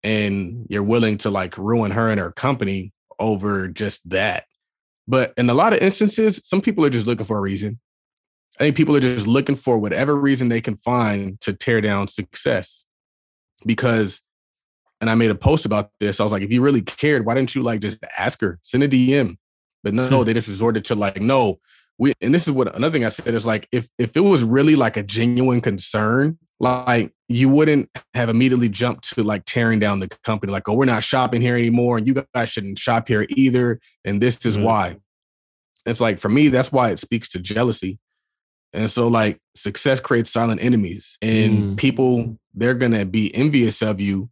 And 0.04 0.54
mm. 0.54 0.66
you're 0.70 0.84
willing 0.84 1.18
to 1.20 1.30
like 1.30 1.58
ruin 1.58 1.92
her 1.92 2.10
and 2.10 2.20
her 2.20 2.32
company 2.32 2.94
over 3.20 3.68
just 3.68 4.08
that. 4.10 4.46
But 5.08 5.34
in 5.38 5.50
a 5.50 5.54
lot 5.54 5.74
of 5.74 5.80
instances, 5.80 6.42
some 6.44 6.62
people 6.62 6.84
are 6.86 6.90
just 6.90 7.08
looking 7.08 7.26
for 7.26 7.38
a 7.38 7.42
reason. 7.42 7.80
I 8.60 8.64
think 8.64 8.78
people 8.78 8.96
are 8.96 9.02
just 9.02 9.28
looking 9.28 9.56
for 9.56 9.78
whatever 9.78 10.16
reason 10.16 10.50
they 10.50 10.62
can 10.62 10.78
find 10.78 11.40
to 11.42 11.54
tear 11.54 11.82
down 11.82 12.08
success. 12.08 12.86
Because, 13.66 14.22
and 15.02 15.10
I 15.10 15.16
made 15.16 15.32
a 15.32 15.36
post 15.36 15.66
about 15.66 15.92
this. 16.00 16.20
I 16.20 16.24
was 16.24 16.32
like, 16.32 16.44
if 16.44 16.52
you 16.52 16.62
really 16.62 16.82
cared, 16.82 17.26
why 17.26 17.34
didn't 17.34 17.54
you 17.54 17.64
like 17.64 17.82
just 17.82 17.98
ask 18.18 18.40
her, 18.42 18.60
send 18.64 18.84
a 18.84 18.88
DM? 18.88 19.38
But 19.84 19.94
no, 19.94 20.10
no, 20.10 20.24
they 20.24 20.34
just 20.34 20.48
resorted 20.48 20.86
to 20.86 20.96
like, 20.96 21.22
no, 21.22 21.60
we 21.98 22.14
and 22.22 22.34
this 22.34 22.48
is 22.48 22.52
what 22.52 22.76
another 22.76 22.94
thing 22.94 23.06
I 23.06 23.10
said 23.10 23.34
is 23.34 23.46
like 23.46 23.68
if 23.72 23.90
if 23.98 24.16
it 24.18 24.22
was 24.22 24.44
really 24.44 24.76
like 24.76 24.98
a 24.98 25.04
genuine 25.04 25.62
concern, 25.62 26.38
like 26.60 27.14
you 27.28 27.50
wouldn't 27.50 27.90
have 28.14 28.30
immediately 28.30 28.70
jumped 28.70 29.14
to 29.16 29.24
like 29.24 29.44
tearing 29.46 29.80
down 29.80 30.00
the 30.00 30.10
company, 30.24 30.52
like, 30.52 30.68
oh, 30.68 30.74
we're 30.74 30.86
not 30.86 31.04
shopping 31.04 31.42
here 31.42 31.58
anymore, 31.58 31.98
and 31.98 32.08
you 32.08 32.26
guys 32.34 32.50
shouldn't 32.50 32.80
shop 32.80 33.08
here 33.08 33.26
either, 33.30 33.80
and 34.04 34.22
this 34.22 34.46
is 34.46 34.56
mm-hmm. 34.56 34.66
why. 34.66 34.98
It's 35.86 36.02
like 36.02 36.20
for 36.20 36.30
me, 36.30 36.50
that's 36.50 36.72
why 36.72 36.92
it 36.92 37.00
speaks 37.00 37.30
to 37.30 37.40
jealousy. 37.40 38.00
And 38.74 38.90
so 38.90 39.08
like 39.08 39.40
success 39.56 40.02
creates 40.02 40.30
silent 40.30 40.62
enemies 40.62 41.18
and 41.22 41.58
mm. 41.58 41.78
people 41.78 42.38
they're 42.54 42.74
going 42.74 42.92
to 42.92 43.06
be 43.06 43.34
envious 43.34 43.82
of 43.82 44.02
you 44.02 44.30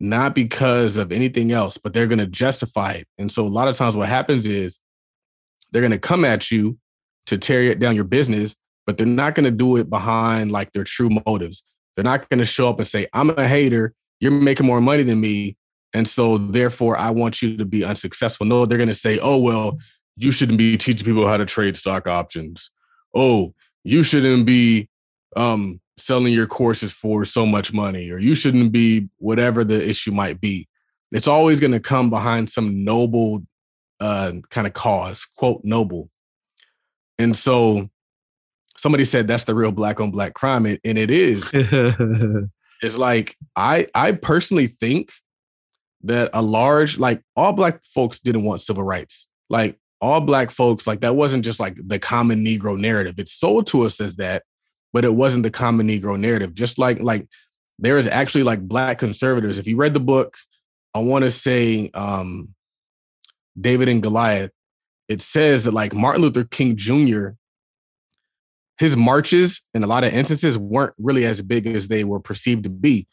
not 0.00 0.34
because 0.34 0.96
of 0.96 1.12
anything 1.12 1.52
else, 1.52 1.76
but 1.76 1.92
they're 1.92 2.06
going 2.06 2.20
to 2.20 2.26
justify 2.26 2.92
it. 2.92 3.06
And 3.18 3.30
so 3.30 3.46
a 3.46 3.48
lot 3.48 3.68
of 3.68 3.76
times 3.76 3.96
what 3.96 4.08
happens 4.08 4.46
is 4.46 4.78
they're 5.70 5.82
going 5.82 5.92
to 5.92 5.98
come 5.98 6.24
at 6.24 6.50
you 6.50 6.78
to 7.26 7.38
tear 7.38 7.62
it 7.64 7.78
down 7.78 7.94
your 7.94 8.04
business, 8.04 8.56
but 8.86 8.96
they're 8.96 9.06
not 9.06 9.34
going 9.34 9.44
to 9.44 9.50
do 9.50 9.76
it 9.76 9.88
behind 9.88 10.50
like 10.50 10.72
their 10.72 10.84
true 10.84 11.10
motives. 11.26 11.62
They're 11.94 12.04
not 12.04 12.28
going 12.28 12.38
to 12.38 12.44
show 12.44 12.68
up 12.68 12.78
and 12.78 12.88
say, 12.88 13.06
I'm 13.12 13.30
a 13.30 13.46
hater. 13.46 13.92
You're 14.20 14.32
making 14.32 14.66
more 14.66 14.80
money 14.80 15.02
than 15.02 15.20
me. 15.20 15.56
And 15.92 16.06
so 16.06 16.38
therefore, 16.38 16.96
I 16.96 17.10
want 17.10 17.42
you 17.42 17.56
to 17.56 17.64
be 17.64 17.84
unsuccessful. 17.84 18.46
No, 18.46 18.64
they're 18.64 18.78
going 18.78 18.88
to 18.88 18.94
say, 18.94 19.18
oh, 19.18 19.38
well, 19.38 19.78
you 20.16 20.30
shouldn't 20.30 20.58
be 20.58 20.76
teaching 20.76 21.04
people 21.04 21.26
how 21.26 21.36
to 21.36 21.46
trade 21.46 21.76
stock 21.76 22.06
options. 22.06 22.70
Oh, 23.14 23.54
you 23.84 24.02
shouldn't 24.02 24.46
be 24.46 24.88
um, 25.36 25.80
selling 25.96 26.32
your 26.32 26.46
courses 26.46 26.92
for 26.92 27.24
so 27.24 27.46
much 27.46 27.72
money, 27.72 28.10
or 28.10 28.18
you 28.18 28.34
shouldn't 28.34 28.72
be 28.72 29.08
whatever 29.18 29.64
the 29.64 29.88
issue 29.88 30.12
might 30.12 30.40
be. 30.40 30.68
It's 31.12 31.28
always 31.28 31.58
going 31.58 31.72
to 31.72 31.80
come 31.80 32.10
behind 32.10 32.50
some 32.50 32.84
noble 32.84 33.42
uh, 34.00 34.32
kind 34.50 34.66
of 34.66 34.72
cause, 34.72 35.24
quote, 35.24 35.60
noble. 35.62 36.10
And 37.18 37.36
so 37.36 37.88
somebody 38.76 39.04
said 39.04 39.28
that's 39.28 39.44
the 39.44 39.54
real 39.54 39.72
black 39.72 40.00
on 40.00 40.10
black 40.10 40.34
crime, 40.34 40.66
and 40.66 40.78
it 40.82 41.10
is. 41.10 41.50
it's 42.82 42.96
like 42.96 43.36
I 43.54 43.86
I 43.94 44.12
personally 44.12 44.66
think 44.66 45.10
that 46.02 46.30
a 46.32 46.42
large 46.42 46.98
like 46.98 47.22
all 47.36 47.52
black 47.52 47.84
folks 47.84 48.20
didn't 48.20 48.44
want 48.44 48.62
civil 48.62 48.82
rights. 48.82 49.28
Like 49.50 49.78
all 50.00 50.20
black 50.20 50.50
folks, 50.50 50.86
like 50.86 51.00
that 51.00 51.14
wasn't 51.14 51.44
just 51.44 51.60
like 51.60 51.76
the 51.86 51.98
common 51.98 52.44
Negro 52.44 52.78
narrative. 52.78 53.18
It's 53.18 53.32
sold 53.32 53.66
to 53.68 53.82
us 53.82 54.00
as 54.00 54.16
that, 54.16 54.44
but 54.92 55.04
it 55.04 55.14
wasn't 55.14 55.42
the 55.42 55.50
common 55.50 55.88
Negro 55.88 56.18
narrative. 56.18 56.54
Just 56.54 56.78
like 56.78 57.00
like 57.00 57.28
there 57.78 57.98
is 57.98 58.08
actually 58.08 58.44
like 58.44 58.60
black 58.60 58.98
conservatives. 58.98 59.58
If 59.58 59.66
you 59.66 59.76
read 59.76 59.92
the 59.92 60.00
book, 60.00 60.36
I 60.94 61.00
want 61.00 61.24
to 61.24 61.30
say 61.30 61.90
um 61.92 62.54
David 63.60 63.88
and 63.88 64.02
Goliath, 64.02 64.50
it 65.08 65.22
says 65.22 65.64
that 65.64 65.74
like 65.74 65.92
Martin 65.92 66.22
Luther 66.22 66.44
King 66.44 66.76
Jr., 66.76 67.30
his 68.78 68.96
marches 68.96 69.62
in 69.74 69.84
a 69.84 69.86
lot 69.86 70.04
of 70.04 70.12
instances 70.14 70.56
weren't 70.56 70.94
really 70.98 71.26
as 71.26 71.42
big 71.42 71.66
as 71.66 71.88
they 71.88 72.02
were 72.02 72.20
perceived 72.20 72.64
to 72.64 72.70
be. 72.70 73.06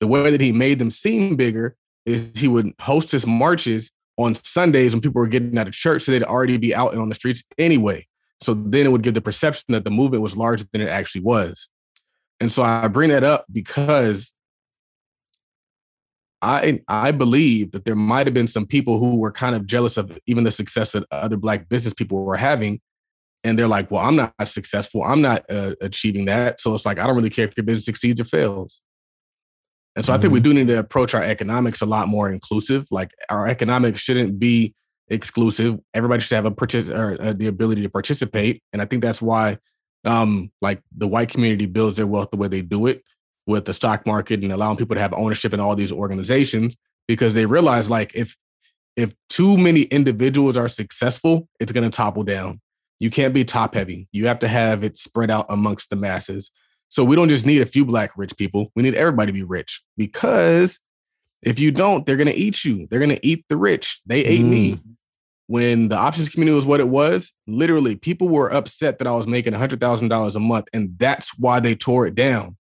The 0.00 0.06
way 0.06 0.30
that 0.30 0.40
he 0.40 0.52
made 0.52 0.78
them 0.78 0.90
seem 0.90 1.36
bigger 1.36 1.76
is 2.06 2.32
he 2.34 2.48
would 2.48 2.72
host 2.80 3.12
his 3.12 3.26
marches 3.26 3.90
on 4.16 4.34
Sundays 4.34 4.92
when 4.94 5.02
people 5.02 5.20
were 5.20 5.26
getting 5.26 5.56
out 5.58 5.66
of 5.66 5.74
church, 5.74 6.02
so 6.02 6.12
they'd 6.12 6.22
already 6.22 6.56
be 6.56 6.74
out 6.74 6.92
and 6.92 7.02
on 7.02 7.08
the 7.08 7.14
streets 7.14 7.42
anyway. 7.58 8.06
So 8.42 8.54
then 8.54 8.86
it 8.86 8.92
would 8.92 9.02
give 9.02 9.14
the 9.14 9.20
perception 9.20 9.66
that 9.68 9.84
the 9.84 9.90
movement 9.90 10.22
was 10.22 10.36
larger 10.36 10.64
than 10.72 10.80
it 10.80 10.88
actually 10.88 11.22
was. 11.22 11.68
And 12.40 12.50
so 12.50 12.62
I 12.62 12.88
bring 12.88 13.10
that 13.10 13.24
up 13.24 13.44
because 13.52 14.32
I 16.42 16.80
I 16.88 17.10
believe 17.12 17.72
that 17.72 17.84
there 17.84 17.96
might 17.96 18.26
have 18.26 18.34
been 18.34 18.48
some 18.48 18.66
people 18.66 18.98
who 18.98 19.16
were 19.16 19.32
kind 19.32 19.54
of 19.54 19.66
jealous 19.66 19.96
of 19.96 20.16
even 20.26 20.44
the 20.44 20.50
success 20.50 20.92
that 20.92 21.04
other 21.10 21.36
black 21.36 21.68
business 21.68 21.92
people 21.92 22.24
were 22.24 22.36
having, 22.36 22.80
and 23.44 23.58
they're 23.58 23.68
like, 23.68 23.90
"Well, 23.90 24.02
I'm 24.02 24.16
not 24.16 24.34
successful. 24.46 25.02
I'm 25.02 25.20
not 25.20 25.44
uh, 25.50 25.74
achieving 25.80 26.24
that." 26.26 26.60
So 26.60 26.74
it's 26.74 26.86
like 26.86 26.98
I 26.98 27.06
don't 27.06 27.16
really 27.16 27.30
care 27.30 27.46
if 27.46 27.56
your 27.56 27.64
business 27.64 27.84
succeeds 27.84 28.20
or 28.20 28.24
fails. 28.24 28.80
And 29.96 30.04
so 30.04 30.12
mm-hmm. 30.12 30.18
I 30.18 30.22
think 30.22 30.32
we 30.32 30.38
mm-hmm. 30.38 30.44
do 30.44 30.54
need 30.54 30.68
to 30.68 30.78
approach 30.78 31.14
our 31.14 31.22
economics 31.22 31.82
a 31.82 31.86
lot 31.86 32.08
more 32.08 32.30
inclusive. 32.30 32.86
Like 32.90 33.10
our 33.28 33.46
economics 33.46 34.00
shouldn't 34.00 34.38
be 34.38 34.74
exclusive. 35.08 35.78
Everybody 35.92 36.22
should 36.22 36.36
have 36.36 36.46
a 36.46 36.52
partic- 36.52 36.96
or 36.96 37.20
uh, 37.20 37.32
the 37.34 37.48
ability 37.48 37.82
to 37.82 37.90
participate, 37.90 38.62
and 38.72 38.80
I 38.80 38.86
think 38.86 39.02
that's 39.02 39.20
why, 39.20 39.58
um, 40.06 40.50
like 40.62 40.80
the 40.96 41.08
white 41.08 41.28
community 41.28 41.66
builds 41.66 41.98
their 41.98 42.06
wealth 42.06 42.30
the 42.30 42.38
way 42.38 42.48
they 42.48 42.62
do 42.62 42.86
it 42.86 43.02
with 43.50 43.64
the 43.64 43.74
stock 43.74 44.06
market 44.06 44.42
and 44.42 44.52
allowing 44.52 44.76
people 44.76 44.94
to 44.94 45.00
have 45.00 45.12
ownership 45.12 45.52
in 45.52 45.60
all 45.60 45.76
these 45.76 45.92
organizations 45.92 46.76
because 47.08 47.34
they 47.34 47.46
realize 47.46 47.90
like 47.90 48.14
if 48.14 48.36
if 48.96 49.14
too 49.28 49.56
many 49.56 49.82
individuals 49.82 50.56
are 50.56 50.68
successful, 50.68 51.48
it's 51.58 51.72
going 51.72 51.88
to 51.88 51.94
topple 51.94 52.24
down. 52.24 52.60
You 52.98 53.10
can't 53.10 53.32
be 53.32 53.44
top 53.44 53.74
heavy. 53.74 54.08
You 54.12 54.26
have 54.26 54.40
to 54.40 54.48
have 54.48 54.84
it 54.84 54.98
spread 54.98 55.30
out 55.30 55.46
amongst 55.48 55.90
the 55.90 55.96
masses. 55.96 56.50
So 56.88 57.04
we 57.04 57.16
don't 57.16 57.28
just 57.28 57.46
need 57.46 57.62
a 57.62 57.66
few 57.66 57.84
black 57.84 58.10
rich 58.16 58.36
people. 58.36 58.70
We 58.74 58.82
need 58.82 58.94
everybody 58.94 59.30
to 59.30 59.32
be 59.32 59.44
rich 59.44 59.82
because 59.96 60.78
if 61.42 61.58
you 61.58 61.70
don't, 61.70 62.04
they're 62.04 62.16
going 62.16 62.26
to 62.26 62.34
eat 62.34 62.64
you. 62.64 62.86
They're 62.90 62.98
going 62.98 63.16
to 63.16 63.26
eat 63.26 63.44
the 63.48 63.56
rich. 63.56 64.02
They 64.06 64.24
ate 64.24 64.44
mm. 64.44 64.50
me. 64.50 64.80
When 65.46 65.88
the 65.88 65.96
options 65.96 66.28
community 66.28 66.54
was 66.54 66.66
what 66.66 66.78
it 66.78 66.88
was, 66.88 67.32
literally 67.46 67.96
people 67.96 68.28
were 68.28 68.52
upset 68.52 68.98
that 68.98 69.08
I 69.08 69.12
was 69.12 69.26
making 69.26 69.52
$100,000 69.52 70.36
a 70.36 70.40
month. 70.40 70.68
And 70.72 70.96
that's 70.96 71.36
why 71.38 71.58
they 71.58 71.74
tore 71.74 72.06
it 72.06 72.14
down. 72.14 72.56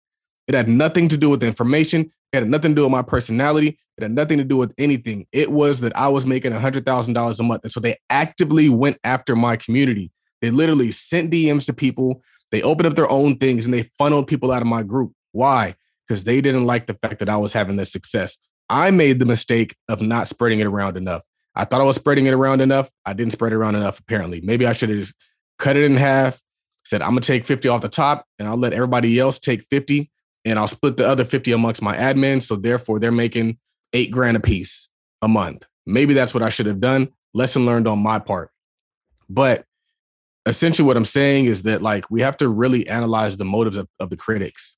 It 0.49 0.55
had 0.55 0.67
nothing 0.67 1.07
to 1.09 1.17
do 1.17 1.29
with 1.29 1.41
the 1.41 1.45
information. 1.45 2.11
It 2.33 2.39
had 2.39 2.49
nothing 2.49 2.71
to 2.71 2.75
do 2.75 2.81
with 2.81 2.91
my 2.91 3.03
personality. 3.03 3.77
It 3.97 4.01
had 4.01 4.11
nothing 4.11 4.39
to 4.39 4.43
do 4.43 4.57
with 4.57 4.73
anything. 4.79 5.27
It 5.31 5.51
was 5.51 5.79
that 5.81 5.95
I 5.95 6.07
was 6.07 6.25
making 6.25 6.53
$100,000 6.53 7.39
a 7.39 7.43
month. 7.43 7.61
And 7.63 7.71
so 7.71 7.79
they 7.79 7.97
actively 8.09 8.67
went 8.67 8.97
after 9.03 9.35
my 9.35 9.57
community. 9.57 10.11
They 10.41 10.49
literally 10.49 10.89
sent 10.89 11.31
DMs 11.31 11.67
to 11.67 11.73
people. 11.73 12.23
They 12.49 12.63
opened 12.63 12.87
up 12.87 12.95
their 12.95 13.09
own 13.11 13.37
things 13.37 13.65
and 13.65 13.73
they 13.73 13.83
funneled 13.99 14.25
people 14.25 14.51
out 14.51 14.63
of 14.63 14.67
my 14.67 14.81
group. 14.81 15.13
Why? 15.33 15.75
Because 16.07 16.23
they 16.23 16.41
didn't 16.41 16.65
like 16.65 16.87
the 16.87 16.95
fact 16.95 17.19
that 17.19 17.29
I 17.29 17.37
was 17.37 17.53
having 17.53 17.75
this 17.75 17.91
success. 17.91 18.35
I 18.71 18.89
made 18.89 19.19
the 19.19 19.27
mistake 19.27 19.75
of 19.87 20.01
not 20.01 20.27
spreading 20.27 20.61
it 20.61 20.67
around 20.67 20.97
enough. 20.97 21.21
I 21.53 21.65
thought 21.65 21.81
I 21.81 21.83
was 21.83 21.97
spreading 21.97 22.25
it 22.25 22.33
around 22.33 22.61
enough. 22.61 22.89
I 23.05 23.13
didn't 23.13 23.33
spread 23.33 23.53
it 23.53 23.57
around 23.57 23.75
enough, 23.75 23.99
apparently. 23.99 24.41
Maybe 24.41 24.65
I 24.65 24.73
should 24.73 24.89
have 24.89 24.97
just 24.97 25.13
cut 25.59 25.77
it 25.77 25.83
in 25.83 25.95
half, 25.95 26.41
said, 26.85 27.03
I'm 27.03 27.11
going 27.11 27.21
to 27.21 27.27
take 27.27 27.45
50 27.45 27.69
off 27.69 27.81
the 27.81 27.89
top 27.89 28.25
and 28.39 28.47
I'll 28.47 28.57
let 28.57 28.73
everybody 28.73 29.19
else 29.19 29.37
take 29.37 29.63
50 29.69 30.09
and 30.45 30.57
I'll 30.57 30.67
split 30.67 30.97
the 30.97 31.07
other 31.07 31.25
50 31.25 31.51
amongst 31.51 31.81
my 31.81 31.95
admins. 31.95 32.43
So 32.43 32.55
therefore, 32.55 32.99
they're 32.99 33.11
making 33.11 33.57
eight 33.93 34.11
grand 34.11 34.37
a 34.37 34.39
piece 34.39 34.89
a 35.21 35.27
month. 35.27 35.65
Maybe 35.85 36.13
that's 36.13 36.33
what 36.33 36.43
I 36.43 36.49
should 36.49 36.65
have 36.65 36.79
done. 36.79 37.09
Lesson 37.33 37.65
learned 37.65 37.87
on 37.87 37.99
my 37.99 38.19
part. 38.19 38.51
But 39.29 39.65
essentially, 40.45 40.85
what 40.85 40.97
I'm 40.97 41.05
saying 41.05 41.45
is 41.45 41.63
that 41.63 41.81
like 41.81 42.09
we 42.09 42.21
have 42.21 42.37
to 42.37 42.49
really 42.49 42.87
analyze 42.87 43.37
the 43.37 43.45
motives 43.45 43.77
of, 43.77 43.87
of 43.99 44.09
the 44.09 44.17
critics. 44.17 44.77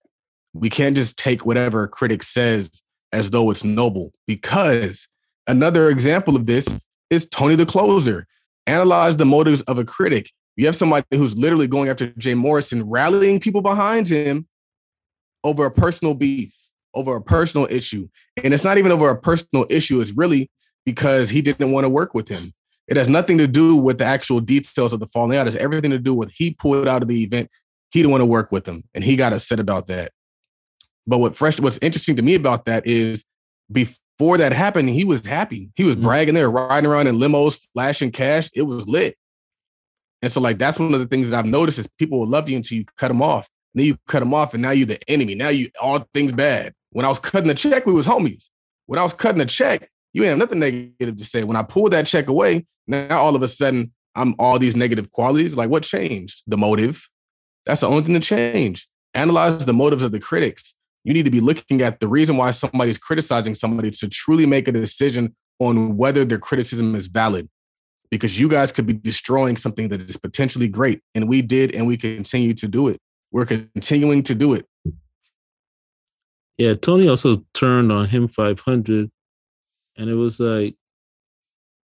We 0.53 0.69
can't 0.69 0.95
just 0.95 1.17
take 1.17 1.45
whatever 1.45 1.83
a 1.83 1.87
critic 1.87 2.23
says 2.23 2.83
as 3.13 3.29
though 3.29 3.51
it's 3.51 3.63
noble 3.63 4.13
because 4.27 5.07
another 5.47 5.89
example 5.89 6.35
of 6.35 6.45
this 6.45 6.67
is 7.09 7.27
Tony 7.27 7.55
the 7.55 7.65
Closer. 7.65 8.27
Analyze 8.67 9.17
the 9.17 9.25
motives 9.25 9.61
of 9.63 9.77
a 9.77 9.85
critic. 9.85 10.29
You 10.55 10.65
have 10.65 10.75
somebody 10.75 11.05
who's 11.11 11.35
literally 11.37 11.67
going 11.67 11.89
after 11.89 12.07
Jay 12.17 12.33
Morrison, 12.33 12.87
rallying 12.87 13.39
people 13.39 13.61
behind 13.61 14.07
him 14.07 14.47
over 15.43 15.65
a 15.65 15.71
personal 15.71 16.13
beef, 16.13 16.55
over 16.93 17.15
a 17.15 17.21
personal 17.21 17.67
issue. 17.69 18.07
And 18.43 18.53
it's 18.53 18.63
not 18.63 18.77
even 18.77 18.91
over 18.91 19.09
a 19.09 19.19
personal 19.19 19.65
issue, 19.69 20.01
it's 20.01 20.11
really 20.11 20.49
because 20.85 21.29
he 21.29 21.41
didn't 21.41 21.71
want 21.71 21.85
to 21.85 21.89
work 21.89 22.13
with 22.13 22.27
him. 22.27 22.53
It 22.87 22.97
has 22.97 23.07
nothing 23.07 23.37
to 23.37 23.47
do 23.47 23.77
with 23.77 23.99
the 23.99 24.05
actual 24.05 24.39
details 24.39 24.91
of 24.91 24.99
the 24.99 25.07
falling 25.07 25.37
out. 25.37 25.47
It's 25.47 25.55
everything 25.55 25.91
to 25.91 25.99
do 25.99 26.13
with 26.13 26.31
he 26.31 26.51
pulled 26.51 26.87
out 26.87 27.01
of 27.01 27.07
the 27.07 27.23
event. 27.23 27.49
He 27.91 28.01
didn't 28.01 28.11
want 28.11 28.21
to 28.21 28.25
work 28.25 28.51
with 28.51 28.67
him, 28.67 28.83
and 28.93 29.03
he 29.03 29.15
got 29.15 29.33
upset 29.33 29.59
about 29.59 29.87
that. 29.87 30.11
But 31.07 31.19
what 31.19 31.35
fresh, 31.35 31.59
what's 31.59 31.79
interesting 31.81 32.15
to 32.17 32.21
me 32.21 32.35
about 32.35 32.65
that 32.65 32.85
is 32.85 33.23
before 33.71 34.37
that 34.37 34.53
happened, 34.53 34.89
he 34.89 35.03
was 35.03 35.25
happy. 35.25 35.71
He 35.75 35.83
was 35.83 35.95
mm-hmm. 35.95 36.05
bragging 36.05 36.33
there, 36.35 36.49
riding 36.49 36.89
around 36.89 37.07
in 37.07 37.17
limos, 37.17 37.65
flashing 37.73 38.11
cash. 38.11 38.49
It 38.53 38.63
was 38.63 38.87
lit. 38.87 39.15
And 40.21 40.31
so, 40.31 40.39
like, 40.39 40.57
that's 40.57 40.79
one 40.79 40.93
of 40.93 40.99
the 40.99 41.07
things 41.07 41.29
that 41.29 41.39
I've 41.39 41.45
noticed 41.45 41.79
is 41.79 41.89
people 41.97 42.19
will 42.19 42.27
love 42.27 42.47
you 42.47 42.55
until 42.55 42.77
you 42.77 42.85
cut 42.97 43.07
them 43.07 43.21
off. 43.21 43.49
Then 43.73 43.85
you 43.85 43.97
cut 44.07 44.19
them 44.19 44.33
off, 44.33 44.53
and 44.53 44.61
now 44.61 44.71
you're 44.71 44.85
the 44.85 44.99
enemy. 45.09 45.35
Now 45.35 45.49
you 45.49 45.69
all 45.81 46.05
things 46.13 46.33
bad. 46.33 46.73
When 46.91 47.05
I 47.05 47.09
was 47.09 47.19
cutting 47.19 47.47
the 47.47 47.53
check, 47.53 47.85
we 47.85 47.93
was 47.93 48.05
homies. 48.05 48.49
When 48.85 48.99
I 48.99 49.03
was 49.03 49.13
cutting 49.13 49.39
the 49.39 49.45
check, 49.45 49.89
you 50.13 50.23
ain't 50.23 50.31
have 50.31 50.39
nothing 50.39 50.59
negative 50.59 51.15
to 51.17 51.25
say. 51.25 51.43
When 51.43 51.55
I 51.55 51.63
pulled 51.63 51.93
that 51.93 52.05
check 52.05 52.27
away, 52.27 52.65
now 52.87 53.19
all 53.19 53.35
of 53.35 53.41
a 53.41 53.47
sudden 53.47 53.93
I'm 54.15 54.35
all 54.39 54.59
these 54.59 54.75
negative 54.75 55.09
qualities. 55.11 55.55
Like 55.55 55.69
what 55.69 55.83
changed? 55.83 56.43
The 56.47 56.57
motive. 56.57 57.07
That's 57.65 57.81
the 57.81 57.87
only 57.87 58.03
thing 58.03 58.13
that 58.13 58.23
changed. 58.23 58.87
Analyze 59.13 59.65
the 59.65 59.73
motives 59.73 60.03
of 60.03 60.11
the 60.11 60.19
critics. 60.19 60.73
You 61.03 61.13
need 61.13 61.25
to 61.25 61.31
be 61.31 61.39
looking 61.39 61.81
at 61.81 61.99
the 61.99 62.07
reason 62.07 62.37
why 62.37 62.51
somebody's 62.51 62.97
criticizing 62.97 63.55
somebody 63.55 63.91
to 63.91 64.09
truly 64.09 64.45
make 64.45 64.67
a 64.67 64.71
decision 64.71 65.35
on 65.59 65.97
whether 65.97 66.25
their 66.25 66.39
criticism 66.39 66.95
is 66.95 67.07
valid. 67.07 67.49
Because 68.09 68.39
you 68.39 68.49
guys 68.49 68.71
could 68.71 68.85
be 68.85 68.93
destroying 68.93 69.55
something 69.55 69.87
that 69.89 70.01
is 70.01 70.17
potentially 70.17 70.67
great. 70.67 71.01
And 71.15 71.29
we 71.29 71.41
did, 71.41 71.73
and 71.73 71.87
we 71.87 71.95
continue 71.95 72.53
to 72.55 72.67
do 72.67 72.89
it. 72.89 72.99
We're 73.31 73.45
continuing 73.45 74.23
to 74.23 74.35
do 74.35 74.53
it. 74.53 74.67
Yeah, 76.57 76.73
Tony 76.75 77.07
also 77.07 77.45
turned 77.53 77.91
on 77.91 78.07
him 78.07 78.27
500, 78.27 79.09
and 79.97 80.09
it 80.09 80.15
was 80.15 80.39
like, 80.39 80.75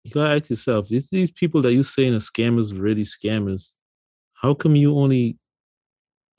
you 0.05 0.11
gotta 0.11 0.35
ask 0.35 0.51
yourself: 0.51 0.91
Is 0.91 1.11
these 1.11 1.31
people 1.31 1.63
that 1.63 1.73
you 1.73 1.83
saying 1.83 2.15
are 2.15 2.19
scammers 2.19 2.79
really 2.79 3.03
scammers? 3.03 3.73
How 4.35 4.55
come 4.55 4.77
you 4.77 4.97
only, 4.97 5.39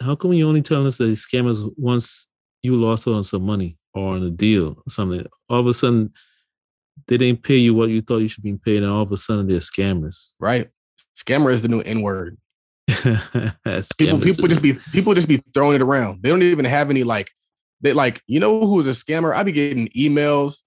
how 0.01 0.15
come 0.15 0.33
you 0.33 0.47
only 0.47 0.61
telling 0.61 0.87
us 0.87 0.97
that 0.97 1.05
these 1.05 1.27
scammers 1.27 1.69
once 1.77 2.27
you 2.61 2.75
lost 2.75 3.07
on 3.07 3.23
some 3.23 3.43
money 3.43 3.77
or 3.93 4.15
on 4.15 4.23
a 4.23 4.29
deal 4.29 4.77
or 4.77 4.89
something? 4.89 5.25
All 5.49 5.59
of 5.59 5.67
a 5.67 5.73
sudden, 5.73 6.13
they 7.07 7.17
didn't 7.17 7.43
pay 7.43 7.57
you 7.57 7.73
what 7.73 7.89
you 7.89 8.01
thought 8.01 8.19
you 8.19 8.27
should 8.27 8.43
be 8.43 8.57
paid, 8.57 8.83
and 8.83 8.91
all 8.91 9.01
of 9.01 9.11
a 9.11 9.17
sudden 9.17 9.47
they're 9.47 9.57
scammers. 9.57 10.33
Right? 10.39 10.69
Scammer 11.15 11.51
is 11.51 11.61
the 11.61 11.67
new 11.67 11.81
N 11.81 12.01
word. 12.01 12.37
People, 13.97 14.19
people 14.19 14.47
just 14.47 14.61
be 14.61 14.77
people 14.91 15.13
just 15.13 15.27
be 15.27 15.41
throwing 15.53 15.75
it 15.75 15.81
around. 15.81 16.23
They 16.23 16.29
don't 16.29 16.43
even 16.43 16.65
have 16.65 16.89
any 16.89 17.03
like 17.03 17.31
they 17.81 17.93
like 17.93 18.21
you 18.27 18.39
know 18.39 18.65
who's 18.65 18.87
a 18.87 18.91
scammer. 18.91 19.35
I 19.35 19.43
be 19.43 19.51
getting 19.51 19.87
emails 19.89 20.63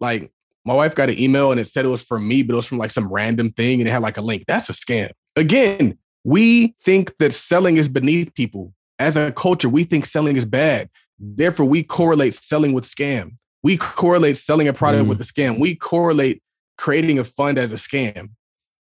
like 0.00 0.30
my 0.64 0.74
wife 0.74 0.94
got 0.94 1.10
an 1.10 1.18
email 1.18 1.50
and 1.50 1.60
it 1.60 1.68
said 1.68 1.84
it 1.84 1.88
was 1.88 2.02
from 2.02 2.26
me, 2.26 2.42
but 2.42 2.54
it 2.54 2.56
was 2.56 2.66
from 2.66 2.78
like 2.78 2.90
some 2.90 3.12
random 3.12 3.50
thing 3.50 3.80
and 3.80 3.88
it 3.88 3.92
had 3.92 4.02
like 4.02 4.16
a 4.16 4.22
link. 4.22 4.44
That's 4.46 4.68
a 4.68 4.72
scam. 4.72 5.10
Again, 5.36 5.98
we 6.24 6.74
think 6.82 7.16
that 7.18 7.32
selling 7.32 7.76
is 7.76 7.88
beneath 7.88 8.34
people. 8.34 8.72
As 8.98 9.16
a 9.16 9.32
culture, 9.32 9.68
we 9.68 9.84
think 9.84 10.06
selling 10.06 10.36
is 10.36 10.46
bad. 10.46 10.88
Therefore, 11.18 11.66
we 11.66 11.82
correlate 11.82 12.34
selling 12.34 12.72
with 12.72 12.84
scam. 12.84 13.36
We 13.62 13.76
correlate 13.76 14.36
selling 14.36 14.68
a 14.68 14.72
product 14.72 15.04
mm. 15.04 15.08
with 15.08 15.20
a 15.20 15.24
scam. 15.24 15.58
We 15.58 15.74
correlate 15.74 16.42
creating 16.78 17.18
a 17.18 17.24
fund 17.24 17.58
as 17.58 17.72
a 17.72 17.76
scam 17.76 18.30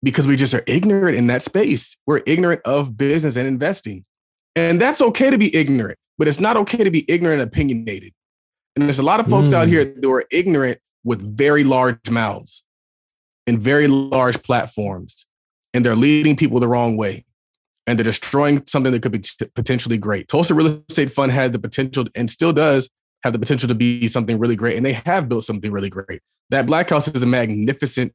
because 0.04 0.28
we 0.28 0.36
just 0.36 0.54
are 0.54 0.62
ignorant 0.66 1.16
in 1.16 1.26
that 1.28 1.42
space. 1.42 1.96
We're 2.06 2.22
ignorant 2.26 2.60
of 2.64 2.96
business 2.96 3.36
and 3.36 3.48
investing. 3.48 4.04
And 4.54 4.80
that's 4.80 5.00
okay 5.00 5.30
to 5.30 5.38
be 5.38 5.54
ignorant, 5.56 5.98
but 6.18 6.28
it's 6.28 6.38
not 6.38 6.56
okay 6.58 6.84
to 6.84 6.90
be 6.90 7.10
ignorant 7.10 7.40
and 7.40 7.50
opinionated. 7.50 8.12
And 8.76 8.84
there's 8.84 8.98
a 8.98 9.04
lot 9.04 9.18
of 9.18 9.26
folks 9.26 9.50
mm. 9.50 9.54
out 9.54 9.66
here 9.66 9.84
that 9.84 10.08
are 10.08 10.24
ignorant 10.30 10.78
with 11.04 11.22
very 11.22 11.64
large 11.64 12.10
mouths 12.10 12.62
and 13.46 13.58
very 13.58 13.88
large 13.88 14.42
platforms, 14.42 15.26
and 15.72 15.84
they're 15.84 15.96
leading 15.96 16.36
people 16.36 16.60
the 16.60 16.68
wrong 16.68 16.96
way. 16.96 17.24
And 17.86 17.98
they're 17.98 18.04
destroying 18.04 18.62
something 18.66 18.92
that 18.92 19.02
could 19.02 19.12
be 19.12 19.18
t- 19.18 19.46
potentially 19.54 19.98
great. 19.98 20.28
Tulsa 20.28 20.54
Real 20.54 20.82
Estate 20.88 21.12
Fund 21.12 21.32
had 21.32 21.52
the 21.52 21.58
potential 21.58 22.06
and 22.14 22.30
still 22.30 22.52
does 22.52 22.88
have 23.22 23.34
the 23.34 23.38
potential 23.38 23.68
to 23.68 23.74
be 23.74 24.08
something 24.08 24.38
really 24.38 24.56
great. 24.56 24.76
And 24.76 24.86
they 24.86 24.94
have 24.94 25.28
built 25.28 25.44
something 25.44 25.70
really 25.70 25.90
great. 25.90 26.20
That 26.48 26.66
Black 26.66 26.88
House 26.88 27.08
is 27.08 27.22
a 27.22 27.26
magnificent 27.26 28.14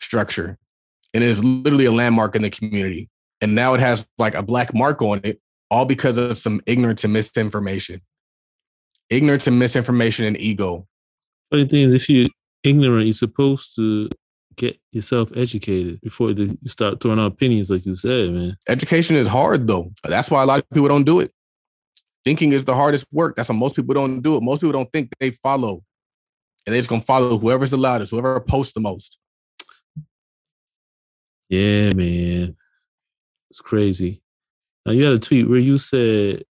structure 0.00 0.56
and 1.14 1.24
it 1.24 1.28
is 1.28 1.44
literally 1.44 1.86
a 1.86 1.92
landmark 1.92 2.36
in 2.36 2.42
the 2.42 2.50
community. 2.50 3.08
And 3.40 3.54
now 3.54 3.74
it 3.74 3.80
has 3.80 4.08
like 4.18 4.34
a 4.34 4.42
black 4.42 4.74
mark 4.74 5.02
on 5.02 5.20
it, 5.24 5.40
all 5.70 5.84
because 5.84 6.18
of 6.18 6.38
some 6.38 6.60
ignorance 6.66 7.04
and 7.04 7.12
misinformation. 7.12 8.00
Ignorance 9.08 9.46
and 9.46 9.58
misinformation 9.58 10.26
and 10.26 10.40
ego. 10.40 10.86
Funny 11.50 11.66
thing 11.66 11.84
is, 11.84 11.94
if 11.94 12.08
you're 12.08 12.26
ignorant, 12.62 13.06
you're 13.06 13.12
supposed 13.12 13.74
to 13.76 14.08
get 14.56 14.78
yourself 14.92 15.30
educated 15.36 16.00
before 16.00 16.30
you 16.30 16.56
start 16.66 17.00
throwing 17.00 17.18
out 17.18 17.32
opinions, 17.32 17.70
like 17.70 17.86
you 17.86 17.94
said, 17.94 18.30
man. 18.30 18.56
Education 18.68 19.16
is 19.16 19.26
hard, 19.26 19.66
though. 19.66 19.90
That's 20.04 20.30
why 20.30 20.42
a 20.42 20.46
lot 20.46 20.60
of 20.60 20.70
people 20.70 20.88
don't 20.88 21.04
do 21.04 21.20
it. 21.20 21.32
Thinking 22.24 22.52
is 22.52 22.66
the 22.66 22.74
hardest 22.74 23.06
work. 23.10 23.34
That's 23.36 23.48
why 23.48 23.56
most 23.56 23.74
people 23.74 23.94
don't 23.94 24.20
do 24.20 24.36
it. 24.36 24.42
Most 24.42 24.60
people 24.60 24.72
don't 24.72 24.92
think 24.92 25.10
they 25.18 25.30
follow. 25.30 25.82
And 26.66 26.74
they're 26.74 26.80
just 26.80 26.90
gonna 26.90 27.00
follow 27.00 27.38
whoever's 27.38 27.70
the 27.70 27.78
loudest, 27.78 28.10
whoever 28.10 28.38
posts 28.38 28.74
the 28.74 28.80
most. 28.80 29.18
Yeah, 31.50 31.92
man. 31.92 32.56
It's 33.50 33.60
crazy. 33.60 34.22
Now 34.86 34.92
you 34.92 35.04
had 35.04 35.14
a 35.14 35.18
tweet 35.18 35.48
where 35.48 35.58
you 35.58 35.76
said 35.76 36.44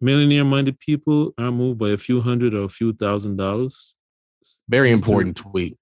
millionaire 0.00 0.44
minded 0.44 0.80
people 0.80 1.32
are 1.38 1.52
moved 1.52 1.78
by 1.78 1.90
a 1.90 1.98
few 1.98 2.20
hundred 2.22 2.54
or 2.54 2.64
a 2.64 2.68
few 2.68 2.92
thousand 2.94 3.36
dollars. 3.36 3.94
Very 4.68 4.90
important 4.90 5.36
tweet. 5.36 5.76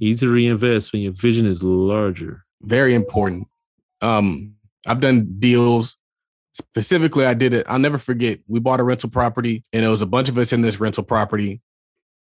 Easy 0.00 0.26
to 0.26 0.32
reinvest 0.32 0.92
when 0.92 1.02
your 1.02 1.12
vision 1.12 1.46
is 1.46 1.62
larger. 1.62 2.44
Very 2.62 2.94
important. 2.94 3.46
Um, 4.00 4.54
I've 4.86 5.00
done 5.00 5.36
deals. 5.38 5.96
Specifically, 6.54 7.26
I 7.26 7.34
did 7.34 7.52
it. 7.52 7.66
I'll 7.68 7.78
never 7.78 7.98
forget. 7.98 8.40
We 8.48 8.58
bought 8.58 8.80
a 8.80 8.82
rental 8.82 9.10
property, 9.10 9.62
and 9.72 9.84
it 9.84 9.88
was 9.88 10.02
a 10.02 10.06
bunch 10.06 10.28
of 10.28 10.38
us 10.38 10.52
in 10.52 10.62
this 10.62 10.80
rental 10.80 11.04
property. 11.04 11.60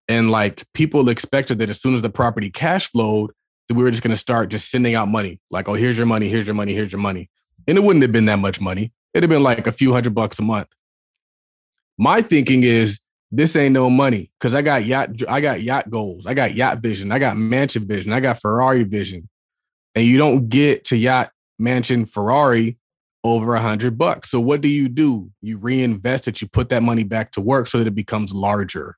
And 0.08 0.30
like 0.30 0.64
people 0.72 1.08
expected 1.08 1.58
that 1.58 1.70
as 1.70 1.80
soon 1.80 1.94
as 1.94 2.02
the 2.02 2.10
property 2.10 2.50
cash 2.50 2.86
flowed, 2.86 3.32
we 3.70 3.82
were 3.82 3.90
just 3.90 4.02
going 4.02 4.10
to 4.10 4.16
start 4.16 4.50
just 4.50 4.70
sending 4.70 4.94
out 4.94 5.08
money. 5.08 5.40
Like, 5.50 5.68
oh, 5.68 5.74
here's 5.74 5.96
your 5.96 6.06
money, 6.06 6.28
here's 6.28 6.46
your 6.46 6.54
money, 6.54 6.74
here's 6.74 6.92
your 6.92 7.00
money. 7.00 7.30
And 7.66 7.78
it 7.78 7.82
wouldn't 7.82 8.02
have 8.02 8.12
been 8.12 8.26
that 8.26 8.38
much 8.38 8.60
money. 8.60 8.92
It'd 9.14 9.22
have 9.22 9.30
been 9.30 9.42
like 9.42 9.66
a 9.66 9.72
few 9.72 9.92
hundred 9.92 10.14
bucks 10.14 10.38
a 10.38 10.42
month. 10.42 10.68
my 11.96 12.22
thinking 12.22 12.64
is 12.64 13.00
this 13.30 13.56
ain't 13.56 13.72
no 13.72 13.88
money 13.88 14.30
because 14.38 14.54
I 14.54 14.62
got 14.62 14.84
yacht, 14.84 15.10
I 15.28 15.40
got 15.40 15.62
yacht 15.62 15.90
goals, 15.90 16.26
I 16.26 16.34
got 16.34 16.54
yacht 16.54 16.78
vision, 16.78 17.10
I 17.10 17.18
got 17.18 17.36
mansion 17.36 17.86
vision, 17.86 18.12
I 18.12 18.20
got 18.20 18.40
Ferrari 18.40 18.84
vision, 18.84 19.28
and 19.94 20.04
you 20.04 20.18
don't 20.18 20.48
get 20.48 20.84
to 20.86 20.96
yacht, 20.96 21.30
mansion, 21.58 22.06
Ferrari 22.06 22.78
over 23.24 23.54
a 23.54 23.60
hundred 23.60 23.96
bucks. 23.96 24.30
So 24.30 24.40
what 24.40 24.60
do 24.60 24.68
you 24.68 24.88
do? 24.88 25.30
You 25.40 25.56
reinvest 25.56 26.28
it. 26.28 26.42
You 26.42 26.48
put 26.48 26.68
that 26.68 26.82
money 26.82 27.04
back 27.04 27.32
to 27.32 27.40
work 27.40 27.66
so 27.66 27.78
that 27.78 27.86
it 27.86 27.94
becomes 27.94 28.34
larger. 28.34 28.96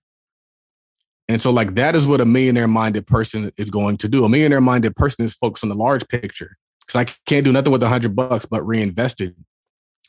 And 1.28 1.42
so, 1.42 1.50
like 1.50 1.74
that 1.74 1.96
is 1.96 2.06
what 2.06 2.20
a 2.20 2.24
millionaire 2.24 2.68
minded 2.68 3.06
person 3.06 3.50
is 3.56 3.70
going 3.70 3.96
to 3.98 4.08
do. 4.08 4.24
A 4.24 4.28
millionaire 4.28 4.60
minded 4.60 4.94
person 4.94 5.24
is 5.24 5.34
focused 5.34 5.64
on 5.64 5.70
the 5.70 5.74
large 5.74 6.06
picture 6.08 6.56
because 6.80 6.96
I 6.96 7.12
can't 7.26 7.44
do 7.44 7.52
nothing 7.52 7.72
with 7.72 7.82
a 7.82 7.88
hundred 7.88 8.14
bucks 8.14 8.46
but 8.46 8.64
reinvest 8.64 9.20
it. 9.20 9.34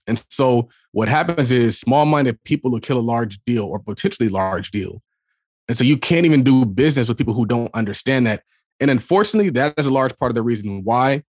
And 0.06 0.24
so, 0.30 0.70
what 0.92 1.10
happens 1.10 1.52
is 1.52 1.80
small 1.80 2.06
minded 2.06 2.44
people 2.44 2.70
will 2.70 2.80
kill 2.80 3.00
a 3.00 3.02
large 3.02 3.40
deal 3.46 3.66
or 3.66 3.80
potentially 3.80 4.30
large 4.30 4.70
deal. 4.70 5.02
And 5.68 5.78
so, 5.78 5.84
you 5.84 5.98
can't 5.98 6.26
even 6.26 6.44
do 6.44 6.66
business 6.66 7.10
with 7.10 7.18
people 7.18 7.34
who 7.34 7.48
don't 7.48 7.74
understand 7.74 8.28
that. 8.28 8.44
And 8.80 8.92
unfortunately, 8.92 9.50
that 9.52 9.74
is 9.78 9.88
a 9.88 9.92
large 9.92 10.16
part 10.20 10.30
of 10.30 10.36
the 10.36 10.44
reason 10.44 10.84
why, 10.84 11.24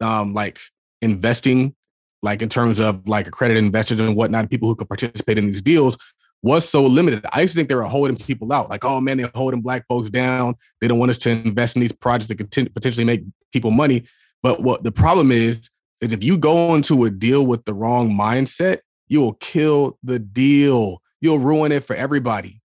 um, 0.00 0.34
like 0.34 0.58
investing, 1.00 1.76
like 2.22 2.42
in 2.42 2.48
terms 2.48 2.80
of 2.80 3.08
like 3.08 3.28
accredited 3.28 3.62
investors 3.62 4.00
and 4.00 4.16
whatnot, 4.16 4.50
people 4.50 4.68
who 4.68 4.74
can 4.74 4.88
participate 4.88 5.38
in 5.38 5.46
these 5.46 5.62
deals 5.62 5.96
was 6.42 6.68
so 6.68 6.84
limited. 6.84 7.24
I 7.32 7.42
used 7.42 7.54
to 7.54 7.58
think 7.58 7.68
they 7.68 7.74
were 7.74 7.82
holding 7.82 8.16
people 8.16 8.52
out. 8.52 8.68
Like, 8.68 8.84
oh 8.84 9.00
man, 9.00 9.18
they're 9.18 9.30
holding 9.34 9.60
black 9.60 9.86
folks 9.86 10.10
down. 10.10 10.56
They 10.80 10.88
don't 10.88 10.98
want 10.98 11.10
us 11.10 11.18
to 11.18 11.30
invest 11.30 11.76
in 11.76 11.80
these 11.80 11.92
projects 11.92 12.28
that 12.28 12.36
could 12.36 12.50
potentially 12.74 13.04
make 13.04 13.22
people 13.52 13.70
money. 13.70 14.04
But 14.42 14.62
what 14.62 14.82
the 14.82 14.92
problem 14.92 15.30
is, 15.30 15.70
is 16.00 16.12
if 16.12 16.24
you 16.24 16.36
go 16.36 16.74
into 16.74 17.04
a 17.04 17.10
deal 17.10 17.46
with 17.46 17.64
the 17.64 17.72
wrong 17.72 18.10
mindset, 18.10 18.78
you 19.06 19.20
will 19.20 19.34
kill 19.34 19.98
the 20.02 20.18
deal. 20.18 21.00
You'll 21.20 21.38
ruin 21.38 21.70
it 21.70 21.84
for 21.84 21.94
everybody. 21.94 22.60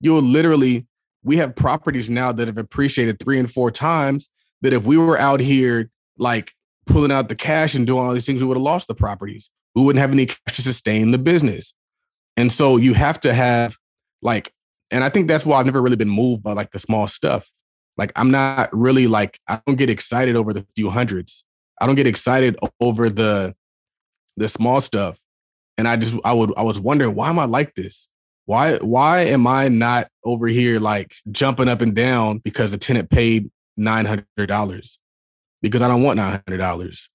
You'll 0.00 0.20
literally, 0.20 0.86
we 1.24 1.38
have 1.38 1.56
properties 1.56 2.10
now 2.10 2.32
that 2.32 2.48
have 2.48 2.58
appreciated 2.58 3.18
three 3.18 3.38
and 3.38 3.50
four 3.50 3.70
times 3.70 4.28
that 4.60 4.74
if 4.74 4.84
we 4.84 4.98
were 4.98 5.18
out 5.18 5.40
here 5.40 5.90
like 6.18 6.52
pulling 6.86 7.12
out 7.12 7.28
the 7.28 7.34
cash 7.34 7.74
and 7.74 7.86
doing 7.86 8.04
all 8.04 8.12
these 8.12 8.26
things, 8.26 8.42
we 8.42 8.46
would 8.46 8.58
have 8.58 8.62
lost 8.62 8.88
the 8.88 8.94
properties. 8.94 9.48
We 9.74 9.82
wouldn't 9.82 10.00
have 10.00 10.12
any 10.12 10.26
cash 10.26 10.56
to 10.56 10.62
sustain 10.62 11.12
the 11.12 11.18
business. 11.18 11.72
And 12.36 12.52
so 12.52 12.76
you 12.76 12.94
have 12.94 13.20
to 13.20 13.32
have 13.32 13.76
like, 14.22 14.52
and 14.90 15.02
I 15.02 15.08
think 15.08 15.28
that's 15.28 15.46
why 15.46 15.58
I've 15.58 15.66
never 15.66 15.82
really 15.82 15.96
been 15.96 16.08
moved 16.08 16.42
by 16.42 16.52
like 16.52 16.70
the 16.70 16.78
small 16.78 17.06
stuff. 17.06 17.50
Like 17.96 18.12
I'm 18.14 18.30
not 18.30 18.68
really 18.72 19.06
like 19.06 19.38
I 19.48 19.60
don't 19.66 19.76
get 19.76 19.90
excited 19.90 20.36
over 20.36 20.52
the 20.52 20.66
few 20.74 20.90
hundreds. 20.90 21.44
I 21.80 21.86
don't 21.86 21.94
get 21.94 22.06
excited 22.06 22.56
over 22.80 23.10
the 23.10 23.54
the 24.36 24.48
small 24.48 24.80
stuff. 24.80 25.18
And 25.78 25.88
I 25.88 25.96
just 25.96 26.18
I 26.24 26.32
would 26.32 26.52
I 26.56 26.62
was 26.62 26.78
wondering 26.78 27.14
why 27.14 27.30
am 27.30 27.38
I 27.38 27.46
like 27.46 27.74
this? 27.74 28.08
Why 28.44 28.76
why 28.76 29.20
am 29.20 29.46
I 29.46 29.68
not 29.68 30.08
over 30.24 30.46
here 30.46 30.78
like 30.78 31.14
jumping 31.30 31.68
up 31.68 31.80
and 31.80 31.94
down 31.94 32.38
because 32.38 32.72
the 32.72 32.78
tenant 32.78 33.10
paid 33.10 33.50
nine 33.76 34.04
hundred 34.04 34.46
dollars? 34.46 34.98
Because 35.62 35.82
I 35.82 35.88
don't 35.88 36.02
want 36.02 36.18
nine 36.18 36.42
hundred 36.46 36.58
dollars. 36.58 37.08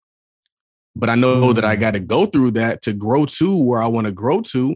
But 0.96 1.10
I 1.10 1.16
know 1.16 1.54
that 1.54 1.64
I 1.64 1.78
mm. 1.78 1.80
got 1.80 1.92
to 1.92 2.00
go 2.00 2.26
through 2.26 2.52
that 2.52 2.82
to 2.82 2.94
grow 2.94 3.26
to 3.26 3.64
where 3.64 3.82
I 3.82 3.88
want 3.88 4.06
to 4.06 4.12
grow 4.12 4.42
to. 4.42 4.76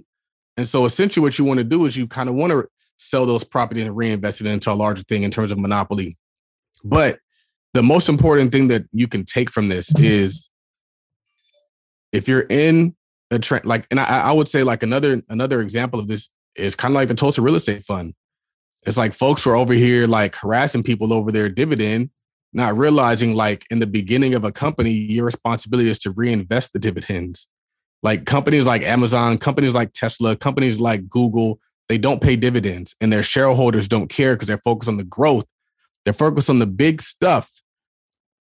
And 0.57 0.67
so 0.67 0.85
essentially 0.85 1.21
what 1.21 1.37
you 1.37 1.45
want 1.45 1.57
to 1.59 1.63
do 1.63 1.85
is 1.85 1.97
you 1.97 2.07
kind 2.07 2.29
of 2.29 2.35
want 2.35 2.51
to 2.51 2.67
sell 2.97 3.25
those 3.25 3.43
properties 3.43 3.85
and 3.85 3.95
reinvest 3.95 4.41
it 4.41 4.47
into 4.47 4.71
a 4.71 4.73
larger 4.73 5.03
thing 5.03 5.23
in 5.23 5.31
terms 5.31 5.51
of 5.51 5.57
monopoly. 5.57 6.17
But 6.83 7.19
the 7.73 7.83
most 7.83 8.07
important 8.07 8.51
thing 8.51 8.69
that 8.69 8.85
you 8.91 9.07
can 9.07 9.25
take 9.25 9.49
from 9.49 9.67
this 9.67 9.91
mm-hmm. 9.91 10.05
is 10.05 10.49
if 12.13 12.27
you're 12.27 12.45
in 12.49 12.95
a 13.31 13.39
trend 13.39 13.65
like 13.65 13.87
and 13.91 13.99
I, 13.99 14.05
I 14.05 14.31
would 14.31 14.47
say 14.47 14.63
like 14.63 14.83
another 14.83 15.21
another 15.29 15.61
example 15.61 15.99
of 15.99 16.07
this 16.07 16.29
is 16.55 16.75
kind 16.75 16.93
of 16.93 16.95
like 16.95 17.09
the 17.09 17.15
Tulsa 17.15 17.41
real 17.41 17.55
estate 17.55 17.83
fund. 17.83 18.13
It's 18.85 18.97
like 18.97 19.13
folks 19.13 19.45
were 19.45 19.55
over 19.55 19.73
here 19.73 20.07
like 20.07 20.35
harassing 20.35 20.83
people 20.83 21.11
over 21.11 21.31
their 21.31 21.49
dividend, 21.49 22.11
not 22.53 22.77
realizing 22.77 23.33
like 23.33 23.65
in 23.69 23.79
the 23.79 23.87
beginning 23.87 24.35
of 24.35 24.45
a 24.45 24.51
company, 24.51 24.91
your 24.91 25.25
responsibility 25.25 25.89
is 25.89 25.99
to 25.99 26.11
reinvest 26.11 26.71
the 26.71 26.79
dividends. 26.79 27.47
Like 28.03 28.25
companies 28.25 28.65
like 28.65 28.83
Amazon, 28.83 29.37
companies 29.37 29.73
like 29.73 29.93
Tesla, 29.93 30.35
companies 30.35 30.79
like 30.79 31.09
Google, 31.09 31.59
they 31.89 31.97
don't 31.97 32.21
pay 32.21 32.35
dividends 32.35 32.95
and 33.01 33.11
their 33.11 33.23
shareholders 33.23 33.87
don't 33.87 34.07
care 34.07 34.35
because 34.35 34.47
they're 34.47 34.61
focused 34.63 34.89
on 34.89 34.97
the 34.97 35.03
growth. 35.03 35.45
They're 36.03 36.13
focused 36.13 36.49
on 36.49 36.59
the 36.59 36.67
big 36.67 37.01
stuff. 37.01 37.49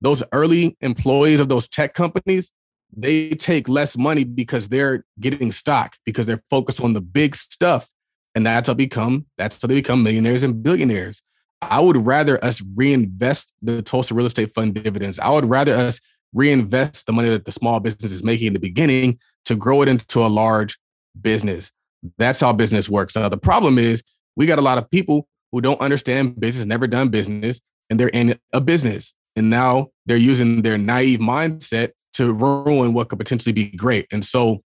Those 0.01 0.23
early 0.33 0.77
employees 0.81 1.41
of 1.41 1.49
those 1.49 1.69
tech 1.69 1.95
companies, 1.95 2.51
they 2.95 3.31
take 3.31 3.69
less 3.69 3.97
money 3.97 4.25
because 4.25 4.69
they're 4.69 5.05
getting 5.21 5.53
stock 5.53 5.97
because 6.05 6.27
they're 6.27 6.43
focused 6.51 6.81
on 6.81 6.93
the 6.93 7.01
big 7.01 7.37
stuff. 7.37 7.89
And 8.35 8.47
that's 8.47 8.69
how 8.69 8.75
become 8.75 9.27
that's 9.39 9.61
how 9.61 9.69
they 9.69 9.75
become 9.75 10.03
millionaires 10.03 10.43
and 10.43 10.63
billionaires. 10.63 11.23
I 11.63 11.81
would 11.81 11.97
rather 11.97 12.45
us 12.45 12.63
reinvest 12.75 13.53
the 13.63 13.83
Tulsa 13.83 14.15
real 14.15 14.27
estate 14.27 14.53
fund 14.53 14.75
dividends. 14.75 15.19
I 15.19 15.31
would 15.31 15.45
rather 15.45 15.75
us 15.75 16.01
reinvest 16.35 17.07
the 17.07 17.13
money 17.13 17.29
that 17.29 17.45
the 17.45 17.53
small 17.53 17.81
business 17.81 18.13
is 18.13 18.25
making 18.25 18.49
in 18.49 18.53
the 18.53 18.59
beginning 18.59 19.19
to 19.45 19.57
grow 19.57 19.83
it 19.83 19.89
into 19.89 20.21
a 20.21 20.29
large 20.29 20.79
business. 21.21 21.71
That's 22.19 22.41
how 22.41 22.53
business 22.53 22.89
works. 22.89 23.15
Now, 23.15 23.29
the 23.29 23.37
problem 23.37 23.79
is 23.79 24.03
we 24.37 24.47
got 24.47 24.59
a 24.59 24.63
lot 24.63 24.79
of 24.79 24.91
people 24.91 25.29
who 25.53 25.61
don't 25.61 25.81
understand 25.81 26.41
business, 26.41 26.65
never 26.65 26.87
done 26.87 27.09
business, 27.09 27.61
and 27.91 28.01
they're 28.01 28.09
in 28.09 28.39
a 28.53 28.61
business. 28.61 29.15
And 29.37 29.51
now 29.51 29.89
they're 30.07 30.17
using 30.17 30.63
their 30.63 30.79
naive 30.79 31.21
mindset 31.21 31.91
to 32.15 32.33
ruin 32.33 32.93
what 32.93 33.09
could 33.09 33.19
potentially 33.19 33.53
be 33.53 33.67
great. 33.67 34.07
And 34.13 34.25
so 34.25 34.63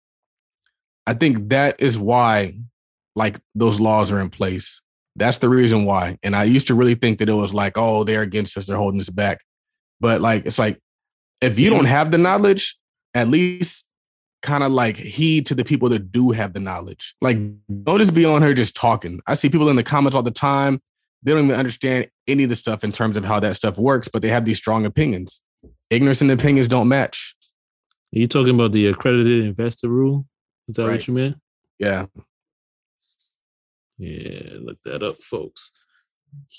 I 1.06 1.14
think 1.14 1.50
that 1.50 1.76
is 1.80 2.00
why 2.00 2.56
like 3.16 3.40
those 3.54 3.80
laws 3.80 4.12
are 4.12 4.20
in 4.20 4.30
place. 4.30 4.82
That's 5.16 5.38
the 5.38 5.50
reason 5.50 5.86
why. 5.86 6.18
And 6.24 6.36
I 6.36 6.44
used 6.44 6.68
to 6.68 6.76
really 6.76 6.96
think 6.96 7.20
that 7.20 7.30
it 7.30 7.34
was 7.34 7.54
like, 7.54 7.78
oh, 7.78 8.04
they're 8.04 8.22
against 8.22 8.58
us, 8.58 8.68
they're 8.68 8.78
holding 8.78 9.00
us 9.00 9.10
back. 9.10 9.40
But 10.02 10.22
like 10.22 10.46
it's 10.46 10.60
like 10.60 10.80
if 11.46 11.60
you 11.60 11.70
don't 11.70 11.80
mm-hmm. 11.80 11.88
have 11.88 12.12
the 12.12 12.18
knowledge, 12.18 12.78
at 13.14 13.28
least 13.28 13.86
kind 14.42 14.64
of 14.64 14.72
like 14.72 14.98
heed 14.98 15.48
to 15.48 15.56
the 15.56 15.66
people 15.66 15.90
that 15.90 16.12
do 16.12 16.32
have 16.32 16.54
the 16.54 16.60
knowledge. 16.60 17.16
Like, 17.22 17.38
don't 17.84 17.98
just 17.98 18.14
be 18.14 18.26
on 18.26 18.42
her 18.42 18.54
just 18.54 18.76
talking. 18.76 19.22
I 19.26 19.34
see 19.34 19.50
people 19.50 19.70
in 19.70 19.76
the 19.76 19.84
comments 19.84 20.16
all 20.16 20.24
the 20.24 20.32
time. 20.32 20.82
They 21.24 21.32
don't 21.34 21.46
even 21.46 21.56
understand 21.56 22.10
any 22.28 22.44
of 22.44 22.50
the 22.50 22.56
stuff 22.56 22.84
in 22.84 22.92
terms 22.92 23.18
of 23.18 23.26
how 23.26 23.40
that 23.40 23.56
stuff 23.56 23.78
works, 23.78 24.08
but 24.08 24.22
they 24.22 24.30
have 24.30 24.46
these 24.46 24.58
strong 24.58 24.86
opinions. 24.86 25.42
Ignorance 25.90 26.22
and 26.22 26.30
opinions 26.30 26.68
don't 26.68 26.88
match. 26.88 27.36
Are 28.16 28.20
you 28.20 28.28
talking 28.28 28.54
about 28.54 28.72
the 28.72 28.88
accredited 28.88 29.46
investor 29.46 29.88
rule? 29.88 30.28
Is 30.68 30.76
that 30.76 30.84
right. 30.84 30.92
what 30.94 31.08
you 31.08 31.14
meant? 31.16 31.38
Yeah. 31.80 32.06
Yeah, 33.98 34.58
look 34.60 34.78
that 34.86 35.02
up, 35.02 35.16
folks. 35.16 35.72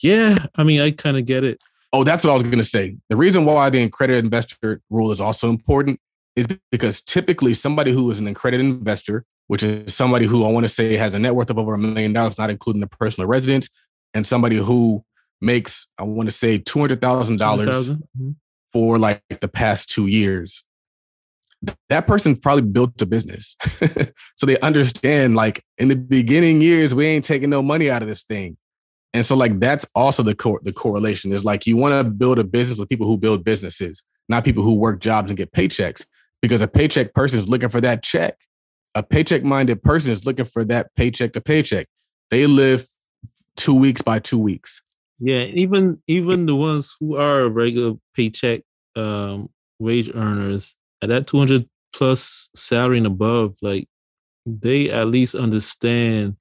Yeah, 0.02 0.46
I 0.56 0.64
mean, 0.64 0.80
I 0.80 0.90
kind 0.90 1.16
of 1.16 1.26
get 1.26 1.44
it. 1.44 1.62
Oh, 1.92 2.04
that's 2.04 2.24
what 2.24 2.32
I 2.32 2.34
was 2.34 2.42
going 2.42 2.58
to 2.58 2.64
say. 2.64 2.96
The 3.08 3.16
reason 3.16 3.44
why 3.44 3.70
the 3.70 3.82
accredited 3.82 4.24
investor 4.24 4.80
rule 4.90 5.12
is 5.12 5.20
also 5.20 5.48
important 5.48 6.00
is 6.34 6.46
because 6.70 7.00
typically 7.00 7.54
somebody 7.54 7.92
who 7.92 8.10
is 8.10 8.20
an 8.20 8.28
accredited 8.28 8.66
investor, 8.66 9.24
which 9.46 9.62
is 9.62 9.94
somebody 9.94 10.26
who 10.26 10.44
I 10.44 10.50
want 10.50 10.64
to 10.64 10.68
say 10.68 10.96
has 10.96 11.14
a 11.14 11.18
net 11.18 11.34
worth 11.34 11.50
of 11.50 11.58
over 11.58 11.74
a 11.74 11.78
million 11.78 12.12
dollars, 12.12 12.38
not 12.38 12.50
including 12.50 12.80
the 12.80 12.86
personal 12.86 13.28
residence, 13.28 13.68
and 14.12 14.26
somebody 14.26 14.56
who 14.56 15.04
makes, 15.40 15.86
I 15.98 16.02
want 16.02 16.28
to 16.28 16.34
say, 16.34 16.58
$200,000 16.58 17.38
mm-hmm. 17.38 18.30
for 18.72 18.98
like 18.98 19.22
the 19.40 19.48
past 19.48 19.88
two 19.90 20.06
years. 20.06 20.64
That 21.88 22.06
person 22.06 22.36
probably 22.36 22.62
built 22.62 23.00
a 23.00 23.06
business. 23.06 23.56
so 24.36 24.46
they 24.46 24.58
understand, 24.60 25.34
like, 25.34 25.64
in 25.78 25.88
the 25.88 25.96
beginning 25.96 26.60
years, 26.60 26.94
we 26.94 27.06
ain't 27.06 27.24
taking 27.24 27.50
no 27.50 27.62
money 27.62 27.90
out 27.90 28.02
of 28.02 28.08
this 28.08 28.24
thing. 28.24 28.56
And 29.16 29.24
so, 29.24 29.34
like, 29.34 29.58
that's 29.60 29.86
also 29.94 30.22
the 30.22 30.34
co- 30.34 30.60
the 30.62 30.74
correlation 30.74 31.32
is 31.32 31.42
like 31.42 31.66
you 31.66 31.74
want 31.74 31.94
to 31.94 32.04
build 32.04 32.38
a 32.38 32.44
business 32.44 32.78
with 32.78 32.90
people 32.90 33.06
who 33.06 33.16
build 33.16 33.44
businesses, 33.44 34.02
not 34.28 34.44
people 34.44 34.62
who 34.62 34.74
work 34.74 35.00
jobs 35.00 35.30
and 35.30 35.38
get 35.38 35.52
paychecks 35.52 36.04
because 36.42 36.60
a 36.60 36.68
paycheck 36.68 37.14
person 37.14 37.38
is 37.38 37.48
looking 37.48 37.70
for 37.70 37.80
that 37.80 38.02
check. 38.02 38.36
A 38.94 39.02
paycheck 39.02 39.42
minded 39.42 39.82
person 39.82 40.12
is 40.12 40.26
looking 40.26 40.44
for 40.44 40.66
that 40.66 40.94
paycheck 40.96 41.32
to 41.32 41.40
paycheck. 41.40 41.86
They 42.28 42.46
live 42.46 42.86
two 43.56 43.72
weeks 43.72 44.02
by 44.02 44.18
two 44.18 44.38
weeks. 44.38 44.82
Yeah, 45.18 45.44
even 45.44 46.02
even 46.06 46.44
the 46.44 46.54
ones 46.54 46.94
who 47.00 47.16
are 47.16 47.48
regular 47.48 47.94
paycheck 48.14 48.64
um, 48.96 49.48
wage 49.78 50.10
earners 50.14 50.76
at 51.00 51.08
that 51.08 51.26
200 51.26 51.66
plus 51.94 52.50
salary 52.54 52.98
and 52.98 53.06
above, 53.06 53.56
like 53.62 53.88
they 54.44 54.90
at 54.90 55.06
least 55.06 55.34
understand 55.34 56.36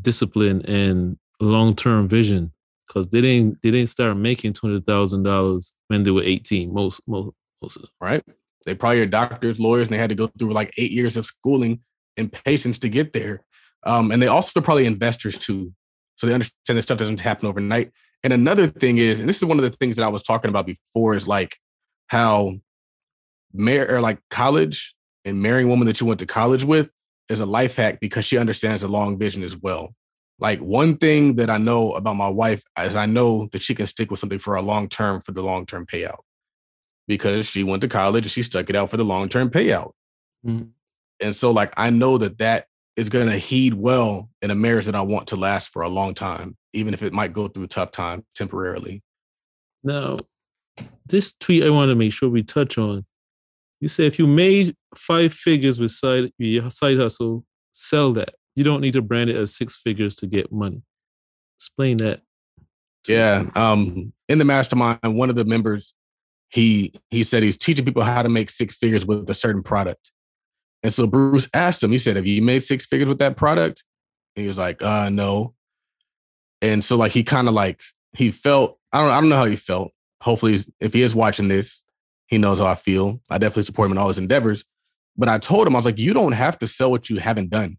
discipline 0.00 0.64
and 0.64 1.18
long 1.40 1.74
term 1.74 2.08
vision 2.08 2.52
because 2.86 3.08
they 3.08 3.20
didn't 3.20 3.58
they 3.62 3.70
didn't 3.70 3.90
start 3.90 4.16
making 4.16 4.52
two 4.52 4.66
hundred 4.66 4.86
thousand 4.86 5.22
dollars 5.22 5.74
when 5.88 6.04
they 6.04 6.10
were 6.10 6.22
eighteen. 6.22 6.72
Most 6.72 7.00
most 7.06 7.34
most 7.62 7.76
of 7.76 7.82
them. 7.82 7.90
Right. 8.00 8.24
They 8.66 8.74
probably 8.74 9.00
are 9.00 9.06
doctors, 9.06 9.60
lawyers, 9.60 9.88
and 9.88 9.94
they 9.94 9.98
had 9.98 10.10
to 10.10 10.16
go 10.16 10.26
through 10.38 10.52
like 10.52 10.74
eight 10.76 10.90
years 10.90 11.16
of 11.16 11.24
schooling 11.24 11.80
and 12.16 12.32
patience 12.32 12.78
to 12.80 12.88
get 12.88 13.12
there. 13.12 13.42
Um, 13.84 14.10
and 14.10 14.20
they 14.20 14.26
also 14.26 14.60
probably 14.60 14.84
investors 14.84 15.38
too. 15.38 15.72
So 16.16 16.26
they 16.26 16.34
understand 16.34 16.76
this 16.76 16.84
stuff 16.84 16.98
doesn't 16.98 17.20
happen 17.20 17.48
overnight. 17.48 17.92
And 18.24 18.32
another 18.32 18.66
thing 18.66 18.98
is, 18.98 19.20
and 19.20 19.28
this 19.28 19.36
is 19.36 19.44
one 19.44 19.58
of 19.58 19.62
the 19.62 19.70
things 19.70 19.96
that 19.96 20.02
I 20.02 20.08
was 20.08 20.22
talking 20.22 20.48
about 20.48 20.66
before, 20.66 21.14
is 21.14 21.28
like 21.28 21.56
how 22.08 22.54
marry 23.52 23.88
or 23.88 24.00
like 24.00 24.18
college 24.28 24.94
and 25.24 25.40
marrying 25.40 25.68
woman 25.68 25.86
that 25.86 26.00
you 26.00 26.06
went 26.06 26.20
to 26.20 26.26
college 26.26 26.64
with, 26.64 26.90
is 27.30 27.40
a 27.40 27.46
life 27.46 27.76
hack 27.76 28.00
because 28.00 28.24
she 28.24 28.36
understands 28.36 28.82
the 28.82 28.88
long 28.88 29.18
vision 29.18 29.44
as 29.44 29.56
well. 29.56 29.94
Like 30.38 30.60
one 30.60 30.96
thing 30.96 31.36
that 31.36 31.50
I 31.50 31.58
know 31.58 31.92
about 31.94 32.16
my 32.16 32.28
wife 32.28 32.62
is 32.78 32.94
I 32.94 33.06
know 33.06 33.48
that 33.52 33.62
she 33.62 33.74
can 33.74 33.86
stick 33.86 34.10
with 34.10 34.20
something 34.20 34.38
for 34.38 34.54
a 34.54 34.62
long 34.62 34.88
term 34.88 35.20
for 35.20 35.32
the 35.32 35.42
long 35.42 35.66
term 35.66 35.84
payout 35.84 36.20
because 37.08 37.46
she 37.46 37.64
went 37.64 37.82
to 37.82 37.88
college 37.88 38.24
and 38.24 38.30
she 38.30 38.42
stuck 38.42 38.70
it 38.70 38.76
out 38.76 38.90
for 38.90 38.96
the 38.96 39.04
long 39.04 39.28
term 39.28 39.50
payout. 39.50 39.92
Mm-hmm. 40.46 40.68
And 41.20 41.34
so, 41.34 41.50
like, 41.50 41.72
I 41.76 41.90
know 41.90 42.18
that 42.18 42.38
that 42.38 42.66
is 42.96 43.08
going 43.08 43.28
to 43.28 43.38
heed 43.38 43.74
well 43.74 44.28
in 44.42 44.50
a 44.50 44.54
marriage 44.54 44.86
that 44.86 44.94
I 44.94 45.00
want 45.00 45.28
to 45.28 45.36
last 45.36 45.68
for 45.68 45.82
a 45.82 45.88
long 45.88 46.14
time, 46.14 46.56
even 46.72 46.94
if 46.94 47.02
it 47.02 47.12
might 47.12 47.32
go 47.32 47.48
through 47.48 47.64
a 47.64 47.68
tough 47.68 47.90
time 47.90 48.24
temporarily. 48.36 49.02
Now, 49.82 50.18
this 51.06 51.32
tweet 51.32 51.64
I 51.64 51.70
want 51.70 51.90
to 51.90 51.96
make 51.96 52.12
sure 52.12 52.28
we 52.28 52.42
touch 52.42 52.78
on. 52.78 53.04
You 53.80 53.88
say 53.88 54.06
if 54.06 54.18
you 54.18 54.26
made 54.26 54.76
five 54.96 55.32
figures 55.32 55.80
with 55.80 55.92
side 55.92 56.32
your 56.38 56.70
side 56.70 56.98
hustle, 56.98 57.44
sell 57.72 58.12
that. 58.14 58.34
You 58.58 58.64
don't 58.64 58.80
need 58.80 58.94
to 58.94 59.02
brand 59.02 59.30
it 59.30 59.36
as 59.36 59.54
six 59.54 59.76
figures 59.76 60.16
to 60.16 60.26
get 60.26 60.50
money. 60.50 60.82
Explain 61.60 61.98
that. 61.98 62.22
Yeah. 63.06 63.44
Um, 63.54 64.12
in 64.28 64.38
the 64.38 64.44
mastermind, 64.44 64.98
one 65.04 65.30
of 65.30 65.36
the 65.36 65.44
members, 65.44 65.94
he 66.48 66.92
he 67.08 67.22
said 67.22 67.44
he's 67.44 67.56
teaching 67.56 67.84
people 67.84 68.02
how 68.02 68.20
to 68.20 68.28
make 68.28 68.50
six 68.50 68.74
figures 68.74 69.06
with 69.06 69.30
a 69.30 69.34
certain 69.34 69.62
product. 69.62 70.10
And 70.82 70.92
so 70.92 71.06
Bruce 71.06 71.48
asked 71.54 71.84
him, 71.84 71.92
he 71.92 71.98
said, 71.98 72.16
Have 72.16 72.26
you 72.26 72.42
made 72.42 72.64
six 72.64 72.84
figures 72.84 73.08
with 73.08 73.20
that 73.20 73.36
product? 73.36 73.84
And 74.34 74.42
he 74.42 74.48
was 74.48 74.58
like, 74.58 74.82
uh 74.82 75.08
no. 75.08 75.54
And 76.60 76.82
so 76.82 76.96
like 76.96 77.12
he 77.12 77.22
kind 77.22 77.46
of 77.46 77.54
like 77.54 77.80
he 78.16 78.32
felt, 78.32 78.76
I 78.92 79.00
don't 79.00 79.10
I 79.10 79.20
don't 79.20 79.28
know 79.28 79.36
how 79.36 79.46
he 79.46 79.54
felt. 79.54 79.92
Hopefully 80.20 80.58
if 80.80 80.94
he 80.94 81.02
is 81.02 81.14
watching 81.14 81.46
this, 81.46 81.84
he 82.26 82.38
knows 82.38 82.58
how 82.58 82.66
I 82.66 82.74
feel. 82.74 83.20
I 83.30 83.38
definitely 83.38 83.62
support 83.62 83.86
him 83.86 83.92
in 83.92 83.98
all 83.98 84.08
his 84.08 84.18
endeavors. 84.18 84.64
But 85.16 85.28
I 85.28 85.38
told 85.38 85.68
him, 85.68 85.76
I 85.76 85.78
was 85.78 85.86
like, 85.86 86.00
you 86.00 86.12
don't 86.12 86.32
have 86.32 86.58
to 86.58 86.66
sell 86.66 86.90
what 86.90 87.08
you 87.08 87.18
haven't 87.18 87.50
done 87.50 87.78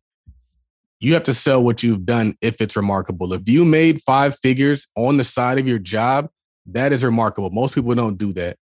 you 1.00 1.14
have 1.14 1.24
to 1.24 1.34
sell 1.34 1.64
what 1.64 1.82
you've 1.82 2.06
done 2.06 2.36
if 2.42 2.62
it's 2.62 2.76
remarkable. 2.76 3.34
If 3.34 3.48
you 3.48 3.64
made 3.64 4.02
five 4.02 4.38
figures 4.38 4.88
on 4.96 5.18
the 5.18 5.24
side 5.24 5.58
of 5.58 5.68
your 5.68 5.80
job, 5.80 6.30
that 6.68 6.92
is 6.92 7.04
remarkable. 7.04 7.50
Most 7.50 7.74
people 7.74 7.94
don't 7.96 8.18
do 8.18 8.34
that. 8.34 8.58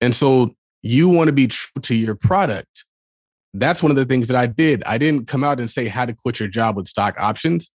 And 0.00 0.14
so 0.14 0.54
you 0.82 1.08
want 1.08 1.28
to 1.28 1.32
be 1.32 1.46
true 1.46 1.80
to 1.82 1.94
your 1.94 2.14
product. 2.14 2.84
That's 3.54 3.82
one 3.82 3.90
of 3.90 3.96
the 3.96 4.06
things 4.06 4.28
that 4.28 4.36
I 4.36 4.46
did. 4.46 4.82
I 4.84 4.98
didn't 4.98 5.28
come 5.28 5.44
out 5.44 5.60
and 5.60 5.70
say 5.70 5.86
how 5.86 6.06
to 6.06 6.14
quit 6.14 6.40
your 6.40 6.48
job 6.48 6.76
with 6.76 6.88
stock 6.88 7.14
options. 7.18 7.70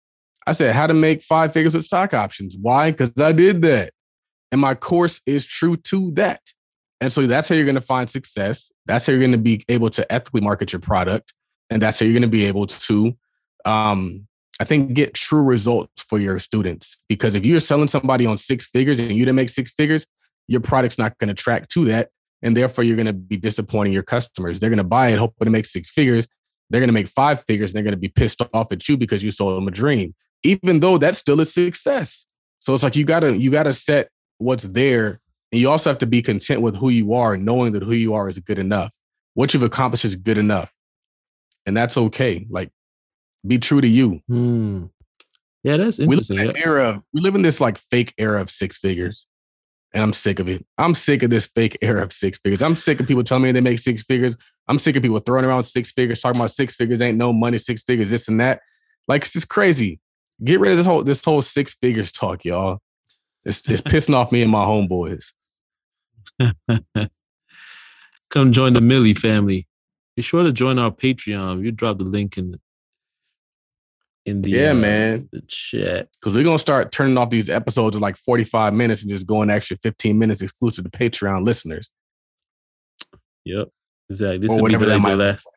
I 0.47 0.53
said 0.53 0.74
how 0.74 0.87
to 0.87 0.95
make 0.95 1.22
five 1.22 1.53
figures 1.53 1.74
with 1.74 1.85
stock 1.85 2.12
options. 2.14 2.57
Why? 2.61 2.91
Because 2.91 3.12
I 3.18 3.33
did 3.33 3.62
that. 3.62 3.93
And 4.51 4.61
my 4.61 4.74
course 4.74 5.20
is 5.24 5.47
true 5.47 5.76
to 5.76 6.11
that. 6.12 6.43
And 7.01 7.12
so 7.12 7.26
that's 7.26 7.49
how 7.49 7.55
you're 7.55 7.64
going 7.64 7.74
to 7.74 7.80
find 7.80 8.09
success. 8.09 8.70
That's 8.87 9.07
how 9.07 9.12
you're 9.12 9.20
going 9.20 9.33
to 9.33 9.39
be 9.39 9.64
able 9.68 9.91
to 9.91 10.12
ethically 10.12 10.43
market 10.43 10.72
your 10.72 10.80
product. 10.80 11.33
And 11.70 11.80
that's 11.80 11.99
how 11.99 12.05
you're 12.05 12.12
going 12.12 12.22
to 12.22 12.28
be 12.28 12.45
able 12.45 12.66
to 12.66 13.16
um, 13.66 14.26
I 14.60 14.64
think 14.64 14.94
get 14.94 15.14
true 15.14 15.42
results 15.42 16.02
for 16.02 16.18
your 16.18 16.38
students. 16.38 17.00
Because 17.08 17.34
if 17.34 17.44
you're 17.44 17.60
selling 17.60 17.88
somebody 17.88 18.26
on 18.26 18.38
six 18.38 18.68
figures 18.68 18.98
and 18.98 19.10
you 19.10 19.24
didn't 19.24 19.36
make 19.36 19.48
six 19.48 19.70
figures, 19.70 20.06
your 20.48 20.60
product's 20.60 20.98
not 20.98 21.16
going 21.18 21.28
to 21.28 21.34
track 21.34 21.68
to 21.68 21.84
that. 21.86 22.10
And 22.42 22.56
therefore, 22.56 22.84
you're 22.84 22.96
going 22.96 23.06
to 23.06 23.12
be 23.12 23.36
disappointing 23.36 23.92
your 23.92 24.02
customers. 24.02 24.58
They're 24.58 24.70
going 24.70 24.78
to 24.78 24.84
buy 24.84 25.08
it, 25.08 25.18
hoping 25.18 25.46
to 25.46 25.50
make 25.50 25.66
six 25.66 25.90
figures. 25.90 26.26
They're 26.70 26.80
going 26.80 26.88
to 26.88 26.94
make 26.94 27.08
five 27.08 27.44
figures 27.44 27.70
and 27.70 27.76
they're 27.76 27.84
going 27.84 27.92
to 27.92 28.00
be 28.00 28.08
pissed 28.08 28.42
off 28.52 28.72
at 28.72 28.88
you 28.88 28.96
because 28.96 29.22
you 29.22 29.30
sold 29.30 29.56
them 29.56 29.68
a 29.68 29.70
dream, 29.70 30.14
even 30.42 30.80
though 30.80 30.98
that's 30.98 31.18
still 31.18 31.40
a 31.40 31.46
success. 31.46 32.26
So 32.62 32.74
it's 32.74 32.84
like 32.84 32.94
you 32.94 33.04
gotta 33.04 33.36
you 33.36 33.50
gotta 33.50 33.72
set 33.72 34.08
what's 34.38 34.62
there, 34.62 35.20
and 35.50 35.60
you 35.60 35.68
also 35.68 35.90
have 35.90 35.98
to 35.98 36.06
be 36.06 36.22
content 36.22 36.62
with 36.62 36.76
who 36.76 36.90
you 36.90 37.12
are, 37.14 37.36
knowing 37.36 37.72
that 37.72 37.82
who 37.82 37.92
you 37.92 38.14
are 38.14 38.28
is 38.28 38.38
good 38.38 38.58
enough. 38.58 38.94
What 39.34 39.52
you've 39.52 39.64
accomplished 39.64 40.04
is 40.04 40.14
good 40.14 40.38
enough, 40.38 40.72
and 41.66 41.76
that's 41.76 41.96
okay. 41.96 42.46
Like 42.48 42.70
be 43.47 43.59
true 43.59 43.80
to 43.80 43.88
you. 43.88 44.20
Hmm. 44.28 44.84
Yeah, 45.62 45.76
that's 45.76 45.99
interesting. 45.99 46.38
We 46.38 46.47
live, 46.47 46.57
in 46.57 46.62
era, 46.62 47.03
we 47.12 47.20
live 47.20 47.34
in 47.34 47.43
this 47.43 47.61
like 47.61 47.78
fake 47.78 48.14
era 48.18 48.40
of 48.40 48.51
six 48.51 48.78
figures. 48.78 49.26
And 49.95 50.03
I'm 50.03 50.12
sick 50.12 50.40
of 50.40 50.49
it. 50.49 50.64
I'm 50.78 50.95
sick 50.95 51.22
of 51.22 51.30
this 51.30 51.47
fake 51.47 51.76
era 51.82 52.03
of 52.03 52.12
six 52.12 52.38
figures. 52.38 52.62
I'm 52.62 52.74
sick 52.74 52.99
of 52.99 53.07
people 53.07 53.22
telling 53.22 53.45
me 53.45 53.53
they 53.53 53.61
make 53.61 53.78
six 53.78 54.03
figures. 54.03 54.36
I'm 54.66 54.78
sick 54.78 54.97
of 54.97 55.03
people 55.03 55.18
throwing 55.18 55.45
around 55.45 55.64
six 55.64 55.93
figures, 55.93 56.20
talking 56.20 56.40
about 56.40 56.51
six 56.51 56.74
figures 56.74 57.03
ain't 57.03 57.18
no 57.18 57.32
money, 57.32 57.59
six 57.59 57.82
figures, 57.82 58.09
this 58.11 58.26
and 58.26 58.40
that. 58.40 58.61
Like 59.07 59.22
it's 59.22 59.34
just 59.34 59.49
crazy. 59.49 60.01
Get 60.43 60.61
rid 60.61 60.72
of 60.72 60.78
this 60.78 60.86
whole 60.86 61.05
this 61.05 61.24
whole 61.24 61.43
six 61.43 61.74
figures 61.74 62.11
talk, 62.11 62.45
y'all. 62.45 62.78
It's 63.45 63.68
it's 63.68 63.82
pissing 63.82 64.14
off 64.14 64.32
me 64.32 64.43
and 64.43 64.51
my 64.51 64.64
homeboys. 64.64 65.32
Come 68.30 68.53
join 68.53 68.72
the 68.72 68.80
Millie 68.80 69.14
family. 69.14 69.68
Be 70.16 70.22
sure 70.22 70.43
to 70.43 70.53
join 70.53 70.78
our 70.78 70.90
Patreon. 70.90 71.62
You 71.62 71.70
drop 71.70 71.99
the 71.99 72.05
link 72.05 72.38
in 72.38 72.53
the 72.53 72.61
in 74.25 74.43
the 74.43 74.51
yeah 74.51 74.70
uh, 74.70 74.75
man. 74.75 75.29
the 75.33 75.43
chat. 75.49 76.09
Because 76.12 76.35
we're 76.35 76.45
gonna 76.45 76.59
start 76.59 76.93
turning 76.93 77.18
off 77.18 77.31
these 77.31 77.51
episodes 77.51 77.97
of 77.97 78.03
like 78.03 78.16
45 78.16 78.75
minutes 78.75 79.03
and 79.03 79.11
just 79.11 79.27
going 79.27 79.51
extra 79.51 79.77
15 79.83 80.18
minutes 80.18 80.43
exclusive 80.43 80.85
to 80.85 80.91
patreon 80.91 81.45
listeners. 81.45 81.91
Yep 83.45 83.68
exactly. 84.12 84.39
This 84.39 84.61
would 84.61 84.68
be 84.70 84.79
like 84.79 85.03
the 85.03 85.16
last 85.16 85.49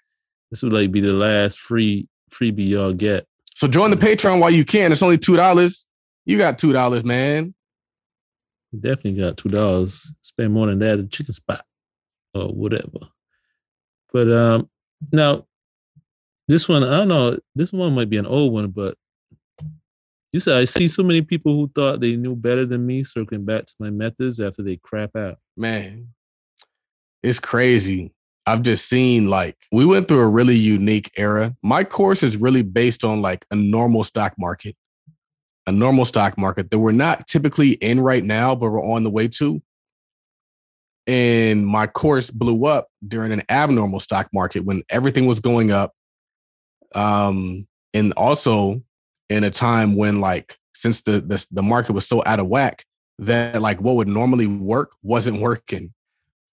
this 0.51 0.63
would 0.63 0.73
like 0.73 0.91
be 0.91 1.01
the 1.01 1.13
last 1.13 1.59
free 1.59 2.07
freebie 2.31 2.69
y'all 2.69 2.93
get. 2.93 3.27
So 3.53 3.67
join 3.67 3.91
the 3.91 3.97
patreon 3.97 4.39
while 4.39 4.51
you 4.51 4.65
can. 4.65 4.91
It's 4.91 5.03
only 5.03 5.17
two 5.17 5.35
dollars. 5.35 5.87
You 6.25 6.37
got 6.37 6.57
two 6.57 6.73
dollars 6.73 7.03
man. 7.03 7.53
You 8.71 8.79
definitely 8.79 9.21
got 9.21 9.37
two 9.37 9.49
dollars. 9.49 10.11
Spend 10.21 10.53
more 10.53 10.67
than 10.67 10.79
that 10.79 10.93
at 10.93 10.97
the 10.97 11.07
chicken 11.07 11.33
spot 11.33 11.63
or 12.33 12.47
whatever. 12.47 13.09
But 14.11 14.31
um 14.31 14.69
now 15.11 15.45
this 16.47 16.69
one, 16.69 16.83
I 16.83 16.97
don't 16.97 17.07
know. 17.07 17.37
This 17.55 17.73
one 17.73 17.95
might 17.95 18.09
be 18.09 18.17
an 18.17 18.25
old 18.25 18.53
one, 18.53 18.69
but 18.69 18.95
you 20.31 20.39
said 20.39 20.57
I 20.57 20.65
see 20.65 20.87
so 20.87 21.01
many 21.01 21.21
people 21.21 21.55
who 21.55 21.71
thought 21.73 22.01
they 22.01 22.15
knew 22.15 22.35
better 22.35 22.65
than 22.65 22.85
me 22.85 23.03
circling 23.03 23.45
back 23.45 23.65
to 23.65 23.75
my 23.79 23.89
methods 23.89 24.39
after 24.39 24.61
they 24.61 24.77
crap 24.77 25.15
out. 25.15 25.37
Man, 25.55 26.09
it's 27.23 27.39
crazy. 27.39 28.11
I've 28.45 28.61
just 28.61 28.87
seen 28.87 29.29
like 29.29 29.57
we 29.71 29.85
went 29.85 30.07
through 30.07 30.19
a 30.19 30.29
really 30.29 30.55
unique 30.55 31.11
era. 31.17 31.55
My 31.63 31.83
course 31.83 32.21
is 32.21 32.37
really 32.37 32.61
based 32.61 33.03
on 33.03 33.21
like 33.21 33.45
a 33.49 33.55
normal 33.55 34.03
stock 34.03 34.33
market, 34.37 34.75
a 35.65 35.71
normal 35.71 36.05
stock 36.05 36.37
market 36.37 36.69
that 36.69 36.79
we're 36.79 36.91
not 36.91 37.27
typically 37.27 37.71
in 37.71 37.99
right 37.99 38.23
now, 38.23 38.53
but 38.53 38.69
we're 38.69 38.83
on 38.83 39.03
the 39.03 39.09
way 39.09 39.27
to. 39.29 39.61
And 41.07 41.65
my 41.65 41.87
course 41.87 42.29
blew 42.29 42.65
up 42.65 42.87
during 43.07 43.31
an 43.31 43.43
abnormal 43.49 43.99
stock 43.99 44.27
market 44.33 44.65
when 44.65 44.83
everything 44.89 45.27
was 45.27 45.39
going 45.39 45.71
up 45.71 45.93
um, 46.95 47.67
and 47.93 48.13
also 48.13 48.81
in 49.29 49.43
a 49.43 49.51
time 49.51 49.95
when 49.95 50.19
like 50.19 50.57
since 50.73 51.01
the, 51.01 51.21
the 51.21 51.45
the 51.51 51.63
market 51.63 51.93
was 51.93 52.07
so 52.07 52.23
out 52.25 52.39
of 52.39 52.47
whack 52.47 52.85
that 53.19 53.61
like 53.61 53.81
what 53.81 53.95
would 53.95 54.07
normally 54.07 54.47
work 54.47 54.93
wasn't 55.03 55.39
working. 55.39 55.93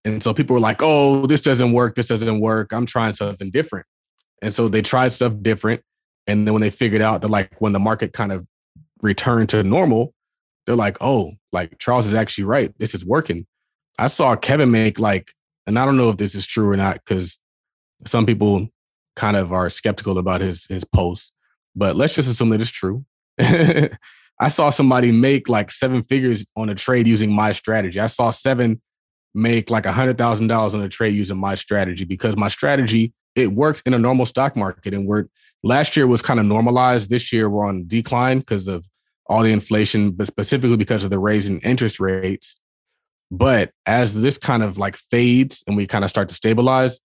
And 0.04 0.22
so 0.22 0.34
people 0.34 0.54
were 0.54 0.60
like, 0.60 0.78
"Oh, 0.80 1.26
this 1.26 1.40
doesn't 1.40 1.72
work. 1.72 1.94
This 1.94 2.06
doesn't 2.06 2.40
work. 2.40 2.72
I'm 2.72 2.86
trying 2.86 3.14
something 3.14 3.50
different." 3.50 3.86
And 4.42 4.52
so 4.52 4.68
they 4.68 4.82
tried 4.82 5.12
stuff 5.12 5.32
different. 5.42 5.82
And 6.26 6.46
then 6.46 6.54
when 6.54 6.60
they 6.60 6.70
figured 6.70 7.02
out 7.02 7.20
that 7.22 7.28
like 7.28 7.52
when 7.60 7.72
the 7.72 7.78
market 7.78 8.12
kind 8.12 8.32
of 8.32 8.46
returned 9.00 9.48
to 9.50 9.62
normal, 9.62 10.12
they're 10.66 10.76
like, 10.76 10.98
"Oh, 11.00 11.32
like 11.52 11.78
Charles 11.78 12.06
is 12.06 12.14
actually 12.14 12.44
right. 12.44 12.76
This 12.78 12.94
is 12.94 13.04
working." 13.04 13.46
I 13.98 14.08
saw 14.08 14.34
Kevin 14.36 14.70
make 14.70 14.98
like, 14.98 15.32
and 15.66 15.78
I 15.78 15.84
don't 15.84 15.96
know 15.96 16.10
if 16.10 16.16
this 16.16 16.34
is 16.34 16.46
true 16.46 16.70
or 16.70 16.76
not 16.76 16.96
because 16.96 17.38
some 18.04 18.26
people 18.26 18.68
kind 19.16 19.36
of 19.36 19.52
are 19.52 19.68
skeptical 19.68 20.18
about 20.18 20.40
his 20.40 20.66
his 20.66 20.84
posts, 20.84 21.32
but 21.74 21.96
let's 21.96 22.14
just 22.14 22.30
assume 22.30 22.50
that 22.50 22.60
it's 22.60 22.70
true. 22.70 23.04
I 23.40 24.48
saw 24.48 24.70
somebody 24.70 25.12
make 25.12 25.48
like 25.48 25.70
seven 25.70 26.02
figures 26.04 26.44
on 26.56 26.68
a 26.68 26.74
trade 26.74 27.06
using 27.06 27.32
my 27.32 27.52
strategy. 27.52 28.00
I 28.00 28.08
saw 28.08 28.30
seven 28.30 28.80
make 29.34 29.70
like 29.70 29.86
a 29.86 29.92
hundred 29.92 30.18
thousand 30.18 30.48
dollars 30.48 30.74
on 30.74 30.82
a 30.82 30.88
trade 30.88 31.14
using 31.14 31.38
my 31.38 31.54
strategy 31.54 32.04
because 32.04 32.36
my 32.36 32.48
strategy 32.48 33.12
it 33.34 33.52
works 33.52 33.80
in 33.86 33.94
a 33.94 33.98
normal 33.98 34.26
stock 34.26 34.56
market. 34.56 34.92
And 34.92 35.06
we're 35.06 35.26
last 35.62 35.96
year 35.96 36.06
was 36.06 36.22
kind 36.22 36.38
of 36.40 36.46
normalized. 36.46 37.08
This 37.08 37.32
year 37.32 37.48
we're 37.48 37.66
on 37.66 37.86
decline 37.86 38.40
because 38.40 38.68
of 38.68 38.86
all 39.26 39.42
the 39.42 39.52
inflation, 39.52 40.10
but 40.10 40.26
specifically 40.26 40.76
because 40.76 41.04
of 41.04 41.10
the 41.10 41.18
raising 41.18 41.60
interest 41.60 42.00
rates. 42.00 42.58
But 43.30 43.70
as 43.86 44.20
this 44.20 44.36
kind 44.36 44.62
of 44.62 44.76
like 44.76 44.96
fades 44.96 45.64
and 45.66 45.76
we 45.76 45.86
kind 45.86 46.04
of 46.04 46.10
start 46.10 46.28
to 46.28 46.34
stabilize, 46.34 47.00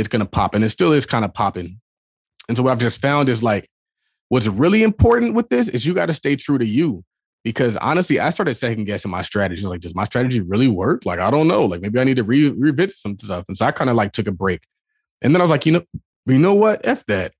it's 0.00 0.08
going 0.08 0.20
to 0.20 0.28
pop. 0.28 0.54
And 0.54 0.64
it 0.64 0.70
still 0.70 0.92
is 0.92 1.06
kind 1.06 1.24
of 1.24 1.32
popping. 1.32 1.80
And 2.48 2.56
so 2.56 2.64
what 2.64 2.72
I've 2.72 2.78
just 2.78 3.00
found 3.00 3.28
is 3.28 3.42
like, 3.42 3.68
what's 4.28 4.48
really 4.48 4.82
important 4.82 5.34
with 5.34 5.48
this 5.50 5.68
is 5.68 5.86
you 5.86 5.94
got 5.94 6.06
to 6.06 6.12
stay 6.12 6.34
true 6.34 6.58
to 6.58 6.66
you. 6.66 7.04
Because 7.44 7.76
honestly, 7.78 8.20
I 8.20 8.30
started 8.30 8.54
second 8.54 8.84
guessing 8.84 9.10
my 9.10 9.22
strategy. 9.22 9.62
Like, 9.62 9.80
does 9.80 9.94
my 9.94 10.04
strategy 10.04 10.40
really 10.40 10.68
work? 10.68 11.06
Like, 11.06 11.20
I 11.20 11.30
don't 11.30 11.48
know. 11.48 11.64
Like, 11.64 11.80
maybe 11.80 11.98
I 11.98 12.04
need 12.04 12.16
to 12.16 12.24
re- 12.24 12.50
revisit 12.50 12.96
some 12.96 13.18
stuff. 13.18 13.44
And 13.48 13.56
so 13.56 13.64
I 13.64 13.70
kind 13.70 13.88
of 13.88 13.96
like 13.96 14.12
took 14.12 14.26
a 14.26 14.32
break. 14.32 14.62
And 15.22 15.34
then 15.34 15.40
I 15.40 15.44
was 15.44 15.50
like, 15.50 15.64
you 15.64 15.72
know, 15.72 15.82
you 16.26 16.38
know 16.38 16.54
what? 16.54 16.80
F 16.84 17.06
that. 17.06 17.32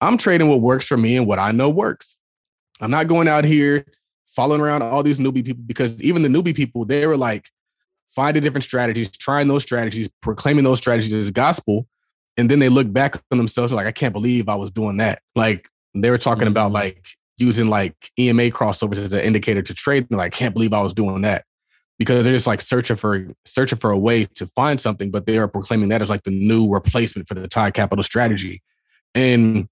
I'm 0.00 0.16
trading 0.16 0.48
what 0.48 0.60
works 0.60 0.86
for 0.86 0.96
me 0.96 1.16
and 1.16 1.26
what 1.26 1.38
I 1.38 1.52
know 1.52 1.70
works. 1.70 2.16
I'm 2.80 2.90
not 2.90 3.08
going 3.08 3.28
out 3.28 3.44
here 3.44 3.84
following 4.26 4.60
around 4.60 4.82
all 4.82 5.02
these 5.02 5.18
newbie 5.18 5.44
people 5.44 5.62
because 5.66 6.00
even 6.02 6.22
the 6.22 6.28
newbie 6.28 6.54
people, 6.54 6.84
they 6.84 7.06
were 7.06 7.16
like 7.16 7.48
finding 8.14 8.42
different 8.42 8.64
strategies, 8.64 9.10
trying 9.10 9.48
those 9.48 9.62
strategies, 9.62 10.08
proclaiming 10.20 10.64
those 10.64 10.78
strategies 10.78 11.12
as 11.12 11.30
gospel. 11.30 11.86
and 12.36 12.50
then 12.50 12.58
they 12.58 12.68
look 12.68 12.90
back 12.90 13.16
on 13.30 13.38
themselves 13.38 13.72
like, 13.72 13.86
I 13.86 13.92
can't 13.92 14.12
believe 14.12 14.48
I 14.48 14.54
was 14.54 14.70
doing 14.70 14.96
that. 14.98 15.20
Like 15.34 15.68
they 15.94 16.10
were 16.10 16.18
talking 16.18 16.42
mm-hmm. 16.42 16.52
about 16.52 16.72
like 16.72 17.06
using 17.38 17.66
like 17.66 17.94
EMA 18.18 18.44
crossovers 18.44 18.98
as 18.98 19.12
an 19.12 19.20
indicator 19.20 19.62
to 19.62 19.74
trade. 19.74 20.06
And 20.10 20.18
like, 20.18 20.34
I 20.34 20.36
can't 20.36 20.54
believe 20.54 20.72
I 20.72 20.80
was 20.80 20.94
doing 20.94 21.22
that 21.22 21.44
because 21.98 22.24
they're 22.24 22.34
just 22.34 22.46
like 22.46 22.60
searching 22.60 22.96
for 22.96 23.26
searching 23.44 23.78
for 23.78 23.90
a 23.90 23.98
way 23.98 24.24
to 24.24 24.46
find 24.48 24.80
something, 24.80 25.10
but 25.10 25.26
they 25.26 25.38
are 25.38 25.48
proclaiming 25.48 25.88
that 25.90 26.02
as 26.02 26.10
like 26.10 26.22
the 26.22 26.30
new 26.30 26.68
replacement 26.68 27.28
for 27.28 27.34
the 27.34 27.48
Todd 27.48 27.74
Capital 27.74 28.02
strategy. 28.02 28.62
And 29.14 29.68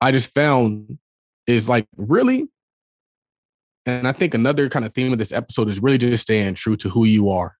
I 0.00 0.12
just 0.12 0.32
found 0.34 0.98
is 1.46 1.68
like 1.68 1.86
really, 1.96 2.48
and 3.86 4.08
I 4.08 4.12
think 4.12 4.34
another 4.34 4.68
kind 4.68 4.84
of 4.84 4.92
theme 4.94 5.12
of 5.12 5.18
this 5.18 5.32
episode 5.32 5.68
is 5.68 5.80
really 5.80 5.98
just 5.98 6.24
staying 6.24 6.54
true 6.54 6.76
to 6.76 6.88
who 6.88 7.04
you 7.04 7.30
are. 7.30 7.56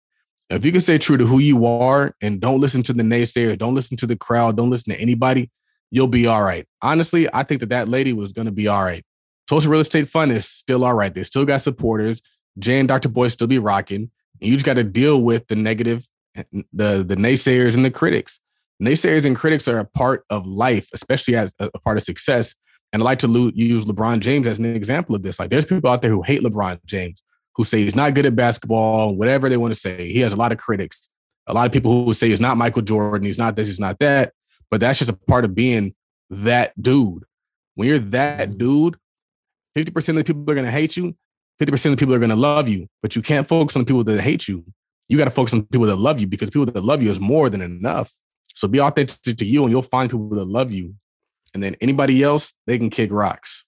If 0.50 0.64
you 0.64 0.72
can 0.72 0.80
stay 0.80 0.98
true 0.98 1.16
to 1.16 1.26
who 1.26 1.38
you 1.38 1.64
are 1.66 2.14
and 2.20 2.40
don't 2.40 2.60
listen 2.60 2.82
to 2.84 2.92
the 2.92 3.02
naysayers, 3.02 3.58
don't 3.58 3.74
listen 3.74 3.96
to 3.98 4.06
the 4.06 4.16
crowd, 4.16 4.56
don't 4.56 4.70
listen 4.70 4.92
to 4.92 5.00
anybody, 5.00 5.50
you'll 5.90 6.06
be 6.06 6.26
all 6.26 6.42
right. 6.42 6.66
Honestly, 6.82 7.28
I 7.32 7.42
think 7.42 7.60
that 7.60 7.70
that 7.70 7.88
lady 7.88 8.12
was 8.12 8.32
going 8.32 8.46
to 8.46 8.52
be 8.52 8.68
all 8.68 8.82
right. 8.82 9.04
Tulsa 9.48 9.68
Real 9.68 9.80
Estate 9.80 10.08
Fund 10.08 10.32
is 10.32 10.48
still 10.48 10.84
all 10.84 10.94
right. 10.94 11.14
They 11.14 11.22
still 11.22 11.44
got 11.44 11.60
supporters. 11.60 12.20
Jay 12.58 12.78
and 12.78 12.88
Dr. 12.88 13.08
Boyce 13.08 13.32
still 13.32 13.46
be 13.46 13.58
rocking. 13.58 14.10
And 14.40 14.50
you 14.50 14.54
just 14.54 14.66
got 14.66 14.74
to 14.74 14.84
deal 14.84 15.22
with 15.22 15.46
the 15.48 15.56
negative, 15.56 16.06
the 16.34 17.04
the 17.04 17.16
naysayers 17.16 17.74
and 17.74 17.84
the 17.84 17.90
critics. 17.90 18.40
Naysayers 18.82 19.24
and 19.24 19.34
critics 19.36 19.66
are 19.68 19.78
a 19.78 19.84
part 19.84 20.24
of 20.28 20.46
life, 20.46 20.88
especially 20.92 21.36
as 21.36 21.54
a 21.58 21.78
part 21.78 21.96
of 21.96 22.02
success. 22.02 22.54
And 22.92 23.02
I 23.02 23.04
like 23.04 23.18
to 23.20 23.52
use 23.54 23.84
LeBron 23.84 24.20
James 24.20 24.46
as 24.46 24.58
an 24.58 24.64
example 24.74 25.14
of 25.14 25.22
this. 25.22 25.38
Like, 25.38 25.50
there's 25.50 25.66
people 25.66 25.90
out 25.90 26.02
there 26.02 26.10
who 26.10 26.22
hate 26.22 26.42
LeBron 26.42 26.84
James, 26.84 27.22
who 27.54 27.64
say 27.64 27.82
he's 27.82 27.96
not 27.96 28.14
good 28.14 28.26
at 28.26 28.36
basketball, 28.36 29.14
whatever 29.14 29.48
they 29.48 29.56
want 29.56 29.74
to 29.74 29.80
say. 29.80 30.12
He 30.12 30.20
has 30.20 30.32
a 30.32 30.36
lot 30.36 30.52
of 30.52 30.58
critics. 30.58 31.08
A 31.46 31.54
lot 31.54 31.66
of 31.66 31.72
people 31.72 32.04
who 32.04 32.14
say 32.14 32.28
he's 32.28 32.40
not 32.40 32.56
Michael 32.56 32.82
Jordan, 32.82 33.26
he's 33.26 33.38
not 33.38 33.56
this, 33.56 33.68
he's 33.68 33.80
not 33.80 33.98
that. 33.98 34.32
But 34.70 34.80
that's 34.80 34.98
just 34.98 35.10
a 35.10 35.14
part 35.14 35.44
of 35.44 35.54
being 35.54 35.94
that 36.30 36.80
dude. 36.80 37.24
When 37.74 37.88
you're 37.88 37.98
that 37.98 38.58
dude, 38.58 38.96
50% 39.76 40.08
of 40.08 40.16
the 40.16 40.24
people 40.24 40.42
are 40.50 40.54
going 40.54 40.64
to 40.64 40.70
hate 40.70 40.96
you, 40.96 41.14
50% 41.60 41.72
of 41.86 41.90
the 41.92 41.96
people 41.96 42.14
are 42.14 42.18
going 42.18 42.30
to 42.30 42.36
love 42.36 42.68
you, 42.68 42.88
but 43.02 43.14
you 43.14 43.22
can't 43.22 43.46
focus 43.46 43.76
on 43.76 43.82
the 43.82 43.86
people 43.86 44.04
that 44.04 44.20
hate 44.20 44.48
you. 44.48 44.64
You 45.08 45.16
got 45.16 45.26
to 45.26 45.30
focus 45.30 45.54
on 45.54 45.62
people 45.66 45.86
that 45.86 45.96
love 45.96 46.20
you 46.20 46.26
because 46.26 46.50
people 46.50 46.66
that 46.66 46.82
love 46.82 47.02
you 47.02 47.10
is 47.10 47.20
more 47.20 47.48
than 47.48 47.62
enough. 47.62 48.12
So 48.54 48.66
be 48.66 48.80
authentic 48.80 49.36
to 49.36 49.46
you 49.46 49.62
and 49.62 49.70
you'll 49.70 49.82
find 49.82 50.10
people 50.10 50.30
that 50.30 50.46
love 50.46 50.72
you. 50.72 50.94
And 51.54 51.62
then 51.62 51.76
anybody 51.80 52.22
else, 52.22 52.54
they 52.66 52.78
can 52.78 52.90
kick 52.90 53.10
rocks. 53.12 53.64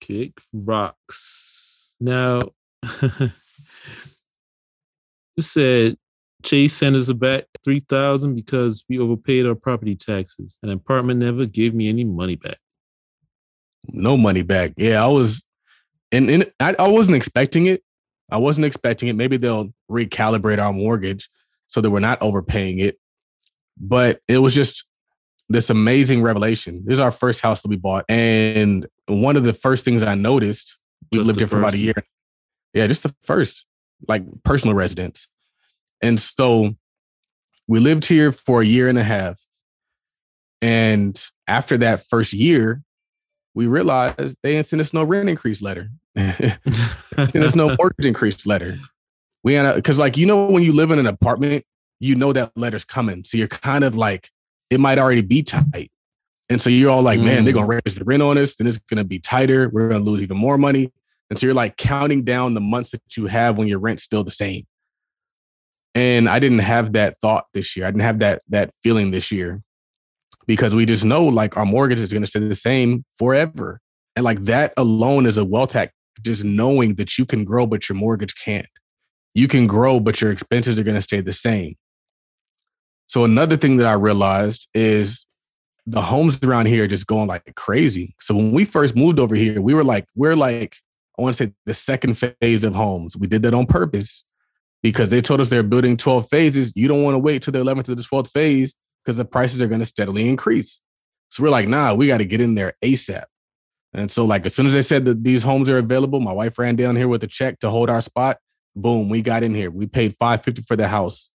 Kick 0.00 0.40
rocks. 0.52 1.94
Now, 2.00 2.40
you 3.02 3.30
said 5.40 5.96
Chase 6.42 6.74
sent 6.74 6.96
us 6.96 7.12
back 7.12 7.44
3000 7.64 8.34
because 8.34 8.84
we 8.88 8.98
overpaid 8.98 9.46
our 9.46 9.54
property 9.54 9.96
taxes. 9.96 10.58
An 10.62 10.70
apartment 10.70 11.20
never 11.20 11.46
gave 11.46 11.74
me 11.74 11.88
any 11.88 12.04
money 12.04 12.36
back. 12.36 12.58
No 13.88 14.16
money 14.16 14.42
back. 14.42 14.72
Yeah, 14.76 15.02
I 15.04 15.08
was 15.08 15.44
and, 16.12 16.30
and 16.30 16.52
I, 16.58 16.74
I 16.78 16.88
wasn't 16.88 17.16
expecting 17.16 17.66
it. 17.66 17.82
I 18.30 18.38
wasn't 18.38 18.64
expecting 18.64 19.08
it. 19.08 19.16
Maybe 19.16 19.36
they'll 19.36 19.72
recalibrate 19.90 20.58
our 20.58 20.72
mortgage 20.72 21.28
so 21.66 21.80
that 21.80 21.90
we're 21.90 22.00
not 22.00 22.20
overpaying 22.22 22.78
it. 22.80 22.98
But 23.78 24.20
it 24.28 24.38
was 24.38 24.54
just 24.54 24.86
this 25.50 25.68
amazing 25.68 26.22
revelation. 26.22 26.82
This 26.86 26.94
is 26.94 27.00
our 27.00 27.10
first 27.10 27.40
house 27.40 27.60
that 27.62 27.68
we 27.68 27.76
bought. 27.76 28.04
And 28.08 28.86
one 29.06 29.36
of 29.36 29.42
the 29.42 29.52
first 29.52 29.84
things 29.84 30.02
I 30.02 30.14
noticed, 30.14 30.78
we 31.10 31.18
lived 31.18 31.40
here 31.40 31.48
for 31.48 31.58
about 31.58 31.74
a 31.74 31.78
year. 31.78 31.94
Yeah, 32.72 32.86
just 32.86 33.02
the 33.02 33.12
first, 33.22 33.66
like 34.06 34.22
personal 34.44 34.76
residence. 34.76 35.26
And 36.00 36.20
so 36.20 36.76
we 37.66 37.80
lived 37.80 38.06
here 38.06 38.30
for 38.30 38.62
a 38.62 38.64
year 38.64 38.88
and 38.88 38.96
a 38.96 39.02
half. 39.02 39.44
And 40.62 41.20
after 41.48 41.76
that 41.78 42.06
first 42.08 42.32
year, 42.32 42.82
we 43.54 43.66
realized 43.66 44.36
they 44.42 44.52
didn't 44.52 44.66
send 44.66 44.80
us 44.80 44.92
no 44.92 45.02
rent 45.02 45.28
increase 45.28 45.60
letter. 45.60 45.90
send 46.16 47.44
us 47.44 47.56
no 47.56 47.74
mortgage 47.78 48.06
increase 48.06 48.46
letter. 48.46 48.76
We 49.42 49.54
had 49.54 49.74
because 49.74 49.98
like 49.98 50.16
you 50.16 50.26
know 50.26 50.46
when 50.46 50.62
you 50.62 50.72
live 50.72 50.92
in 50.92 51.00
an 51.00 51.08
apartment, 51.08 51.64
you 51.98 52.14
know 52.14 52.32
that 52.32 52.52
letter's 52.56 52.84
coming. 52.84 53.24
So 53.24 53.36
you're 53.36 53.48
kind 53.48 53.82
of 53.82 53.96
like, 53.96 54.30
it 54.70 54.80
might 54.80 54.98
already 54.98 55.22
be 55.22 55.42
tight. 55.42 55.90
And 56.48 56.60
so 56.60 56.70
you're 56.70 56.90
all 56.90 57.02
like, 57.02 57.20
man, 57.20 57.44
they're 57.44 57.54
gonna 57.54 57.66
mm. 57.66 57.80
raise 57.84 57.94
the 57.94 58.04
rent 58.04 58.22
on 58.22 58.38
us, 58.38 58.56
then 58.56 58.66
it's 58.66 58.78
gonna 58.78 59.04
be 59.04 59.18
tighter. 59.18 59.68
We're 59.68 59.88
gonna 59.88 60.04
lose 60.04 60.22
even 60.22 60.36
more 60.36 60.58
money. 60.58 60.92
And 61.28 61.38
so 61.38 61.46
you're 61.46 61.54
like 61.54 61.76
counting 61.76 62.24
down 62.24 62.54
the 62.54 62.60
months 62.60 62.90
that 62.90 63.16
you 63.16 63.26
have 63.26 63.56
when 63.56 63.68
your 63.68 63.78
rent's 63.78 64.02
still 64.02 64.24
the 64.24 64.32
same. 64.32 64.64
And 65.94 66.28
I 66.28 66.40
didn't 66.40 66.60
have 66.60 66.92
that 66.94 67.16
thought 67.20 67.46
this 67.54 67.76
year. 67.76 67.86
I 67.86 67.90
didn't 67.90 68.02
have 68.02 68.18
that 68.18 68.42
that 68.48 68.70
feeling 68.82 69.12
this 69.12 69.30
year 69.30 69.62
because 70.46 70.74
we 70.74 70.86
just 70.86 71.04
know 71.04 71.24
like 71.24 71.56
our 71.56 71.64
mortgage 71.64 72.00
is 72.00 72.12
gonna 72.12 72.26
stay 72.26 72.40
the 72.40 72.54
same 72.56 73.04
forever. 73.16 73.80
And 74.16 74.24
like 74.24 74.44
that 74.44 74.72
alone 74.76 75.26
is 75.26 75.38
a 75.38 75.44
wealth 75.44 75.72
hack, 75.72 75.92
just 76.20 76.42
knowing 76.42 76.96
that 76.96 77.16
you 77.16 77.24
can 77.24 77.44
grow, 77.44 77.64
but 77.64 77.88
your 77.88 77.96
mortgage 77.96 78.34
can't. 78.34 78.66
You 79.34 79.46
can 79.46 79.68
grow, 79.68 80.00
but 80.00 80.20
your 80.20 80.32
expenses 80.32 80.80
are 80.80 80.82
gonna 80.82 81.02
stay 81.02 81.20
the 81.20 81.32
same. 81.32 81.76
So 83.10 83.24
another 83.24 83.56
thing 83.56 83.78
that 83.78 83.88
I 83.88 83.94
realized 83.94 84.68
is 84.72 85.26
the 85.84 86.00
homes 86.00 86.40
around 86.44 86.66
here 86.66 86.84
are 86.84 86.86
just 86.86 87.08
going 87.08 87.26
like 87.26 87.42
crazy. 87.56 88.14
So 88.20 88.36
when 88.36 88.52
we 88.52 88.64
first 88.64 88.94
moved 88.94 89.18
over 89.18 89.34
here, 89.34 89.60
we 89.60 89.74
were 89.74 89.82
like, 89.82 90.06
we're 90.14 90.36
like, 90.36 90.76
I 91.18 91.22
want 91.22 91.34
to 91.34 91.44
say 91.44 91.52
the 91.66 91.74
second 91.74 92.14
phase 92.14 92.62
of 92.62 92.76
homes. 92.76 93.16
We 93.16 93.26
did 93.26 93.42
that 93.42 93.52
on 93.52 93.66
purpose 93.66 94.22
because 94.80 95.10
they 95.10 95.20
told 95.20 95.40
us 95.40 95.48
they're 95.48 95.64
building 95.64 95.96
12 95.96 96.28
phases. 96.28 96.72
You 96.76 96.86
don't 96.86 97.02
want 97.02 97.16
to 97.16 97.18
wait 97.18 97.42
till 97.42 97.50
the 97.50 97.58
11th 97.58 97.88
or 97.88 97.96
the 97.96 98.02
12th 98.02 98.30
phase 98.30 98.76
because 99.04 99.16
the 99.16 99.24
prices 99.24 99.60
are 99.60 99.66
going 99.66 99.80
to 99.80 99.84
steadily 99.84 100.28
increase. 100.28 100.80
So 101.30 101.42
we're 101.42 101.50
like, 101.50 101.66
nah, 101.66 101.94
we 101.94 102.06
got 102.06 102.18
to 102.18 102.24
get 102.24 102.40
in 102.40 102.54
there 102.54 102.74
ASAP. 102.80 103.24
And 103.92 104.08
so, 104.08 104.24
like, 104.24 104.46
as 104.46 104.54
soon 104.54 104.66
as 104.66 104.72
they 104.72 104.82
said 104.82 105.04
that 105.06 105.24
these 105.24 105.42
homes 105.42 105.68
are 105.68 105.78
available, 105.78 106.20
my 106.20 106.32
wife 106.32 106.60
ran 106.60 106.76
down 106.76 106.94
here 106.94 107.08
with 107.08 107.24
a 107.24 107.26
check 107.26 107.58
to 107.58 107.70
hold 107.70 107.90
our 107.90 108.02
spot. 108.02 108.38
Boom, 108.76 109.08
we 109.08 109.20
got 109.20 109.42
in 109.42 109.52
here. 109.52 109.72
We 109.72 109.86
paid 109.86 110.14
550 110.16 110.62
for 110.62 110.76
the 110.76 110.86
house. 110.86 111.28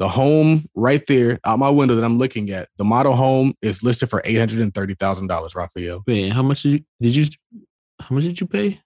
The 0.00 0.08
home 0.08 0.64
right 0.74 1.06
there 1.06 1.38
out 1.44 1.58
my 1.58 1.68
window 1.68 1.94
that 1.94 2.04
I'm 2.04 2.16
looking 2.16 2.48
at, 2.50 2.70
the 2.78 2.84
model 2.84 3.14
home 3.14 3.52
is 3.60 3.82
listed 3.82 4.08
for 4.08 4.22
eight 4.24 4.38
hundred 4.38 4.60
and 4.60 4.74
thirty 4.74 4.94
thousand 4.94 5.26
dollars. 5.26 5.54
Raphael, 5.54 6.02
wait, 6.06 6.30
how 6.30 6.42
much 6.42 6.62
did 6.62 6.72
you 6.72 6.80
did 7.02 7.14
you 7.14 7.26
how 8.00 8.14
much 8.14 8.24
did 8.24 8.40
you 8.40 8.46
pay? 8.46 8.80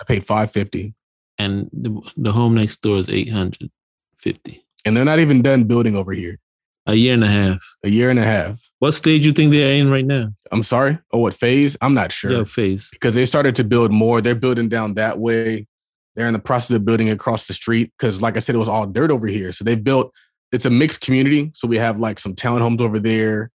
I 0.00 0.04
paid 0.04 0.24
five 0.24 0.52
fifty, 0.52 0.94
and 1.38 1.68
the 1.72 2.00
the 2.16 2.30
home 2.32 2.54
next 2.54 2.82
door 2.82 2.98
is 2.98 3.08
eight 3.08 3.30
hundred 3.30 3.68
fifty. 4.16 4.64
And 4.84 4.96
they're 4.96 5.04
not 5.04 5.18
even 5.18 5.42
done 5.42 5.64
building 5.64 5.96
over 5.96 6.12
here. 6.12 6.38
A 6.86 6.94
year 6.94 7.14
and 7.14 7.24
a 7.24 7.28
half. 7.28 7.60
A 7.84 7.90
year 7.90 8.08
and 8.08 8.20
a 8.20 8.24
half. 8.24 8.62
What 8.78 8.92
stage 8.92 9.22
do 9.22 9.26
you 9.26 9.32
think 9.32 9.50
they're 9.52 9.72
in 9.72 9.90
right 9.90 10.06
now? 10.06 10.28
I'm 10.52 10.62
sorry. 10.62 10.98
Oh, 11.12 11.18
what 11.18 11.34
phase? 11.34 11.76
I'm 11.80 11.94
not 11.94 12.12
sure. 12.12 12.30
Yeah, 12.30 12.44
phase. 12.44 12.90
Because 12.90 13.16
they 13.16 13.26
started 13.26 13.56
to 13.56 13.64
build 13.64 13.92
more. 13.92 14.20
They're 14.20 14.36
building 14.36 14.68
down 14.68 14.94
that 14.94 15.18
way. 15.18 15.66
They're 16.14 16.28
in 16.28 16.32
the 16.32 16.38
process 16.38 16.76
of 16.76 16.84
building 16.84 17.10
across 17.10 17.48
the 17.48 17.54
street. 17.54 17.92
Because, 17.98 18.22
like 18.22 18.36
I 18.36 18.38
said, 18.38 18.54
it 18.54 18.58
was 18.58 18.68
all 18.68 18.86
dirt 18.86 19.10
over 19.10 19.26
here. 19.26 19.52
So 19.52 19.64
they 19.64 19.74
built 19.74 20.14
it's 20.52 20.66
a 20.66 20.70
mixed 20.70 21.00
community. 21.00 21.50
So 21.54 21.68
we 21.68 21.78
have 21.78 21.98
like 21.98 22.18
some 22.18 22.34
townhomes 22.34 22.80
over 22.80 22.98
there. 22.98 23.50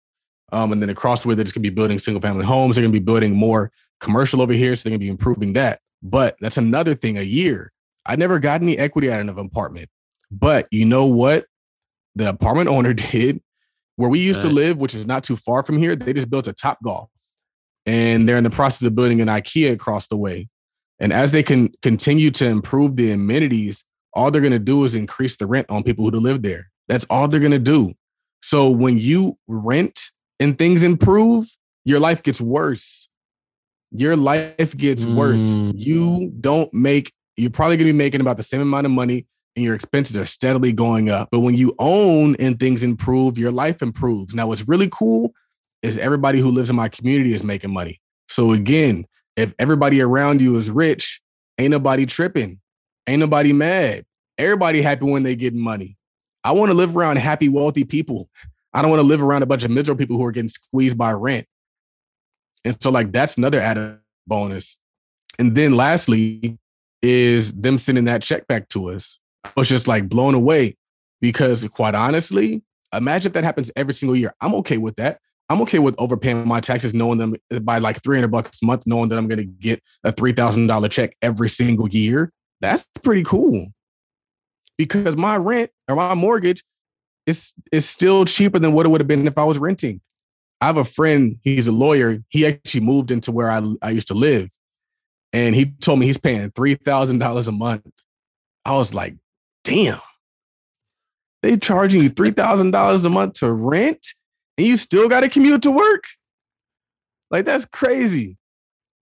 Um, 0.52 0.74
and 0.74 0.82
then 0.82 0.90
across 0.90 1.24
the 1.24 1.30
way, 1.30 1.36
they're 1.36 1.46
just 1.46 1.56
gonna 1.56 1.64
be 1.64 1.70
building 1.70 2.00
single 2.00 2.22
family 2.22 2.46
homes. 2.46 2.76
They're 2.76 2.84
gonna 2.84 2.92
be 2.92 3.00
building 3.00 3.34
more 3.36 3.72
commercial 4.00 4.42
over 4.42 4.54
here. 4.54 4.76
So 4.76 4.84
they're 4.84 4.98
gonna 4.98 5.06
be 5.06 5.10
improving 5.10 5.54
that. 5.54 5.80
But 6.04 6.36
that's 6.42 6.58
another 6.58 6.96
thing 6.96 7.18
a 7.18 7.24
year. 7.24 7.72
I 8.06 8.16
never 8.16 8.40
got 8.40 8.62
any 8.62 8.78
equity 8.78 9.12
out 9.12 9.22
of 9.22 9.38
an 9.38 9.46
apartment. 9.46 9.90
But 10.32 10.68
you 10.72 10.86
know 10.86 11.06
what? 11.06 11.46
The 12.16 12.30
apartment 12.30 12.70
owner 12.76 12.94
did 12.94 13.42
where 13.96 14.10
we 14.10 14.20
used 14.20 14.44
right. 14.44 14.50
to 14.50 14.54
live, 14.54 14.78
which 14.78 14.96
is 14.96 15.06
not 15.06 15.24
too 15.24 15.36
far 15.36 15.64
from 15.64 15.78
here. 15.78 15.96
They 15.96 16.14
just 16.14 16.30
built 16.30 16.48
a 16.48 16.54
Topgolf 16.54 17.08
and 17.86 18.28
they're 18.28 18.38
in 18.38 18.44
the 18.44 18.50
process 18.50 18.88
of 18.88 18.96
building 18.96 19.22
an 19.22 19.28
IKEA 19.28 19.74
across 19.74 20.08
the 20.08 20.18
way. 20.18 20.50
And 21.00 21.12
as 21.12 21.32
they 21.32 21.44
can 21.44 21.72
continue 21.82 22.32
to 22.32 22.46
improve 22.46 22.96
the 22.96 23.12
amenities, 23.12 23.84
all 24.14 24.30
they're 24.30 24.42
going 24.42 24.52
to 24.54 24.60
do 24.60 24.84
is 24.84 24.94
increase 24.94 25.38
the 25.38 25.48
rent 25.48 25.68
on 25.70 25.84
people 25.84 26.10
who 26.10 26.20
live 26.20 26.44
there. 26.44 26.71
That's 26.92 27.06
all 27.06 27.30
they're 27.30 27.40
going 27.40 27.54
to 27.54 27.58
do. 27.60 27.94
So 28.42 28.70
when 28.70 28.98
you 28.98 29.38
rent 29.48 30.12
and 30.42 30.60
things 30.60 30.84
improve, 30.84 31.48
your 31.86 32.02
life 32.02 32.22
gets 32.22 32.42
worse. 32.42 33.08
Your 33.92 34.18
life 34.18 34.76
gets 34.76 35.06
mm. 35.06 35.16
worse. 35.16 35.62
You 35.74 36.34
don't 36.42 36.72
make, 36.74 37.14
you're 37.38 37.50
probably 37.50 37.78
going 37.78 37.88
to 37.88 37.94
be 37.94 37.98
making 37.98 38.20
about 38.20 38.36
the 38.36 38.44
same 38.44 38.60
amount 38.60 38.88
of 38.88 38.92
money 38.92 39.26
and 39.56 39.64
your 39.64 39.74
expenses 39.74 40.18
are 40.18 40.26
steadily 40.26 40.74
going 40.74 41.10
up. 41.10 41.30
But 41.32 41.40
when 41.40 41.56
you 41.56 41.74
own 41.80 42.36
and 42.40 42.60
things 42.60 42.84
improve, 42.84 43.38
your 43.38 43.52
life 43.52 43.82
improves. 43.82 44.36
Now, 44.36 44.48
what's 44.48 44.68
really 44.68 44.90
cool 44.92 45.32
is 45.82 45.98
everybody 45.98 46.42
who 46.42 46.52
lives 46.52 46.70
in 46.70 46.76
my 46.76 46.90
community 46.90 47.34
is 47.34 47.46
making 47.46 47.72
money. 47.72 48.02
So 48.28 48.52
again, 48.52 49.06
if 49.38 49.54
everybody 49.60 50.02
around 50.02 50.42
you 50.42 50.58
is 50.58 50.70
rich, 50.70 51.22
ain't 51.58 51.72
nobody 51.72 52.06
tripping, 52.06 52.60
ain't 53.08 53.22
nobody 53.22 53.54
mad. 53.54 54.04
Everybody 54.38 54.82
happy 54.82 55.06
when 55.06 55.24
they 55.24 55.38
get 55.38 55.54
money. 55.54 55.96
I 56.44 56.52
want 56.52 56.70
to 56.70 56.74
live 56.74 56.96
around 56.98 57.18
happy, 57.18 57.50
wealthy 57.50 57.84
people. 57.84 58.30
I 58.74 58.82
don't 58.82 58.90
want 58.90 59.00
to 59.00 59.08
live 59.08 59.22
around 59.22 59.44
a 59.44 59.46
bunch 59.46 59.64
of 59.64 59.72
miserable 59.72 60.00
people 60.00 60.18
who 60.18 60.26
are 60.26 60.32
getting 60.32 60.50
squeezed 60.50 60.98
by 60.98 61.12
rent. 61.12 61.46
And 62.64 62.78
so, 62.82 62.90
like, 62.90 63.12
that's 63.12 63.38
another 63.38 63.60
added 63.60 64.00
bonus. 64.28 64.78
And 65.40 65.56
then 65.56 65.76
lastly, 65.76 66.58
is 67.02 67.54
them 67.54 67.78
sending 67.78 68.06
that 68.06 68.22
check 68.22 68.48
back 68.48 68.70
to 68.70 68.90
us. 68.90 69.20
I 69.44 69.52
was 69.56 69.70
just 69.70 69.88
like 69.88 70.08
blown 70.08 70.36
away 70.36 70.78
because, 71.20 71.68
quite 71.68 71.96
honestly, 71.96 72.64
imagine 72.94 73.30
if 73.30 73.34
that 73.34 73.44
happens 73.44 73.72
every 73.76 73.94
single 73.94 74.16
year. 74.16 74.34
I'm 74.42 74.54
okay 74.56 74.78
with 74.78 74.96
that. 74.98 75.20
I'm 75.50 75.62
okay 75.64 75.80
with 75.80 75.96
overpaying 75.98 76.48
my 76.48 76.62
taxes, 76.62 76.94
knowing 76.94 77.18
them 77.18 77.36
uh, 77.52 77.60
by 77.60 77.80
like 77.80 78.02
300 78.02 78.30
bucks 78.30 78.60
a 78.62 78.66
month, 78.66 78.84
knowing 78.86 79.10
that 79.10 79.18
I'm 79.18 79.28
going 79.28 79.40
to 79.40 79.46
get 79.46 79.84
a 80.04 80.14
$3,000 80.14 80.90
check 80.92 81.14
every 81.22 81.50
single 81.50 81.90
year. 81.90 82.32
That's 82.62 82.88
pretty 83.04 83.24
cool 83.24 83.68
because 84.82 85.16
my 85.16 85.38
rent 85.38 85.70
or 85.88 85.96
my 85.96 86.16
mortgage 86.16 86.64
is, 87.28 87.54
is 87.72 87.88
still 87.88 88.26
cheaper 88.26 88.58
than 88.58 88.74
what 88.74 88.88
it 88.88 88.90
would 88.90 89.00
have 89.00 89.08
been 89.08 89.28
if 89.28 89.38
I 89.38 89.44
was 89.44 89.60
renting. 89.60 90.02
I 90.60 90.66
have 90.66 90.78
a 90.78 90.84
friend, 90.84 91.38
he's 91.44 91.68
a 91.68 91.72
lawyer. 91.72 92.18
He 92.30 92.48
actually 92.48 92.82
moved 92.82 93.12
into 93.12 93.32
where 93.32 93.52
I, 93.52 93.62
I 93.84 93.92
used 93.92 94.08
to 94.08 94.16
live. 94.16 94.50
And 95.34 95.54
he 95.54 95.66
told 95.66 96.00
me 96.00 96.08
he's 96.08 96.18
paying 96.18 96.50
$3,000 96.50 97.48
a 97.48 97.52
month. 97.52 97.92
I 98.66 98.76
was 98.76 98.96
like, 98.96 99.16
damn. 99.64 100.00
They 101.44 101.58
charging 101.58 102.02
you 102.02 102.10
$3,000 102.10 103.06
a 103.06 103.10
month 103.10 103.34
to 103.34 103.52
rent 103.52 104.04
and 104.58 104.66
you 104.66 104.78
still 104.78 105.08
got 105.08 105.20
to 105.20 105.30
commute 105.30 105.62
to 105.62 105.72
work. 105.72 106.06
Like 107.30 107.46
that's 107.46 107.66
crazy. 107.66 108.36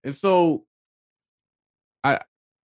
And 0.04 0.14
so 0.14 0.66
I 2.04 2.20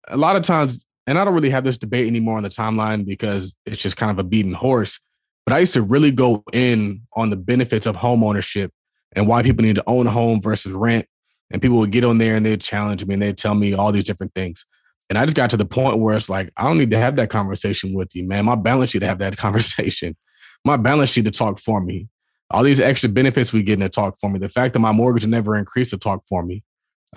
a 0.05 0.17
lot 0.17 0.35
of 0.35 0.43
times 0.43 0.85
and 1.07 1.19
I 1.19 1.23
don't 1.25 1.33
really 1.33 1.49
have 1.49 1.63
this 1.63 1.77
debate 1.77 2.07
anymore 2.07 2.37
on 2.37 2.43
the 2.43 2.49
timeline 2.49 3.05
because 3.05 3.55
it's 3.65 3.81
just 3.81 3.97
kind 3.97 4.11
of 4.11 4.19
a 4.19 4.23
beaten 4.23 4.53
horse, 4.53 4.99
but 5.45 5.53
I 5.53 5.59
used 5.59 5.73
to 5.75 5.81
really 5.81 6.11
go 6.11 6.43
in 6.51 7.01
on 7.13 7.29
the 7.29 7.35
benefits 7.35 7.85
of 7.85 7.95
home 7.95 8.23
ownership 8.23 8.71
and 9.15 9.27
why 9.27 9.43
people 9.43 9.63
need 9.63 9.75
to 9.75 9.83
own 9.87 10.07
a 10.07 10.11
home 10.11 10.41
versus 10.41 10.71
rent. 10.71 11.05
And 11.51 11.61
people 11.61 11.77
would 11.77 11.91
get 11.91 12.03
on 12.03 12.17
there 12.17 12.35
and 12.35 12.45
they'd 12.45 12.59
challenge 12.59 13.05
me 13.05 13.13
and 13.13 13.21
they'd 13.21 13.37
tell 13.37 13.53
me 13.53 13.73
all 13.73 13.91
these 13.91 14.05
different 14.05 14.33
things. 14.33 14.65
And 15.09 15.19
I 15.19 15.25
just 15.25 15.37
got 15.37 15.51
to 15.51 15.57
the 15.57 15.65
point 15.65 15.99
where 15.99 16.15
it's 16.15 16.29
like, 16.29 16.51
I 16.57 16.63
don't 16.63 16.79
need 16.79 16.89
to 16.91 16.97
have 16.97 17.15
that 17.17 17.29
conversation 17.29 17.93
with 17.93 18.15
you, 18.15 18.27
man. 18.27 18.45
My 18.45 18.55
balance 18.55 18.91
sheet 18.91 18.99
to 18.99 19.07
have 19.07 19.19
that 19.19 19.37
conversation. 19.37 20.15
My 20.63 20.77
balance 20.77 21.11
sheet 21.11 21.25
to 21.25 21.31
talk 21.31 21.59
for 21.59 21.81
me. 21.81 22.07
All 22.49 22.63
these 22.63 22.81
extra 22.81 23.09
benefits 23.09 23.53
we 23.53 23.61
get 23.61 23.73
in 23.73 23.79
to 23.81 23.89
talk 23.89 24.19
for 24.19 24.29
me. 24.29 24.39
The 24.39 24.49
fact 24.49 24.73
that 24.73 24.79
my 24.79 24.91
mortgage 24.91 25.25
never 25.27 25.55
increased 25.55 25.91
to 25.91 25.97
talk 25.97 26.23
for 26.27 26.43
me. 26.43 26.63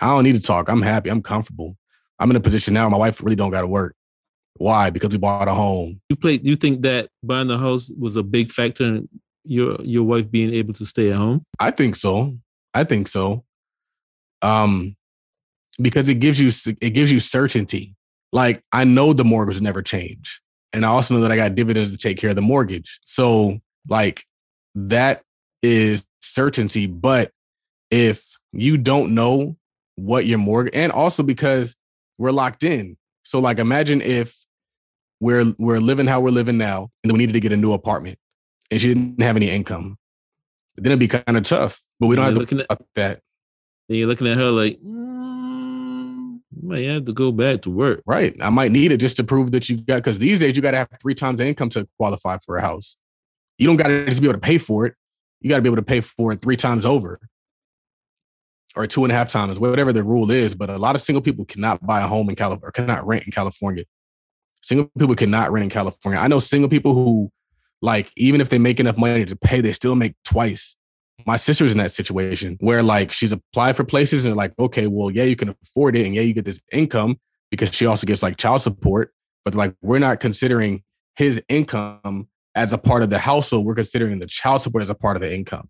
I 0.00 0.06
don't 0.06 0.24
need 0.24 0.34
to 0.34 0.42
talk. 0.42 0.68
I'm 0.68 0.82
happy. 0.82 1.08
I'm 1.08 1.22
comfortable. 1.22 1.76
I'm 2.18 2.30
in 2.30 2.36
a 2.36 2.40
position 2.40 2.74
now. 2.74 2.88
My 2.88 2.96
wife 2.96 3.22
really 3.22 3.36
don't 3.36 3.50
got 3.50 3.62
to 3.62 3.66
work. 3.66 3.94
Why? 4.56 4.90
Because 4.90 5.10
we 5.10 5.18
bought 5.18 5.48
a 5.48 5.54
home. 5.54 6.00
You 6.08 6.16
play. 6.16 6.40
You 6.42 6.56
think 6.56 6.82
that 6.82 7.08
buying 7.22 7.48
the 7.48 7.58
house 7.58 7.90
was 7.96 8.16
a 8.16 8.22
big 8.22 8.50
factor 8.50 8.84
in 8.84 9.08
your 9.44 9.76
your 9.82 10.04
wife 10.04 10.30
being 10.30 10.52
able 10.52 10.74
to 10.74 10.84
stay 10.84 11.10
at 11.10 11.16
home? 11.16 11.44
I 11.58 11.70
think 11.70 11.96
so. 11.96 12.36
I 12.74 12.84
think 12.84 13.08
so. 13.08 13.44
Um, 14.42 14.96
because 15.80 16.08
it 16.08 16.16
gives 16.16 16.40
you 16.40 16.50
it 16.80 16.90
gives 16.90 17.12
you 17.12 17.20
certainty. 17.20 17.94
Like 18.32 18.62
I 18.72 18.84
know 18.84 19.12
the 19.12 19.24
mortgage 19.24 19.56
will 19.56 19.64
never 19.64 19.82
change, 19.82 20.40
and 20.72 20.84
I 20.84 20.88
also 20.88 21.14
know 21.14 21.20
that 21.20 21.32
I 21.32 21.36
got 21.36 21.54
dividends 21.54 21.92
to 21.92 21.96
take 21.96 22.18
care 22.18 22.30
of 22.30 22.36
the 22.36 22.42
mortgage. 22.42 23.00
So 23.04 23.60
like 23.88 24.24
that 24.74 25.22
is 25.62 26.04
certainty. 26.20 26.86
But 26.86 27.30
if 27.90 28.36
you 28.52 28.76
don't 28.76 29.14
know 29.14 29.56
what 29.96 30.26
your 30.26 30.38
mortgage, 30.38 30.74
and 30.74 30.92
also 30.92 31.22
because 31.22 31.74
we're 32.18 32.32
locked 32.32 32.64
in. 32.64 32.96
So 33.22 33.38
like 33.40 33.58
imagine 33.58 34.02
if 34.02 34.34
we're 35.20 35.54
we're 35.58 35.80
living 35.80 36.06
how 36.06 36.20
we're 36.20 36.30
living 36.30 36.58
now, 36.58 36.90
and 37.02 37.10
then 37.10 37.14
we 37.14 37.18
needed 37.18 37.34
to 37.34 37.40
get 37.40 37.52
a 37.52 37.56
new 37.56 37.72
apartment, 37.72 38.18
and 38.70 38.80
she 38.80 38.88
didn't 38.88 39.20
have 39.20 39.36
any 39.36 39.50
income. 39.50 39.96
Then 40.76 40.86
it'd 40.86 40.98
be 40.98 41.08
kind 41.08 41.36
of 41.36 41.44
tough. 41.44 41.80
But 41.98 42.06
we 42.06 42.16
don't 42.16 42.26
And 42.26 42.30
have 42.30 42.34
to 42.34 42.40
looking 42.40 42.58
look 42.58 42.66
at 42.70 42.80
that. 42.94 43.20
Then 43.88 43.98
you're 43.98 44.06
looking 44.06 44.28
at 44.28 44.36
her 44.36 44.50
like, 44.50 44.78
mm, 44.80 46.38
you 46.50 46.68
might 46.68 46.84
have 46.84 47.06
to 47.06 47.12
go 47.12 47.32
back 47.32 47.62
to 47.62 47.70
work. 47.70 48.02
Right. 48.06 48.36
I 48.40 48.50
might 48.50 48.70
need 48.70 48.92
it 48.92 48.98
just 48.98 49.16
to 49.16 49.24
prove 49.24 49.50
that 49.52 49.68
you 49.68 49.78
got 49.78 49.96
because 49.96 50.18
these 50.18 50.38
days 50.38 50.54
you 50.54 50.62
got 50.62 50.72
to 50.72 50.78
have 50.78 50.88
three 51.02 51.14
times 51.14 51.38
the 51.38 51.46
income 51.46 51.70
to 51.70 51.88
qualify 51.96 52.38
for 52.38 52.56
a 52.56 52.60
house. 52.60 52.96
You 53.58 53.66
don't 53.66 53.76
got 53.76 53.88
to 53.88 54.06
just 54.06 54.20
be 54.20 54.28
able 54.28 54.34
to 54.34 54.40
pay 54.40 54.58
for 54.58 54.86
it. 54.86 54.94
You 55.40 55.50
got 55.50 55.56
to 55.56 55.62
be 55.62 55.68
able 55.68 55.76
to 55.76 55.82
pay 55.82 56.00
for 56.00 56.32
it 56.32 56.40
three 56.40 56.56
times 56.56 56.86
over 56.86 57.18
or 58.78 58.86
two 58.86 59.04
and 59.04 59.12
a 59.12 59.14
half 59.14 59.28
times, 59.28 59.58
whatever 59.58 59.92
the 59.92 60.04
rule 60.04 60.30
is. 60.30 60.54
But 60.54 60.70
a 60.70 60.78
lot 60.78 60.94
of 60.94 61.00
single 61.00 61.20
people 61.20 61.44
cannot 61.44 61.84
buy 61.84 62.00
a 62.00 62.06
home 62.06 62.30
in 62.30 62.36
California 62.36 62.68
or 62.68 62.72
cannot 62.72 63.06
rent 63.06 63.24
in 63.26 63.32
California. 63.32 63.84
Single 64.62 64.90
people 64.96 65.16
cannot 65.16 65.50
rent 65.50 65.64
in 65.64 65.70
California. 65.70 66.20
I 66.20 66.28
know 66.28 66.38
single 66.38 66.68
people 66.70 66.94
who, 66.94 67.30
like, 67.82 68.10
even 68.16 68.40
if 68.40 68.50
they 68.50 68.58
make 68.58 68.78
enough 68.78 68.96
money 68.96 69.24
to 69.24 69.36
pay, 69.36 69.60
they 69.60 69.72
still 69.72 69.96
make 69.96 70.14
twice. 70.24 70.76
My 71.26 71.36
sister's 71.36 71.72
in 71.72 71.78
that 71.78 71.92
situation 71.92 72.56
where, 72.60 72.82
like, 72.82 73.10
she's 73.10 73.32
applied 73.32 73.76
for 73.76 73.82
places 73.82 74.24
and, 74.24 74.36
like, 74.36 74.52
okay, 74.58 74.86
well, 74.86 75.10
yeah, 75.10 75.24
you 75.24 75.34
can 75.34 75.54
afford 75.62 75.96
it. 75.96 76.06
And 76.06 76.14
yeah, 76.14 76.22
you 76.22 76.32
get 76.32 76.44
this 76.44 76.60
income 76.72 77.18
because 77.50 77.74
she 77.74 77.86
also 77.86 78.06
gets 78.06 78.22
like 78.22 78.36
child 78.36 78.62
support. 78.62 79.12
But, 79.44 79.56
like, 79.56 79.74
we're 79.82 79.98
not 79.98 80.20
considering 80.20 80.84
his 81.16 81.42
income 81.48 82.28
as 82.54 82.72
a 82.72 82.78
part 82.78 83.02
of 83.02 83.10
the 83.10 83.18
household. 83.18 83.66
We're 83.66 83.74
considering 83.74 84.20
the 84.20 84.26
child 84.26 84.62
support 84.62 84.82
as 84.82 84.90
a 84.90 84.94
part 84.94 85.16
of 85.16 85.20
the 85.20 85.34
income. 85.34 85.68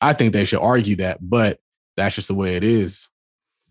I 0.00 0.14
think 0.14 0.32
they 0.32 0.44
should 0.44 0.60
argue 0.60 0.96
that, 0.96 1.18
but 1.20 1.58
that's 1.98 2.14
just 2.14 2.28
the 2.28 2.34
way 2.34 2.56
it 2.56 2.64
is. 2.64 3.08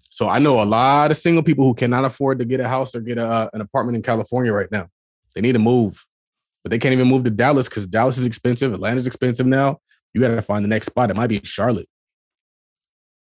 So 0.10 0.30
I 0.30 0.40
know 0.40 0.62
a 0.62 0.66
lot 0.66 1.12
of 1.12 1.18
single 1.18 1.44
people 1.44 1.66
who 1.66 1.74
cannot 1.74 2.06
afford 2.06 2.40
to 2.40 2.46
get 2.46 2.60
a 2.60 2.68
house 2.68 2.96
or 2.96 3.02
get 3.02 3.18
a, 3.18 3.50
an 3.54 3.62
apartment 3.62 3.96
in 3.96 4.02
California 4.02 4.52
right 4.52 4.72
now. 4.72 4.88
They 5.34 5.42
need 5.42 5.54
to 5.54 5.60
move, 5.60 6.06
but 6.64 6.72
they 6.72 6.80
can't 6.80 6.94
even 6.94 7.08
move 7.08 7.24
to 7.24 7.30
Dallas 7.30 7.70
because 7.70 7.86
Dallas 7.86 8.18
is 8.18 8.26
expensive. 8.26 8.74
Atlanta's 8.74 9.08
expensive 9.08 9.46
now. 9.46 9.80
You 10.14 10.22
got 10.22 10.30
to 10.30 10.42
find 10.42 10.66
the 10.66 10.70
next 10.70 10.88
spot. 10.88 11.12
It 11.12 11.16
might 11.16 11.28
be 11.28 11.40
Charlotte. 11.44 11.88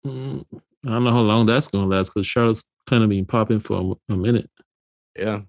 Mm, 0.06 0.44
I 0.52 0.90
don't 0.90 1.04
know 1.04 1.12
how 1.12 1.20
long 1.20 1.46
that's 1.46 1.68
going 1.68 1.88
to 1.88 1.96
last 1.96 2.12
because 2.12 2.26
Charlotte's 2.26 2.64
kind 2.86 3.02
of 3.02 3.08
been 3.08 3.24
popping 3.24 3.60
for 3.60 3.96
a, 4.08 4.12
a 4.12 4.16
minute. 4.16 4.50
Yeah. 5.16 5.40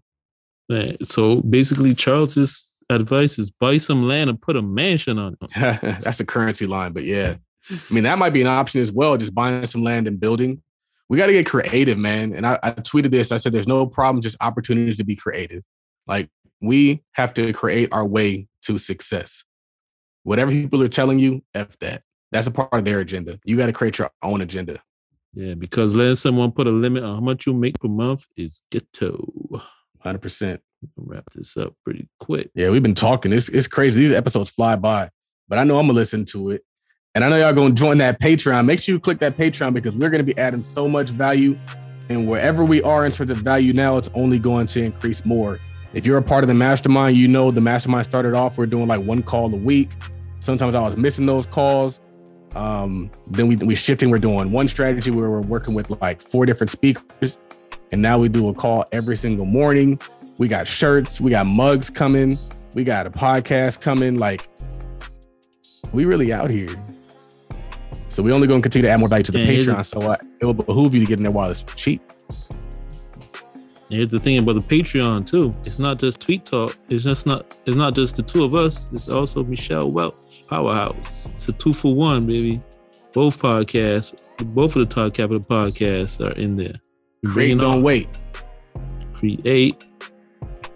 Man, 0.69 1.03
so 1.03 1.41
basically, 1.41 1.93
Charles's 1.93 2.69
advice 2.89 3.37
is 3.37 3.51
buy 3.51 3.77
some 3.77 4.07
land 4.07 4.29
and 4.29 4.41
put 4.41 4.55
a 4.55 4.61
mansion 4.61 5.19
on 5.19 5.37
it. 5.41 5.51
That's 6.01 6.17
the 6.17 6.25
currency 6.25 6.65
line, 6.65 6.93
but 6.93 7.03
yeah. 7.03 7.35
I 7.71 7.93
mean, 7.93 8.03
that 8.03 8.17
might 8.17 8.31
be 8.31 8.41
an 8.41 8.47
option 8.47 8.81
as 8.81 8.91
well, 8.91 9.17
just 9.17 9.33
buying 9.33 9.65
some 9.67 9.83
land 9.83 10.07
and 10.07 10.19
building. 10.19 10.61
We 11.09 11.17
got 11.17 11.27
to 11.27 11.33
get 11.33 11.45
creative, 11.45 11.97
man. 11.97 12.33
And 12.33 12.45
I, 12.45 12.59
I 12.63 12.71
tweeted 12.71 13.11
this. 13.11 13.31
I 13.31 13.37
said, 13.37 13.51
there's 13.51 13.67
no 13.67 13.85
problem, 13.85 14.21
just 14.21 14.37
opportunities 14.41 14.97
to 14.97 15.03
be 15.03 15.15
creative. 15.15 15.63
Like, 16.07 16.29
we 16.61 17.03
have 17.13 17.33
to 17.35 17.53
create 17.53 17.89
our 17.91 18.05
way 18.05 18.47
to 18.63 18.77
success. 18.77 19.43
Whatever 20.23 20.51
people 20.51 20.81
are 20.81 20.87
telling 20.87 21.19
you, 21.19 21.43
F 21.53 21.77
that. 21.79 22.01
That's 22.31 22.47
a 22.47 22.51
part 22.51 22.73
of 22.73 22.85
their 22.85 22.99
agenda. 22.99 23.39
You 23.45 23.55
got 23.55 23.67
to 23.67 23.73
create 23.73 23.99
your 23.99 24.09
own 24.23 24.41
agenda. 24.41 24.81
Yeah, 25.33 25.53
because 25.53 25.95
letting 25.95 26.15
someone 26.15 26.51
put 26.51 26.65
a 26.65 26.71
limit 26.71 27.03
on 27.03 27.15
how 27.15 27.21
much 27.21 27.45
you 27.45 27.53
make 27.53 27.79
per 27.79 27.87
month 27.87 28.25
is 28.35 28.61
ghetto. 28.71 29.61
100%. 30.03 30.59
Wrap 30.97 31.25
this 31.33 31.57
up 31.57 31.73
pretty 31.83 32.07
quick. 32.19 32.51
Yeah, 32.55 32.69
we've 32.69 32.83
been 32.83 32.95
talking. 32.95 33.33
It's, 33.33 33.49
it's 33.49 33.67
crazy. 33.67 34.01
These 34.01 34.11
episodes 34.11 34.49
fly 34.49 34.75
by, 34.75 35.09
but 35.47 35.59
I 35.59 35.63
know 35.63 35.77
I'm 35.77 35.85
going 35.85 35.95
to 35.95 35.99
listen 35.99 36.25
to 36.25 36.51
it. 36.51 36.63
And 37.15 37.23
I 37.23 37.29
know 37.29 37.37
y'all 37.37 37.53
going 37.53 37.73
to 37.73 37.81
join 37.81 37.97
that 37.99 38.19
Patreon. 38.19 38.65
Make 38.65 38.81
sure 38.81 38.93
you 38.93 38.99
click 38.99 39.19
that 39.19 39.37
Patreon 39.37 39.73
because 39.73 39.95
we're 39.95 40.09
going 40.09 40.25
to 40.25 40.33
be 40.33 40.37
adding 40.37 40.61
so 40.61 40.89
much 40.89 41.11
value. 41.11 41.57
And 42.09 42.27
wherever 42.27 42.65
we 42.65 42.81
are 42.81 43.05
in 43.05 43.11
terms 43.13 43.31
of 43.31 43.37
value 43.37 43.71
now, 43.71 43.97
it's 43.97 44.09
only 44.13 44.37
going 44.37 44.67
to 44.67 44.83
increase 44.83 45.23
more. 45.25 45.59
If 45.93 46.05
you're 46.05 46.17
a 46.17 46.21
part 46.21 46.43
of 46.43 46.49
the 46.49 46.53
mastermind, 46.53 47.15
you 47.15 47.29
know 47.29 47.51
the 47.51 47.61
mastermind 47.61 48.05
started 48.05 48.35
off, 48.35 48.57
we're 48.57 48.65
doing 48.65 48.87
like 48.87 49.01
one 49.01 49.23
call 49.23 49.51
a 49.53 49.57
week. 49.57 49.91
Sometimes 50.41 50.75
I 50.75 50.81
was 50.81 50.97
missing 50.97 51.25
those 51.25 51.47
calls. 51.47 52.01
Um, 52.53 53.09
then 53.27 53.47
we 53.47 53.55
we 53.55 53.75
shifting, 53.75 54.09
we're 54.09 54.19
doing 54.19 54.51
one 54.51 54.67
strategy 54.67 55.09
where 55.09 55.29
we're 55.29 55.41
working 55.41 55.73
with 55.73 55.89
like 56.01 56.21
four 56.21 56.45
different 56.45 56.69
speakers. 56.69 57.39
And 57.93 58.01
now 58.01 58.19
we 58.19 58.27
do 58.27 58.49
a 58.49 58.53
call 58.53 58.85
every 58.91 59.15
single 59.15 59.45
morning. 59.45 59.99
We 60.37 60.49
got 60.49 60.67
shirts, 60.67 61.21
we 61.21 61.31
got 61.31 61.45
mugs 61.45 61.89
coming, 61.89 62.37
we 62.73 62.83
got 62.83 63.07
a 63.07 63.09
podcast 63.09 63.79
coming. 63.79 64.15
Like, 64.15 64.49
we 65.93 66.03
really 66.03 66.33
out 66.33 66.49
here. 66.49 66.75
So 68.15 68.23
we're 68.23 68.33
only 68.33 68.47
going 68.47 68.61
to 68.61 68.63
continue 68.63 68.87
to 68.87 68.93
add 68.93 69.01
more 69.01 69.09
value 69.09 69.23
to 69.25 69.31
the 69.33 69.39
And 69.39 69.49
Patreon. 69.49 69.85
So 69.85 69.99
uh, 69.99 70.15
it 70.39 70.45
will 70.45 70.53
behoove 70.53 70.93
you 70.93 71.01
to 71.01 71.05
get 71.05 71.19
in 71.19 71.23
there 71.23 71.33
while 71.33 71.51
it's 71.51 71.63
cheap. 71.75 72.01
Here's 73.89 74.07
the 74.07 74.21
thing 74.21 74.37
about 74.37 74.53
the 74.53 74.61
Patreon 74.61 75.29
too. 75.29 75.53
It's 75.65 75.79
not 75.79 75.99
just 75.99 76.21
tweet 76.21 76.45
talk. 76.45 76.77
It's 76.87 77.03
just 77.03 77.25
not. 77.25 77.57
It's 77.65 77.75
not 77.75 77.93
just 77.93 78.15
the 78.15 78.23
two 78.23 78.45
of 78.45 78.55
us. 78.55 78.89
It's 78.93 79.09
also 79.09 79.43
Michelle 79.43 79.91
Welch, 79.91 80.47
Powerhouse. 80.47 81.25
It's 81.33 81.49
a 81.49 81.51
two 81.51 81.73
for 81.73 81.93
one, 81.93 82.25
baby. 82.25 82.61
Both 83.11 83.41
podcasts, 83.41 84.17
both 84.37 84.77
of 84.77 84.87
the 84.87 84.95
Todd 84.95 85.13
Capital 85.13 85.41
podcasts 85.41 86.25
are 86.25 86.37
in 86.39 86.55
there. 86.55 86.79
We're 87.21 87.33
Create, 87.33 87.57
don't 87.57 87.83
wait. 87.83 88.07
create, 89.13 89.83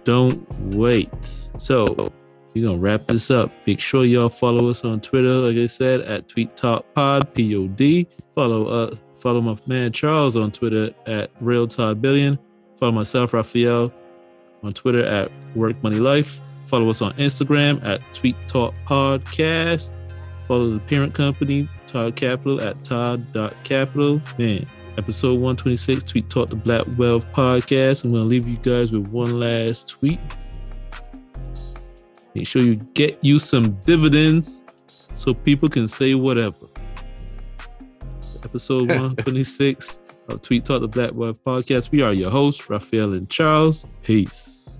don't 0.04 0.46
wait. 0.74 1.08
So 1.56 2.12
we're 2.54 2.66
gonna 2.66 2.78
wrap 2.78 3.06
this 3.06 3.30
up. 3.30 3.52
Make 3.66 3.80
sure 3.80 4.04
y'all 4.04 4.28
follow 4.28 4.68
us 4.68 4.84
on 4.84 5.00
Twitter, 5.00 5.34
like 5.34 5.56
I 5.56 5.66
said, 5.66 6.00
at 6.02 6.28
Tweet 6.28 6.56
Talk 6.56 6.84
Pod 6.94 7.32
P 7.34 7.54
O 7.56 7.68
D. 7.68 8.06
Follow 8.34 8.66
us. 8.66 9.00
Follow 9.20 9.40
my 9.40 9.56
man 9.66 9.92
Charles 9.92 10.36
on 10.36 10.50
Twitter 10.50 10.94
at 11.06 11.30
Real 11.40 11.68
Todd 11.68 12.00
Billion. 12.00 12.38
Follow 12.76 12.92
myself, 12.92 13.34
Raphael, 13.34 13.92
on 14.62 14.72
Twitter 14.72 15.04
at 15.04 15.30
Work 15.54 15.82
Money 15.82 15.98
Life. 15.98 16.40
Follow 16.64 16.88
us 16.88 17.02
on 17.02 17.12
Instagram 17.14 17.84
at 17.84 18.00
Tweet 18.14 18.36
Talk 18.46 18.74
Podcast. 18.86 19.92
Follow 20.48 20.70
the 20.70 20.80
parent 20.80 21.14
company, 21.14 21.68
Todd 21.86 22.16
Capital, 22.16 22.60
at 22.62 22.82
Todd.capital. 22.82 24.22
Man, 24.38 24.66
episode 24.96 25.34
126, 25.34 26.04
Tweet 26.04 26.30
Talk 26.30 26.50
the 26.50 26.56
Black 26.56 26.86
Wealth 26.96 27.26
Podcast. 27.32 28.04
I'm 28.04 28.12
to 28.12 28.20
leave 28.20 28.48
you 28.48 28.56
guys 28.56 28.90
with 28.90 29.08
one 29.08 29.38
last 29.38 29.88
tweet. 29.88 30.18
Make 32.34 32.46
sure 32.46 32.62
you 32.62 32.76
get 32.94 33.18
you 33.22 33.38
some 33.38 33.72
dividends 33.84 34.64
so 35.14 35.34
people 35.34 35.68
can 35.68 35.88
say 35.88 36.14
whatever. 36.14 36.66
Episode 38.44 38.88
126 38.88 40.00
of 40.28 40.40
Tweet 40.42 40.64
Talk 40.64 40.80
the 40.80 40.88
Black 40.88 41.12
Boy 41.12 41.32
Podcast. 41.32 41.90
We 41.90 42.02
are 42.02 42.12
your 42.12 42.30
hosts, 42.30 42.70
Raphael 42.70 43.14
and 43.14 43.28
Charles. 43.28 43.86
Peace. 44.02 44.79